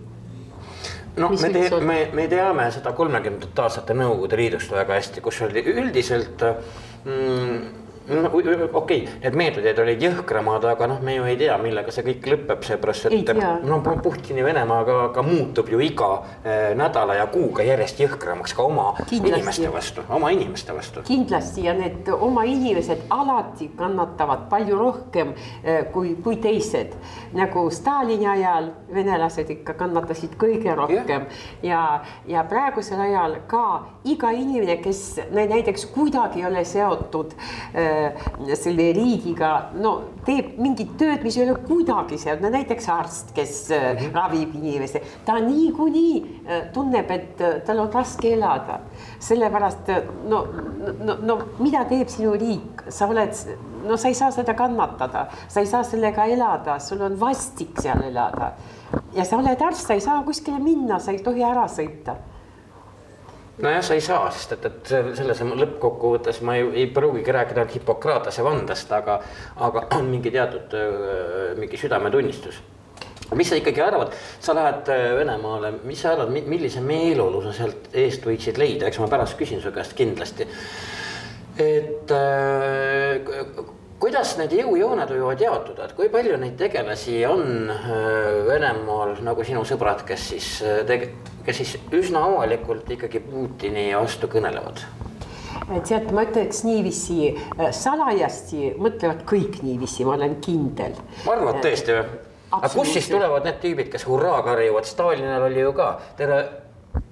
No 1.18 1.32
me, 1.34 1.50
te, 1.50 1.70
me, 1.82 1.98
me 2.14 2.28
teame 2.30 2.68
seda 2.70 2.92
kolmekümnendate 2.94 3.64
aastate 3.64 3.96
Nõukogude 3.98 4.38
Liidust 4.38 4.70
väga 4.70 5.00
hästi, 5.00 5.24
kus 5.26 5.40
oli 5.48 5.64
üldiselt 5.66 6.44
mm, 6.46 7.87
no 8.10 8.30
okei 8.32 8.72
okay,, 8.74 9.02
need 9.24 9.36
meetodid 9.36 9.80
olid 9.84 10.02
jõhkramad, 10.02 10.66
aga 10.72 10.88
noh, 10.94 11.02
me 11.04 11.18
ju 11.18 11.26
ei 11.28 11.38
tea, 11.40 11.58
millega 11.62 11.92
see 11.92 12.06
kõik 12.06 12.30
lõpeb, 12.32 12.64
seepärast 12.68 13.10
et 13.10 13.32
no 13.68 13.80
Putini 14.04 14.44
Venemaa 14.46 15.10
ka, 15.14 15.24
muutub 15.26 15.70
ju 15.72 15.80
iga 15.84 16.10
äh, 16.18 16.72
nädala 16.78 17.18
ja 17.20 17.28
kuuga 17.32 17.66
järjest 17.68 18.00
jõhkramaks 18.04 18.56
ka 18.56 18.64
oma 18.68 18.88
kindlasti. 19.02 19.34
inimeste 19.34 19.72
vastu, 19.74 20.06
oma 20.10 20.32
inimeste 20.32 20.76
vastu. 20.76 21.04
kindlasti 21.08 21.66
ja 21.68 21.76
need 21.78 22.08
oma 22.14 22.46
inimesed 22.48 23.08
alati 23.14 23.72
kannatavad 23.76 24.48
palju 24.52 24.80
rohkem 24.80 25.34
äh, 25.34 25.86
kui, 25.92 26.16
kui 26.24 26.40
teised. 26.44 26.96
nagu 27.36 27.68
Stalini 27.72 28.28
ajal 28.28 28.72
venelased 28.94 29.52
ikka 29.58 29.76
kannatasid 29.78 30.38
kõige 30.40 30.76
rohkem 30.76 31.28
yeah. 31.28 31.44
ja, 31.64 31.82
ja 32.38 32.44
praegusel 32.48 33.02
ajal 33.04 33.40
ka 33.48 33.66
iga 34.12 34.32
inimene, 34.36 34.78
kes 34.82 35.02
näiteks 35.34 35.88
kuidagi 35.94 36.42
ei 36.42 36.48
ole 36.48 36.64
seotud 36.68 37.34
äh, 37.38 38.28
selle 38.54 38.90
riigiga, 38.96 39.52
no 39.82 39.94
teeb 40.28 40.58
mingit 40.62 40.96
tööd, 41.00 41.24
mis 41.26 41.38
ei 41.40 41.46
ole 41.48 41.58
kuidagi 41.68 42.20
seal, 42.22 42.40
no 42.44 42.52
näiteks 42.54 42.90
arst, 42.94 43.34
kes 43.36 43.56
mm 43.70 43.98
-hmm. 43.98 44.14
ravib 44.16 44.56
inimesi, 44.56 45.02
ta 45.26 45.40
niikuinii 45.44 46.16
äh, 46.22 46.70
tunneb, 46.74 47.12
et 47.12 47.42
äh, 47.42 47.62
tal 47.66 47.80
on 47.80 47.92
raske 47.94 48.34
elada. 48.34 48.80
sellepärast 49.20 49.90
no, 50.30 50.46
no, 51.04 51.18
no 51.22 51.38
mida 51.60 51.86
teeb 51.86 52.10
sinu 52.10 52.34
riik, 52.34 52.84
sa 52.90 53.08
oled, 53.08 53.34
no 53.88 53.98
sa 53.98 54.08
ei 54.08 54.14
saa 54.14 54.32
seda 54.32 54.54
kannatada, 54.54 55.28
sa 55.48 55.60
ei 55.60 55.66
saa 55.66 55.84
sellega 55.84 56.26
elada, 56.26 56.80
sul 56.80 57.02
on 57.02 57.20
vastik 57.20 57.82
seal 57.82 58.02
elada. 58.04 58.52
ja 59.14 59.26
sa 59.26 59.38
oled 59.38 59.62
arst, 59.62 59.88
sa 59.88 59.94
ei 59.94 60.02
saa 60.02 60.24
kuskile 60.24 60.60
minna, 60.60 61.00
sa 61.00 61.12
ei 61.12 61.20
tohi 61.20 61.44
ära 61.44 61.68
sõita 61.68 62.16
nojah, 63.62 63.84
sa 63.84 63.98
ei 63.98 64.02
saa, 64.06 64.30
sest 64.34 64.56
et, 64.58 64.66
et 64.70 64.92
selles 65.18 65.44
lõppkokkuvõttes 65.62 66.42
ma 66.46 66.58
ei, 66.60 66.66
ei 66.84 66.88
pruugigi 66.94 67.34
rääkida 67.36 67.64
ainult 67.64 67.76
Hippokratese 67.78 68.46
vandest, 68.46 68.92
aga, 68.96 69.20
aga 69.68 69.86
on 70.00 70.10
mingi 70.12 70.34
teatud 70.34 70.76
mingi 71.60 71.80
südametunnistus. 71.80 72.60
mis 73.36 73.50
sa 73.50 73.58
ikkagi 73.60 73.82
arvad, 73.84 74.14
sa 74.40 74.56
lähed 74.56 74.92
Venemaale, 75.20 75.74
mis 75.84 76.02
sa 76.02 76.14
arvad, 76.16 76.32
millise 76.36 76.82
meeleolu 76.82 77.42
sa 77.48 77.56
sealt 77.56 77.90
eest 77.94 78.26
võiksid 78.26 78.62
leida, 78.62 78.88
eks 78.88 79.02
ma 79.04 79.10
pärast 79.12 79.38
küsin 79.40 79.62
su 79.64 79.74
käest 79.76 79.98
kindlasti. 79.98 80.48
et 81.58 82.14
kuidas 84.00 84.36
need 84.38 84.54
jõujooned 84.54 85.10
võivad 85.16 85.42
jaotuda, 85.42 85.88
et 85.88 85.96
kui 85.98 86.12
palju 86.14 86.38
neid 86.38 86.58
tegelasi 86.60 87.24
on 87.26 87.72
Venemaal 88.48 89.18
nagu 89.26 89.46
sinu 89.48 89.64
sõbrad, 89.66 90.06
kes 90.08 90.30
siis 90.36 90.52
tege-, 90.90 91.12
kes 91.48 91.64
siis 91.64 91.76
üsna 91.98 92.28
avalikult 92.30 92.90
ikkagi 92.94 93.24
Putini 93.26 93.90
vastu 93.96 94.30
kõnelevad 94.32 94.86
tead, 95.88 96.12
ma 96.16 96.24
ütleks 96.28 96.64
niiviisi, 96.68 97.32
äh, 97.58 97.72
salajasti 97.76 98.74
mõtlevad 98.80 99.24
kõik 99.28 99.60
niiviisi, 99.64 100.06
ma 100.08 100.16
olen 100.16 100.38
kindel. 100.44 100.96
arvad 101.28 101.60
tõesti 101.64 101.96
või? 101.96 102.06
aga 102.58 102.70
kust 102.72 102.96
siis 102.96 103.10
tulevad 103.12 103.44
need 103.44 103.60
tüübid, 103.64 103.90
kes 103.92 104.06
hurraa 104.08 104.40
karjuvad, 104.46 104.88
Stalinil 104.88 105.48
oli 105.50 105.60
ju 105.60 105.74
ka 105.76 105.90
terve 106.20 106.46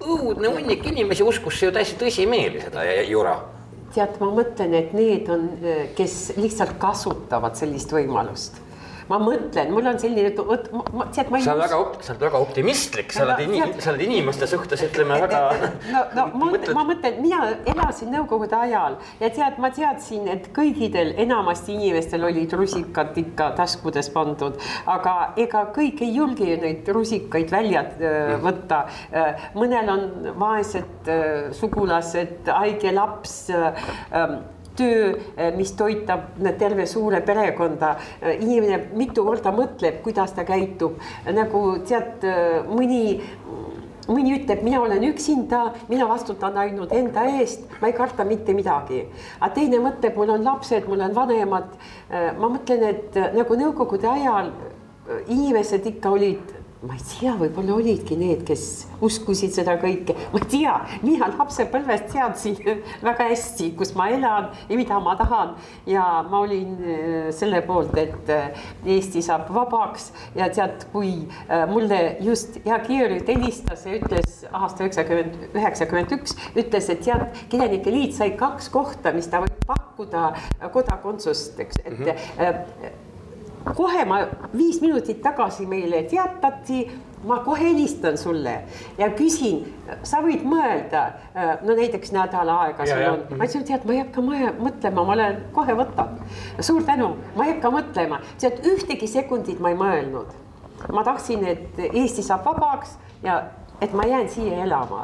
õudne 0.00 0.48
hunnik 0.54 0.86
inimesi 0.88 1.22
uskus 1.26 1.60
ju 1.62 1.72
täiesti 1.72 1.98
tõsimeeli 2.00 2.62
seda 2.64 2.86
jura. 3.04 3.36
Tead, 3.96 4.20
ma 4.20 4.30
mõtlen, 4.36 4.76
et 4.76 4.94
need 4.96 5.30
on, 5.32 5.48
äh, 5.64 5.88
kes 5.96 6.36
lihtsalt 6.36 6.76
kasutavad 6.82 7.58
sellist 7.58 7.92
võimalust 7.96 8.62
ma 9.10 9.18
mõtlen, 9.22 9.70
mul 9.74 9.86
on 9.86 9.98
selline, 10.00 10.32
vot 10.36 10.66
ma 10.96 11.06
tead, 11.14 11.30
ma 11.30 11.38
ei. 11.38 11.44
sa 11.44 11.54
oled 11.54 11.64
väga, 11.66 11.80
sa 12.02 12.14
oled 12.14 12.24
väga 12.26 12.40
optimistlik, 12.42 13.14
sa 13.14 13.24
oled 13.26 13.42
ini-, 13.44 13.62
sa 13.82 13.92
oled 13.92 14.04
inimeste 14.06 14.48
suhtes, 14.50 14.82
ütleme 14.88 15.20
väga. 15.22 15.42
no, 15.92 16.02
no 16.16 16.26
ma, 16.40 16.50
ma 16.76 16.84
mõtlen, 16.90 17.20
mina 17.22 17.42
elasin 17.68 18.10
nõukogude 18.14 18.58
ajal 18.58 18.98
ja 19.20 19.30
tead, 19.30 19.60
ma 19.62 19.70
teadsin, 19.74 20.26
et 20.32 20.50
kõigidel, 20.56 21.14
enamasti 21.22 21.76
inimestel 21.76 22.26
olid 22.28 22.56
rusikad 22.58 23.16
ikka 23.22 23.52
taskudes 23.60 24.10
pandud, 24.14 24.58
aga 24.90 25.16
ega 25.40 25.66
kõik 25.76 26.02
ei 26.06 26.16
julge 26.16 26.50
ju 26.50 26.58
neid 26.62 26.90
rusikaid 26.96 27.52
välja 27.52 27.86
äh, 27.86 28.34
võtta. 28.42 28.82
Äh, 29.12 29.48
mõnel 29.56 29.90
on 29.92 30.04
vaesed 30.40 31.10
äh, 31.12 31.48
sugulased, 31.56 32.46
haige 32.50 32.92
laps 32.96 33.38
ähm, 33.54 34.40
töö, 34.76 35.14
eh, 35.36 35.52
mis 35.56 35.72
toitab 35.72 36.36
terve 36.58 36.86
suure 36.86 37.20
perekonda. 37.20 37.96
Eh, 38.20 38.36
inimene 38.40 38.90
mitu 38.94 39.24
korda 39.24 39.52
mõtleb, 39.52 40.02
kuidas 40.04 40.32
ta 40.36 40.44
käitub, 40.44 41.00
nagu 41.32 41.78
tead, 41.86 42.24
eh, 42.24 42.62
mõni 42.68 43.20
mõni 44.06 44.36
ütleb, 44.36 44.62
mina 44.62 44.80
olen 44.80 45.02
üksinda, 45.02 45.72
mina 45.88 46.06
vastutan 46.06 46.54
ainult 46.56 46.92
enda 46.92 47.24
eest, 47.40 47.64
ma 47.80 47.88
ei 47.88 47.92
karda 47.92 48.24
mitte 48.24 48.54
midagi. 48.54 49.04
aga 49.40 49.54
teine 49.54 49.78
mõtleb, 49.78 50.14
mul 50.14 50.30
on 50.30 50.44
lapsed, 50.44 50.86
mul 50.86 51.00
on 51.00 51.12
vanemad. 51.14 51.64
ma 52.38 52.48
mõtlen, 52.48 52.82
et 52.84 53.14
nagu 53.34 53.56
nõukogude 53.56 54.06
ajal 54.06 54.52
inimesed 55.26 55.86
ikka 55.86 56.10
olid 56.10 56.55
ma 56.86 56.94
ei 56.94 57.02
tea, 57.02 57.32
võib-olla 57.38 57.74
olidki 57.76 58.16
need, 58.18 58.42
kes 58.46 58.86
uskusid 59.04 59.54
seda 59.56 59.76
kõike, 59.80 60.14
ma 60.32 60.40
ei 60.42 60.48
tea, 60.52 60.74
mina 61.02 61.28
lapsepõlvest 61.32 62.10
teadsin 62.12 62.58
väga 63.04 63.28
hästi, 63.30 63.70
kus 63.78 63.92
ma 63.98 64.08
elan 64.14 64.50
ja 64.68 64.78
mida 64.78 64.98
ma 65.02 65.16
tahan. 65.18 65.54
ja 65.86 66.04
ma 66.30 66.40
olin 66.44 66.76
äh, 66.78 67.30
selle 67.34 67.62
poolt, 67.66 67.96
et 67.98 68.30
äh, 68.32 68.66
Eesti 68.96 69.22
saab 69.24 69.50
vabaks 69.54 70.12
ja 70.36 70.48
tead, 70.52 70.86
kui 70.92 71.12
äh, 71.48 71.66
mulle 71.70 72.16
just 72.20 72.60
hea 72.64 72.78
Georg 72.86 73.26
helistas 73.28 73.86
ja 73.86 73.96
ütles 73.98 74.44
aasta 74.52 74.84
üheksakümmend, 74.84 75.48
üheksakümmend 75.54 76.14
üks, 76.18 76.36
ütles, 76.54 76.90
et 76.92 77.02
tead, 77.06 77.26
Kirjanike 77.50 77.94
Liit 77.94 78.14
sai 78.16 78.32
kaks 78.38 78.70
kohta, 78.74 79.14
mis 79.16 79.30
ta 79.30 79.42
võib 79.44 79.66
pakkuda 79.66 80.30
kodakondsust, 80.72 81.58
eks, 81.66 81.82
et 81.84 81.98
mm. 81.98 82.06
-hmm 82.06 83.05
kohe 83.74 84.04
ma 84.04 84.20
viis 84.56 84.80
minutit 84.80 85.20
tagasi 85.22 85.66
meile 85.66 86.02
teatati, 86.10 86.84
ma 87.26 87.38
kohe 87.44 87.64
helistan 87.64 88.18
sulle 88.18 88.54
ja 88.98 89.08
küsin, 89.18 89.62
sa 90.06 90.20
võid 90.24 90.44
mõelda, 90.46 91.02
no 91.66 91.74
näiteks 91.74 92.12
nädal 92.14 92.50
aega 92.54 92.86
sul 92.86 93.04
on, 93.10 93.22
ma 93.34 93.48
ütlesin, 93.48 93.66
tead, 93.66 93.86
ma 93.88 93.96
ei 93.96 94.02
hakka 94.04 94.24
mõtlema, 94.24 95.02
ma 95.02 95.16
olen, 95.16 95.40
kohe 95.56 95.76
võtan. 95.78 96.18
suur 96.60 96.84
tänu, 96.86 97.14
ma 97.36 97.46
ei 97.46 97.54
hakka 97.56 97.72
mõtlema, 97.74 98.20
tead 98.40 98.62
ühtegi 98.66 99.08
sekundit 99.10 99.60
ma 99.60 99.74
ei 99.74 99.80
mõelnud. 99.80 100.34
ma 100.92 101.04
tahtsin, 101.04 101.44
et 101.46 101.80
Eesti 101.92 102.22
saab 102.22 102.44
vabaks 102.44 102.98
ja 103.24 103.42
et 103.80 103.92
ma 103.92 104.04
jään 104.06 104.28
siia 104.28 104.62
elama, 104.64 105.02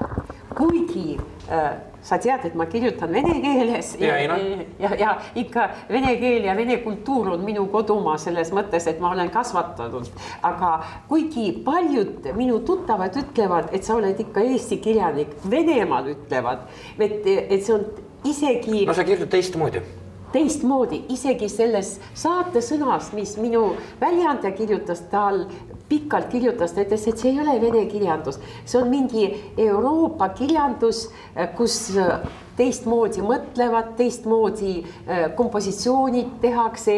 kuigi 0.55 1.19
äh, 1.51 1.73
sa 2.03 2.19
tead, 2.19 2.47
et 2.49 2.55
ma 2.59 2.67
kirjutan 2.67 3.13
vene 3.13 3.37
keeles 3.43 3.95
ja, 4.01 4.17
ja, 4.19 4.37
ja, 4.83 4.91
ja, 4.99 5.15
ikka 5.39 5.69
vene 5.91 6.17
keel 6.21 6.49
ja 6.49 6.57
vene 6.59 6.79
kultuur 6.83 7.33
on 7.37 7.45
minu 7.47 7.67
kodumaa 7.73 8.19
selles 8.21 8.53
mõttes, 8.55 8.89
et 8.91 9.01
ma 9.01 9.13
olen 9.15 9.31
kasvatanud. 9.31 10.11
aga 10.43 10.73
kuigi 11.09 11.49
paljud 11.65 12.33
minu 12.37 12.61
tuttavad 12.67 13.17
ütlevad, 13.23 13.71
et 13.73 13.85
sa 13.87 13.97
oled 13.97 14.21
ikka 14.21 14.45
eesti 14.53 14.81
kirjanik, 14.83 15.37
Venemaal 15.51 16.13
ütlevad, 16.15 16.67
et, 16.99 17.27
et 17.27 17.61
see 17.63 17.75
on 17.75 17.87
isegi. 18.25 18.87
no 18.87 18.95
sa 18.95 19.05
kirjutad 19.05 19.37
teistmoodi 19.39 19.83
teistmoodi, 20.33 21.03
isegi 21.13 21.49
selles 21.53 21.99
saatesõnas, 22.17 23.11
mis 23.17 23.35
minu 23.41 23.75
väljaandja 24.01 24.53
kirjutas, 24.57 25.05
tal 25.13 25.45
pikalt 25.93 26.31
kirjutas, 26.33 26.73
ta 26.73 26.87
ütles, 26.87 27.05
et 27.09 27.21
see 27.21 27.35
ei 27.35 27.41
ole 27.43 27.59
vene 27.61 27.85
kirjandus, 27.91 28.41
see 28.65 28.81
on 28.81 28.89
mingi 28.93 29.27
Euroopa 29.61 30.31
kirjandus, 30.39 31.05
kus 31.59 31.77
teistmoodi 32.57 33.25
mõtlevad, 33.25 33.93
teistmoodi 34.01 34.79
äh, 34.81 35.27
kompositsioonid 35.37 36.39
tehakse, 36.41 36.97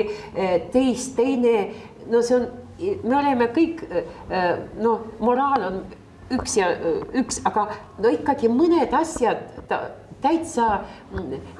teist, 0.75 1.15
teine, 1.19 1.59
no 2.11 2.23
see 2.23 2.39
on, 2.39 2.49
me 3.05 3.19
oleme 3.21 3.51
kõik 3.55 3.85
noh, 4.83 5.05
moraal 5.23 5.69
on 5.69 5.77
üks 6.35 6.57
ja 6.59 6.71
üks, 7.17 7.41
aga 7.47 7.69
no 8.03 8.11
ikkagi 8.13 8.49
mõned 8.51 8.95
asjad 8.97 9.45
ta 9.69 9.81
täitsa 10.25 10.81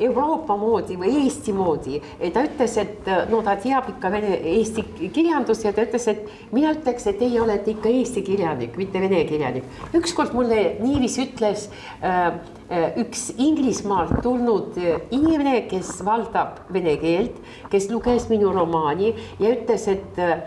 Euroopa 0.01 0.57
moodi 0.57 0.97
või 0.99 1.13
Eesti 1.25 1.53
moodi. 1.53 2.01
ta 2.33 2.45
ütles, 2.47 2.77
et 2.81 3.09
no 3.31 3.43
ta 3.45 3.57
teab 3.61 3.91
ikka 3.93 4.11
vene, 4.13 4.39
eesti 4.55 4.85
kirjandust 5.13 5.67
ja 5.67 5.73
ta 5.77 5.85
ütles, 5.85 6.09
et 6.09 6.53
mina 6.53 6.73
ütleks, 6.75 7.07
et 7.11 7.19
teie 7.21 7.41
olete 7.41 7.75
ikka 7.75 7.93
eesti 7.93 8.25
kirjanik, 8.25 8.77
mitte 8.81 9.01
vene 9.01 9.25
kirjanik. 9.29 9.65
ükskord 9.95 10.35
mulle 10.35 10.77
niiviisi 10.81 11.29
ütles 11.29 11.69
äh, 12.03 12.27
äh 12.71 12.99
üks 13.05 13.33
Inglismaalt 13.37 14.23
tulnud 14.23 14.79
äh, 14.79 15.01
inimene, 15.11 15.67
kes 15.69 15.99
valdab 16.05 16.65
vene 16.73 16.97
keelt, 16.97 17.41
kes 17.71 17.91
luges 17.91 18.29
minu 18.29 18.53
romaani 18.53 19.15
ja 19.39 19.53
ütles, 19.53 19.89
et 19.89 20.19
äh, 20.19 20.39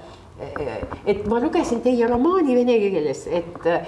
et 1.06 1.26
ma 1.30 1.40
lugesin 1.42 1.82
teie 1.82 2.08
romaani 2.10 2.56
vene 2.60 2.78
keeles, 2.82 3.24
et 3.40 3.66
äh, 3.66 3.88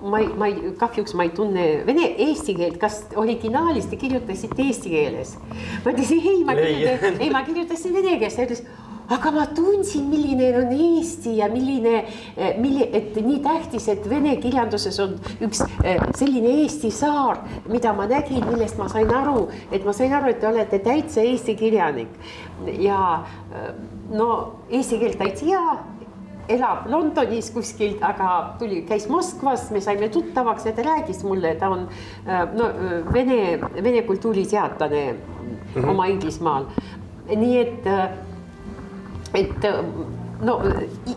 ma 0.00 0.22
ei, 0.22 0.30
ma 0.38 0.48
ei, 0.48 0.72
kahjuks 0.80 1.16
ma 1.18 1.26
ei 1.28 1.34
tunne 1.36 1.66
vene, 1.88 2.08
eesti 2.28 2.56
keelt, 2.56 2.78
kas 2.80 3.02
originaalis 3.20 3.90
te 3.90 4.00
kirjutasite 4.00 4.64
eesti 4.64 4.94
keeles? 4.94 5.36
ma 5.84 5.92
ütlesin 5.92 6.24
ei, 6.24 6.40
ma 6.46 6.56
kirjutasin, 6.56 7.20
ei, 7.20 7.30
ma 7.34 7.44
kirjutasin 7.44 7.96
vene 8.00 8.16
keeles, 8.16 8.38
ta 8.38 8.48
ütles 8.48 8.64
aga 9.08 9.30
ma 9.30 9.44
tundsin, 9.52 10.06
milline 10.08 10.48
on 10.58 10.72
Eesti 10.72 11.36
ja 11.38 11.48
milline, 11.52 12.04
milli-, 12.60 12.88
et 12.96 13.16
nii 13.20 13.40
tähtis, 13.44 13.88
et 13.92 14.06
vene 14.08 14.36
kirjanduses 14.40 14.98
on 15.04 15.16
üks 15.44 15.60
selline 16.16 16.54
Eesti 16.62 16.90
saar, 16.94 17.42
mida 17.68 17.92
ma 17.96 18.08
nägin, 18.10 18.44
millest 18.48 18.80
ma 18.80 18.88
sain 18.92 19.12
aru, 19.12 19.48
et 19.70 19.84
ma 19.84 19.92
sain 19.96 20.14
aru, 20.16 20.32
et 20.32 20.40
te 20.40 20.48
olete 20.48 20.80
täitsa 20.84 21.24
Eesti 21.24 21.56
kirjanik. 21.60 22.16
ja 22.78 23.24
no 24.10 24.28
eesti 24.68 24.98
keel 24.98 25.18
täitsa 25.18 25.46
hea 25.46 25.66
elab 26.48 26.88
Londonis 26.92 27.50
kuskilt, 27.54 28.02
aga 28.04 28.56
tuli, 28.60 28.82
käis 28.88 29.06
Moskvas, 29.08 29.70
me 29.72 29.80
saime 29.80 30.10
tuttavaks 30.12 30.66
ja 30.68 30.74
ta 30.76 30.84
rääkis 30.84 31.22
mulle, 31.24 31.54
ta 31.60 31.70
on 31.72 31.86
no 32.58 32.68
vene, 33.12 33.58
vene 33.82 34.02
kultuuriteadlane 34.02 35.04
mm 35.12 35.16
-hmm. 35.74 35.88
oma 35.90 36.06
Inglismaal. 36.06 36.66
nii 37.36 37.58
et, 37.58 37.86
et 39.34 39.64
no 40.44 40.58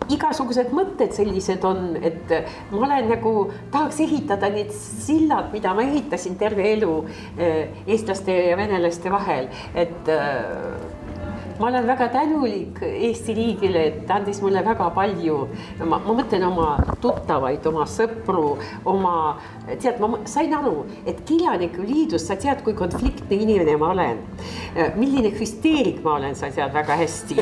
igasugused 0.08 0.70
mõtted 0.72 1.12
sellised 1.12 1.64
on, 1.64 1.96
et 2.02 2.32
ma 2.70 2.86
olen 2.86 3.08
nagu, 3.08 3.50
tahaks 3.70 4.00
ehitada 4.00 4.48
need 4.48 4.70
sillad, 4.72 5.52
mida 5.52 5.74
ma 5.74 5.82
ehitasin 5.82 6.36
terve 6.36 6.72
elu 6.72 7.04
eestlaste 7.86 8.32
ja 8.50 8.56
venelaste 8.56 9.10
vahel, 9.10 9.48
et 9.74 10.10
ma 11.58 11.66
olen 11.66 11.86
väga 11.86 12.08
tänulik 12.08 12.78
Eesti 12.82 13.34
riigile, 13.34 13.82
et 13.86 14.06
ta 14.06 14.18
andis 14.18 14.40
mulle 14.42 14.62
väga 14.64 14.90
palju. 14.94 15.38
ma, 15.84 15.98
ma 15.98 16.14
mõtlen 16.14 16.44
oma 16.46 16.68
tuttavaid, 17.02 17.66
oma 17.66 17.86
sõpru, 17.88 18.58
oma, 18.86 19.14
tead, 19.66 19.98
ma 20.00 20.20
sain 20.30 20.54
aru, 20.54 20.84
et 21.06 21.20
Kirjanike 21.26 21.82
Liidus, 21.82 22.26
sa 22.28 22.36
tead, 22.38 22.62
kui 22.66 22.74
konfliktne 22.78 23.36
inimene 23.36 23.76
ma 23.80 23.90
olen. 23.94 24.22
milline 24.96 25.32
hüsteerik 25.34 26.02
ma 26.04 26.14
olen, 26.18 26.36
sa 26.38 26.50
tead 26.54 26.72
väga 26.74 26.98
hästi. 27.02 27.40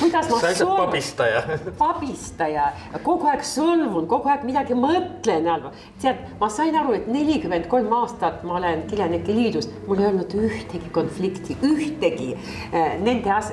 kuidas 0.00 0.30
ma. 0.30 0.40
sa 0.40 0.66
oled 0.66 0.86
pabistaja. 0.86 1.42
pabistaja, 1.78 2.70
kogu 3.02 3.28
aeg 3.28 3.44
solvun, 3.44 4.08
kogu 4.08 4.32
aeg 4.32 4.48
midagi 4.48 4.78
mõtlen. 4.78 5.50
tead, 6.00 6.24
ma 6.40 6.48
sain 6.48 6.76
aru, 6.76 6.96
et 6.96 7.08
nelikümmend 7.12 7.68
kolm 7.68 7.92
aastat 8.00 8.44
ma 8.48 8.56
olen 8.62 8.86
Kirjanike 8.88 9.34
Liidus, 9.34 9.68
mul 9.86 10.00
ei 10.00 10.08
olnud 10.12 10.34
ühtegi 10.40 10.88
konflikti, 10.92 11.56
ühtegi 11.68 12.32
nende 13.04 13.32
as-, 13.32 13.52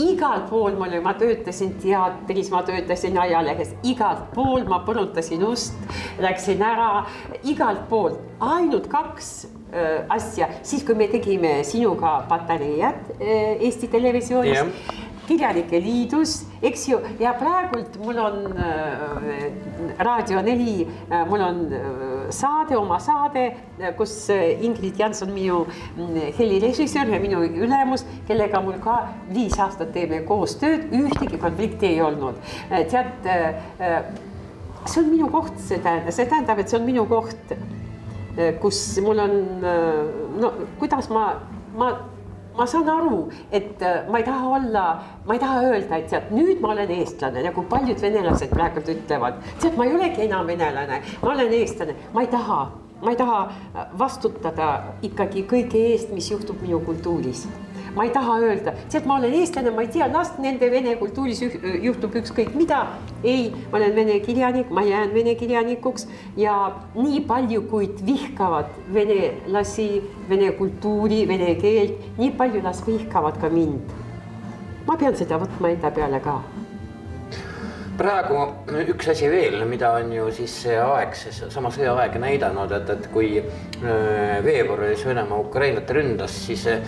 igal 0.00 0.46
pool 0.50 0.76
mul, 0.78 0.96
ma 1.04 1.14
töötasin 1.18 1.74
teatris, 1.82 2.50
ma 2.52 2.62
töötasin 2.66 3.18
ajalehes, 3.18 3.74
igalt 3.86 4.30
poolt 4.34 4.68
ma 4.70 4.82
põrutasin 4.86 5.44
ust, 5.48 5.78
läksin 6.22 6.62
ära, 6.64 7.06
igalt 7.44 7.86
poolt, 7.90 8.20
ainult 8.40 8.88
kaks 8.92 9.30
äh, 9.72 10.02
asja, 10.08 10.50
siis 10.62 10.84
kui 10.86 10.98
me 10.98 11.10
tegime 11.12 11.60
sinuga 11.66 12.20
patareiad 12.30 13.14
äh, 13.18 13.56
Eesti 13.60 13.90
Televisioonis 13.92 14.58
yeah 14.60 15.08
kirjanike 15.30 15.78
liidus, 15.82 16.40
eks 16.62 16.86
ju, 16.90 16.98
ja 17.22 17.32
praegult 17.38 17.96
mul 18.02 18.18
on 18.18 18.38
äh, 18.50 19.44
Raadio 20.00 20.42
neli 20.42 20.82
äh,, 20.84 21.22
mul 21.28 21.44
on 21.44 21.60
äh, 21.72 21.84
saade, 22.34 22.76
oma 22.78 22.98
saade, 23.02 23.46
kus 23.98 24.14
Ingrid 24.30 24.98
Janson, 24.98 25.32
minu 25.34 25.64
mm, 25.96 26.18
helirežissöör 26.38 27.14
ja 27.14 27.20
minu 27.22 27.42
ülemus, 27.46 28.04
kellega 28.28 28.60
mul 28.64 28.78
ka 28.82 29.00
viis 29.30 29.58
aastat 29.58 29.92
teeme 29.94 30.22
koostööd, 30.28 30.90
ühtegi 30.94 31.40
konflikti 31.40 31.92
ei 31.94 32.02
olnud. 32.04 32.38
tead, 32.92 33.26
see 34.84 35.02
on 35.02 35.10
minu 35.10 35.30
koht, 35.32 35.58
see 35.58 35.80
tähendab, 35.82 36.14
see 36.14 36.30
tähendab, 36.30 36.62
et 36.62 36.70
see 36.70 36.78
on 36.78 36.86
minu 36.86 37.06
koht, 37.10 37.54
kus 38.62 38.78
mul 39.02 39.24
on, 39.26 39.36
no 40.38 40.52
kuidas 40.78 41.10
ma, 41.10 41.26
ma 41.74 41.90
ma 42.56 42.66
saan 42.66 42.88
aru, 42.88 43.22
et 43.52 43.82
äh, 43.82 44.02
ma 44.10 44.18
ei 44.18 44.26
taha 44.26 44.52
olla, 44.58 44.84
ma 45.26 45.34
ei 45.34 45.42
taha 45.42 45.62
öelda, 45.70 45.96
et 45.96 46.10
tead, 46.12 46.30
nüüd 46.34 46.60
ma 46.60 46.74
olen 46.74 46.92
eestlane, 46.98 47.42
nagu 47.46 47.64
paljud 47.70 48.02
venelased 48.02 48.52
praegu 48.52 48.84
ütlevad. 48.84 49.40
tead, 49.62 49.76
ma 49.78 49.86
ei 49.86 49.96
olegi 49.96 50.26
enam 50.26 50.46
venelane, 50.46 51.02
ma 51.22 51.32
olen 51.34 51.56
eestlane, 51.60 51.96
ma 52.14 52.26
ei 52.26 52.30
taha, 52.32 52.60
ma 53.00 53.14
ei 53.14 53.18
taha 53.20 53.40
vastutada 53.98 54.70
ikkagi 55.06 55.46
kõige 55.48 55.86
eest, 55.92 56.14
mis 56.14 56.30
juhtub 56.32 56.60
minu 56.62 56.82
kultuuris 56.84 57.46
ma 57.96 58.04
ei 58.06 58.12
taha 58.14 58.38
öelda, 58.40 58.74
tead, 58.92 59.06
ma 59.08 59.18
olen 59.18 59.34
eestlane, 59.40 59.72
ma 59.74 59.84
ei 59.84 59.90
tea, 59.92 60.08
las 60.12 60.32
nende 60.42 60.70
vene 60.72 60.94
kultuuris 61.00 61.42
juhtub 61.82 62.14
ükskõik 62.22 62.54
mida. 62.58 62.86
ei, 63.24 63.50
ma 63.72 63.78
olen 63.78 63.94
vene 63.94 64.20
kirjanik, 64.24 64.70
ma 64.70 64.84
jään 64.86 65.14
vene 65.14 65.34
kirjanikuks 65.34 66.06
ja 66.36 66.54
nii 66.94 67.20
palju, 67.28 67.62
kuid 67.70 68.00
vihkavad 68.06 68.70
venelasi, 68.94 69.90
vene 70.28 70.52
kultuuri, 70.58 71.26
vene 71.28 71.54
keelt, 71.60 72.00
nii 72.18 72.32
palju 72.38 72.62
las 72.62 72.82
vihkavad 72.86 73.40
ka 73.40 73.50
mind. 73.50 73.98
ma 74.86 74.96
pean 74.96 75.14
seda 75.14 75.38
võtma 75.38 75.70
enda 75.74 75.90
peale 75.94 76.18
ka 76.24 76.40
praegu 78.00 78.40
üks 78.88 79.10
asi 79.12 79.28
veel, 79.28 79.58
mida 79.68 79.90
on 79.98 80.12
ju 80.14 80.28
siis 80.32 80.54
see 80.64 80.76
aeg, 80.80 81.12
seesama 81.18 81.72
sõjaaeg 81.74 82.16
näidanud, 82.22 82.72
et, 82.78 82.92
et 82.94 83.08
kui 83.12 83.34
äh, 83.40 84.38
veebruaris 84.44 85.04
Venemaa 85.08 85.40
Ukrainat 85.44 85.92
ründas, 85.96 86.36
siis 86.46 86.64
äh, 86.70 86.80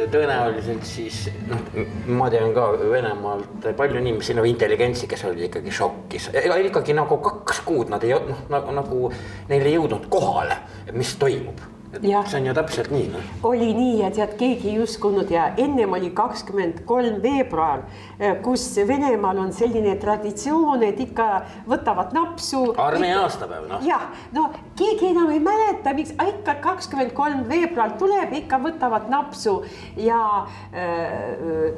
tõenäoliselt 0.00 0.86
siis 0.88 1.22
noh, 1.50 1.62
ma 2.10 2.30
tean 2.32 2.54
ka 2.56 2.72
Venemaalt 2.80 3.70
palju 3.78 4.02
inimesi, 4.02 4.34
no 4.34 4.46
intelligentsi, 4.48 5.08
kes 5.10 5.26
olid 5.30 5.46
ikkagi 5.50 5.74
šokis, 5.78 6.30
ikkagi 6.34 6.96
nagu 6.98 7.20
kaks 7.24 7.62
kuud 7.66 7.92
nad 7.92 8.06
ei 8.06 8.16
noh, 8.16 8.46
nagu, 8.50 8.78
nagu 8.80 9.12
neil 9.50 9.68
ei 9.68 9.76
jõudnud 9.78 10.10
kohale, 10.10 10.58
mis 10.96 11.14
toimub 11.20 11.79
Ja. 12.02 12.22
see 12.24 12.38
on 12.38 12.46
ju 12.46 12.52
täpselt 12.54 12.90
nii 12.94 13.08
no.. 13.10 13.20
oli 13.42 13.72
nii 13.74 13.96
ja 13.98 14.10
tead, 14.14 14.36
keegi 14.38 14.68
ei 14.70 14.76
uskunud 14.78 15.30
ja 15.30 15.48
ennem 15.58 15.90
oli 15.96 16.12
kakskümmend 16.14 16.84
kolm 16.86 17.16
veebruar, 17.22 17.82
eh, 18.18 18.36
kus 18.44 18.68
Venemaal 18.86 19.40
on 19.42 19.50
selline 19.52 19.96
traditsioon, 19.98 20.84
et 20.86 21.00
ikka 21.02 21.26
võtavad 21.66 22.14
napsu. 22.14 22.60
armee 22.78 23.10
aastapäev 23.18 23.66
noh. 23.72 23.82
jah, 23.82 24.06
no 24.36 24.46
keegi 24.78 25.10
enam 25.10 25.32
ei 25.34 25.42
mäleta, 25.42 25.96
miks 25.98 26.14
ikka 26.14 26.54
kakskümmend 26.62 27.10
kolm 27.18 27.42
veebruar 27.50 27.96
tuleb, 27.98 28.38
ikka 28.38 28.62
võtavad 28.62 29.10
napsu 29.10 29.56
ja 29.98 30.22
äh, 30.70 31.74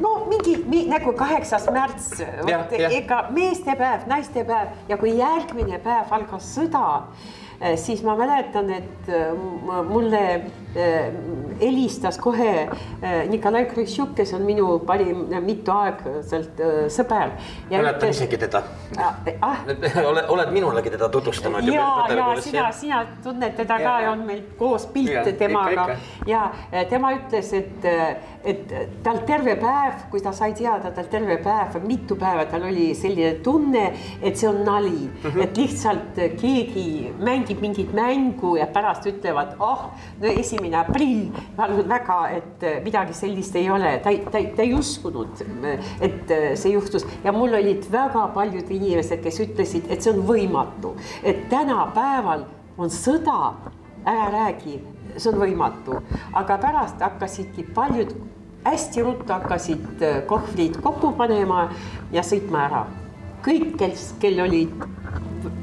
no 0.00 0.14
mingi 0.32 0.56
mi, 0.64 0.86
nagu 0.88 1.12
kaheksas 1.12 1.68
märts, 1.76 2.24
ega 2.88 3.26
meestepäev, 3.36 4.08
naistepäev 4.08 4.88
ja 4.88 4.96
kui 4.96 5.18
järgmine 5.20 5.76
päev 5.84 6.16
algas 6.22 6.48
sõda 6.56 6.86
Eh, 7.02 7.41
siis 7.76 8.02
ma 8.02 8.16
mäletan, 8.16 8.70
et 8.70 9.08
eh, 9.08 9.32
mulle 9.88 10.22
eh, 10.74 11.12
helistas 11.60 12.18
kohe 12.18 12.52
Nikolai 13.28 13.66
Krõšjuk, 13.70 14.14
kes 14.18 14.32
on 14.34 14.42
minu 14.46 14.78
parim 14.86 15.26
mitu 15.44 15.70
aegselt 15.74 16.58
sõber. 16.90 17.34
mäletan 17.70 18.10
isegi 18.10 18.38
teda 18.40 18.62
ah,. 18.98 19.60
oled, 20.10 20.24
oled 20.28 20.52
minulegi 20.54 20.90
teda 20.90 21.08
tutvustanud. 21.08 21.68
ja, 21.68 21.86
ja 22.08 22.26
sina, 22.40 22.64
sina 22.72 23.02
tunned 23.22 23.54
teda 23.56 23.78
ka 23.78 23.94
ja 24.06 24.10
on 24.12 24.24
meil 24.26 24.42
koos 24.58 24.86
pilt 24.86 25.30
temaga 25.38 25.96
ja 26.26 26.48
tema 26.90 27.12
ütles, 27.14 27.52
et, 27.52 27.86
et 28.44 28.74
tal 29.04 29.22
terve 29.28 29.54
päev, 29.60 30.08
kui 30.10 30.24
ta 30.24 30.32
sai 30.34 30.52
teada, 30.58 30.90
tal 30.90 31.10
terve 31.12 31.38
päev, 31.44 31.78
mitu 31.86 32.16
päeva 32.18 32.46
tal 32.50 32.66
oli 32.70 32.90
selline 32.98 33.36
tunne, 33.44 33.86
et 34.22 34.36
see 34.36 34.48
on 34.48 34.64
nali 34.64 34.96
mm, 35.06 35.30
-hmm. 35.30 35.42
et 35.42 35.56
lihtsalt 35.56 36.22
keegi 36.40 37.12
mängib 37.20 37.51
mängib 37.52 37.60
mingit 37.60 37.92
mängu 37.94 38.56
ja 38.56 38.66
pärast 38.66 39.06
ütlevad, 39.06 39.56
oh, 39.60 39.90
no 40.20 40.28
esimene 40.28 40.76
aprill, 40.76 41.30
väga, 41.56 42.18
et 42.30 42.62
äh, 42.62 42.80
midagi 42.84 43.14
sellist 43.14 43.56
ei 43.56 43.70
ole, 43.70 43.98
ta 44.02 44.10
ei, 44.10 44.22
ta 44.30 44.38
ei, 44.38 44.52
ta 44.56 44.62
ei 44.62 44.74
uskunud, 44.74 45.42
et 46.00 46.30
äh, 46.30 46.54
see 46.56 46.72
juhtus. 46.72 47.06
Ja 47.24 47.32
mul 47.32 47.54
olid 47.54 47.86
väga 47.92 48.28
paljud 48.34 48.70
inimesed, 48.70 49.22
kes 49.22 49.40
ütlesid, 49.40 49.90
et 49.90 50.02
see 50.02 50.12
on 50.12 50.22
võimatu, 50.26 50.94
et 51.22 51.48
tänapäeval 51.50 52.46
on 52.78 52.90
sõda, 52.90 53.54
ära 54.06 54.30
räägi, 54.32 54.80
see 55.16 55.32
on 55.32 55.40
võimatu, 55.42 56.00
aga 56.34 56.58
pärast 56.62 57.02
hakkasidki 57.02 57.68
paljud 57.74 58.14
hästi 58.64 59.02
ruttu 59.02 59.32
hakkasid 59.32 60.02
äh, 60.02 60.22
kohvrid 60.26 60.80
kokku 60.82 61.12
panema 61.18 61.68
ja 62.14 62.22
sõitma 62.22 62.66
ära. 62.68 62.86
kõik, 63.42 63.72
kes, 63.74 64.12
kel 64.22 64.38
olid 64.38 64.84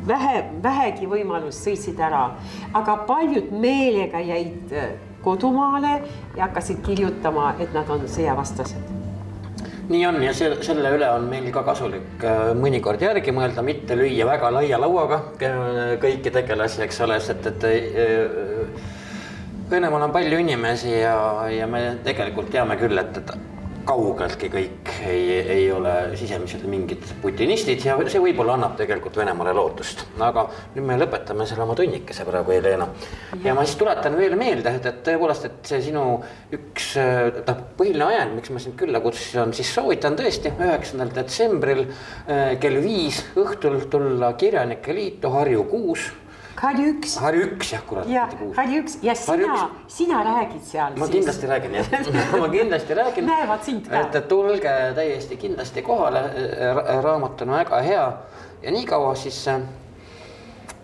vähe, 0.08 0.44
vähegi 0.64 1.10
võimalust 1.10 1.66
sõitsid 1.66 2.00
ära, 2.04 2.30
aga 2.78 2.98
paljud 3.10 3.52
meelega 3.52 4.22
jäid 4.24 4.74
äh, 4.76 4.94
kodumaale 5.24 6.00
ja 6.38 6.48
hakkasid 6.48 6.82
kirjutama, 6.86 7.54
et 7.60 7.74
nad 7.76 7.90
on 7.90 8.08
sõjavastased. 8.08 8.96
Nii 9.90 10.04
on 10.06 10.20
ja 10.22 10.32
see, 10.38 10.52
selle 10.62 10.92
üle 10.94 11.08
on 11.10 11.26
meil 11.32 11.50
ka 11.54 11.64
kasulik 11.66 12.24
äh, 12.24 12.52
mõnikord 12.58 13.02
järgi 13.02 13.34
mõelda, 13.36 13.66
mitte 13.66 13.98
lüüa 13.98 14.28
väga 14.30 14.54
laia 14.60 14.80
lauaga 14.82 15.24
kõiki 15.40 16.34
tegelasi, 16.34 16.84
eks 16.86 17.06
ole, 17.08 17.20
sest 17.24 17.52
et 17.54 17.70
Venemaal 19.70 20.02
on 20.08 20.12
palju 20.12 20.40
inimesi 20.42 20.90
ja, 20.90 21.14
ja 21.54 21.68
me 21.70 22.00
tegelikult 22.02 22.50
teame 22.50 22.74
küll, 22.80 22.98
et, 22.98 23.20
et 23.22 23.59
kaugeltki 23.90 24.50
kõik 24.54 24.92
ei, 25.08 25.40
ei 25.40 25.66
ole 25.74 25.94
sisemiselt 26.20 26.66
mingid 26.70 27.06
putinistid 27.24 27.82
ja 27.88 27.96
see 28.12 28.22
võib-olla 28.22 28.56
annab 28.58 28.76
tegelikult 28.78 29.18
Venemaale 29.18 29.56
lootust. 29.58 30.06
aga 30.22 30.46
nüüd 30.76 30.86
me 30.86 30.98
lõpetame 31.00 31.48
selle 31.50 31.66
oma 31.66 31.78
tunnikese 31.78 32.26
praegu, 32.28 32.54
Helena. 32.54 32.90
ja 33.44 33.56
ma 33.58 33.66
siis 33.66 33.80
tuletan 33.80 34.18
veel 34.20 34.38
meelde, 34.40 34.76
et, 34.78 34.86
et 34.92 35.02
tõepoolest, 35.08 35.50
et 35.50 35.74
see 35.74 35.82
sinu 35.90 36.06
üks, 36.56 36.92
noh, 37.50 37.66
põhiline 37.80 38.10
ajend, 38.12 38.38
miks 38.38 38.54
ma 38.54 38.62
sind 38.64 38.78
külla 38.80 39.02
kutsusin, 39.04 39.44
on 39.48 39.58
siis 39.58 39.74
soovitan 39.74 40.18
tõesti 40.20 40.54
üheksandal 40.54 41.14
detsembril 41.16 41.86
äh, 41.88 42.56
kell 42.62 42.82
viis 42.84 43.24
õhtul 43.40 43.82
tulla 43.90 44.36
Kirjanike 44.38 44.94
Liitu 44.96 45.34
Harju 45.34 45.66
kuus 45.72 46.12
Harju 46.60 46.88
üks. 46.94 47.16
Harju 47.24 47.44
üks 47.54 47.72
jah, 47.74 47.84
kurat. 47.88 48.08
ja 48.12 48.26
Harju 48.58 48.82
üks 48.84 48.98
ja 49.04 49.16
sina, 49.16 49.58
sina 49.88 50.24
räägid 50.28 50.64
seal. 50.68 50.96
ma 50.98 51.08
siis. 51.08 51.16
kindlasti 51.16 51.48
räägin 51.48 51.78
jah 51.78 51.92
ma 52.42 52.50
kindlasti 52.52 52.98
räägin. 53.00 53.30
näevad 53.30 53.64
sind 53.64 53.88
ka. 53.88 54.02
et 54.02 54.28
tulge 54.28 54.74
täiesti 54.96 55.38
kindlasti 55.40 55.84
kohale 55.86 56.24
Ra, 56.76 57.02
raamat 57.06 57.46
on 57.46 57.54
väga 57.56 57.80
hea 57.86 58.08
ja 58.64 58.74
niikaua 58.76 59.14
siis 59.16 59.40
äh, 59.48 59.62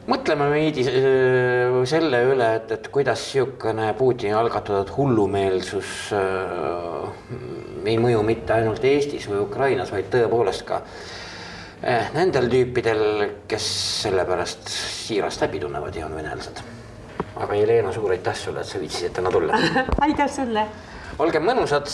mõtleme 0.07 0.47
veidi 0.53 0.85
äh, 0.87 1.81
selle 1.89 2.23
üle, 2.31 2.49
et, 2.61 2.71
et 2.71 2.87
kuidas 2.93 3.27
niisugune 3.33 3.91
Putini 3.99 4.33
algatatud 4.37 4.95
hullumeelsus 4.95 5.91
äh, 6.15 7.11
ei 7.85 7.99
mõju 7.99 8.23
mitte 8.23 8.55
ainult 8.55 8.83
Eestis 8.87 9.27
või 9.29 9.43
Ukrainas, 9.43 9.91
vaid 9.91 10.07
tõepoolest 10.13 10.63
ka 10.71 10.79
äh, 10.79 11.13
nendel 11.83 12.49
tüüpidel, 12.49 13.03
kes 13.49 13.67
selle 14.05 14.25
pärast 14.27 14.69
siirast 14.71 15.43
häbi 15.45 15.59
tunnevad 15.59 15.95
ja 15.95 16.05
on 16.05 16.15
venelased. 16.15 16.61
aga 17.35 17.55
Jelena, 17.55 17.91
suur 17.91 18.11
aitäh 18.11 18.35
sulle, 18.35 18.61
et 18.61 18.67
sa 18.67 18.79
viitsisid 18.79 19.11
täna 19.13 19.31
tulla 19.31 19.57
aitäh 20.07 20.29
sulle. 20.31 20.65
olge 21.19 21.39
mõnusad, 21.39 21.89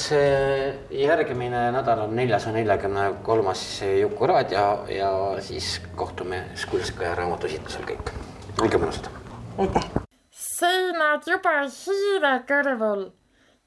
järgmine 0.92 1.64
nädal 1.74 2.04
on 2.06 2.16
neljasaja 2.16 2.54
neljakümne 2.56 3.08
kolmas 3.24 3.64
Jukuraadio 4.02 4.68
ja 4.90 5.12
siis 5.42 5.80
kohtume 5.96 6.44
Skulska 6.56 7.04
ja 7.04 7.16
raamatusitlusel 7.16 7.88
kõik. 7.90 8.14
olge 8.62 8.78
mõnusad. 8.78 9.10
aitäh. 9.58 9.90
seinad 10.30 11.26
juba 11.28 11.56
hiire 11.66 12.36
kõrvul, 12.48 13.08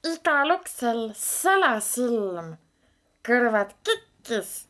igal 0.06 0.54
uksel 0.60 1.10
salasilm, 1.18 2.54
kõrvad 3.26 3.74
kikkis 3.82 4.62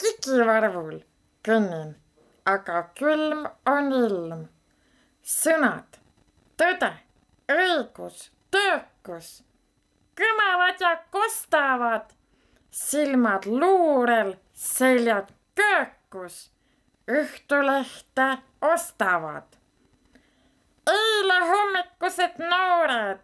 kikivarvul 0.00 1.00
kõnnin, 1.44 1.92
aga 2.48 2.82
külm 2.98 3.44
on 3.68 3.92
ilm. 3.92 4.48
sõnad, 5.30 5.98
tõde, 6.58 6.90
õigus, 7.52 8.30
töökus. 8.50 9.42
Kõmavad 10.20 10.80
ja 10.80 10.94
kostavad, 11.14 12.10
silmad 12.70 13.46
luurel, 13.46 14.34
seljad 14.52 15.30
köökus, 15.54 16.50
õhtulehte 17.08 18.28
ostavad. 18.60 19.56
eile 20.86 21.38
hommikused 21.52 22.40
noored, 22.42 23.20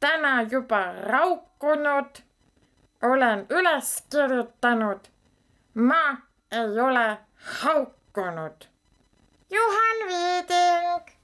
täna 0.00 0.42
juba 0.50 0.84
raukunud, 1.10 2.22
olen 3.02 3.46
üles 3.50 3.96
kirjutanud 4.10 5.13
ma 5.74 6.16
ei 6.52 6.80
ole 6.80 7.18
haukunud. 7.34 8.64
Juhan 9.50 9.98
Viiding. 10.08 11.14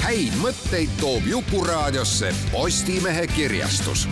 häid 0.00 0.34
mõtteid 0.42 0.90
toob 1.00 1.26
Jukuraadiosse 1.26 2.34
Postimehe 2.52 3.26
kirjastus 3.26 4.08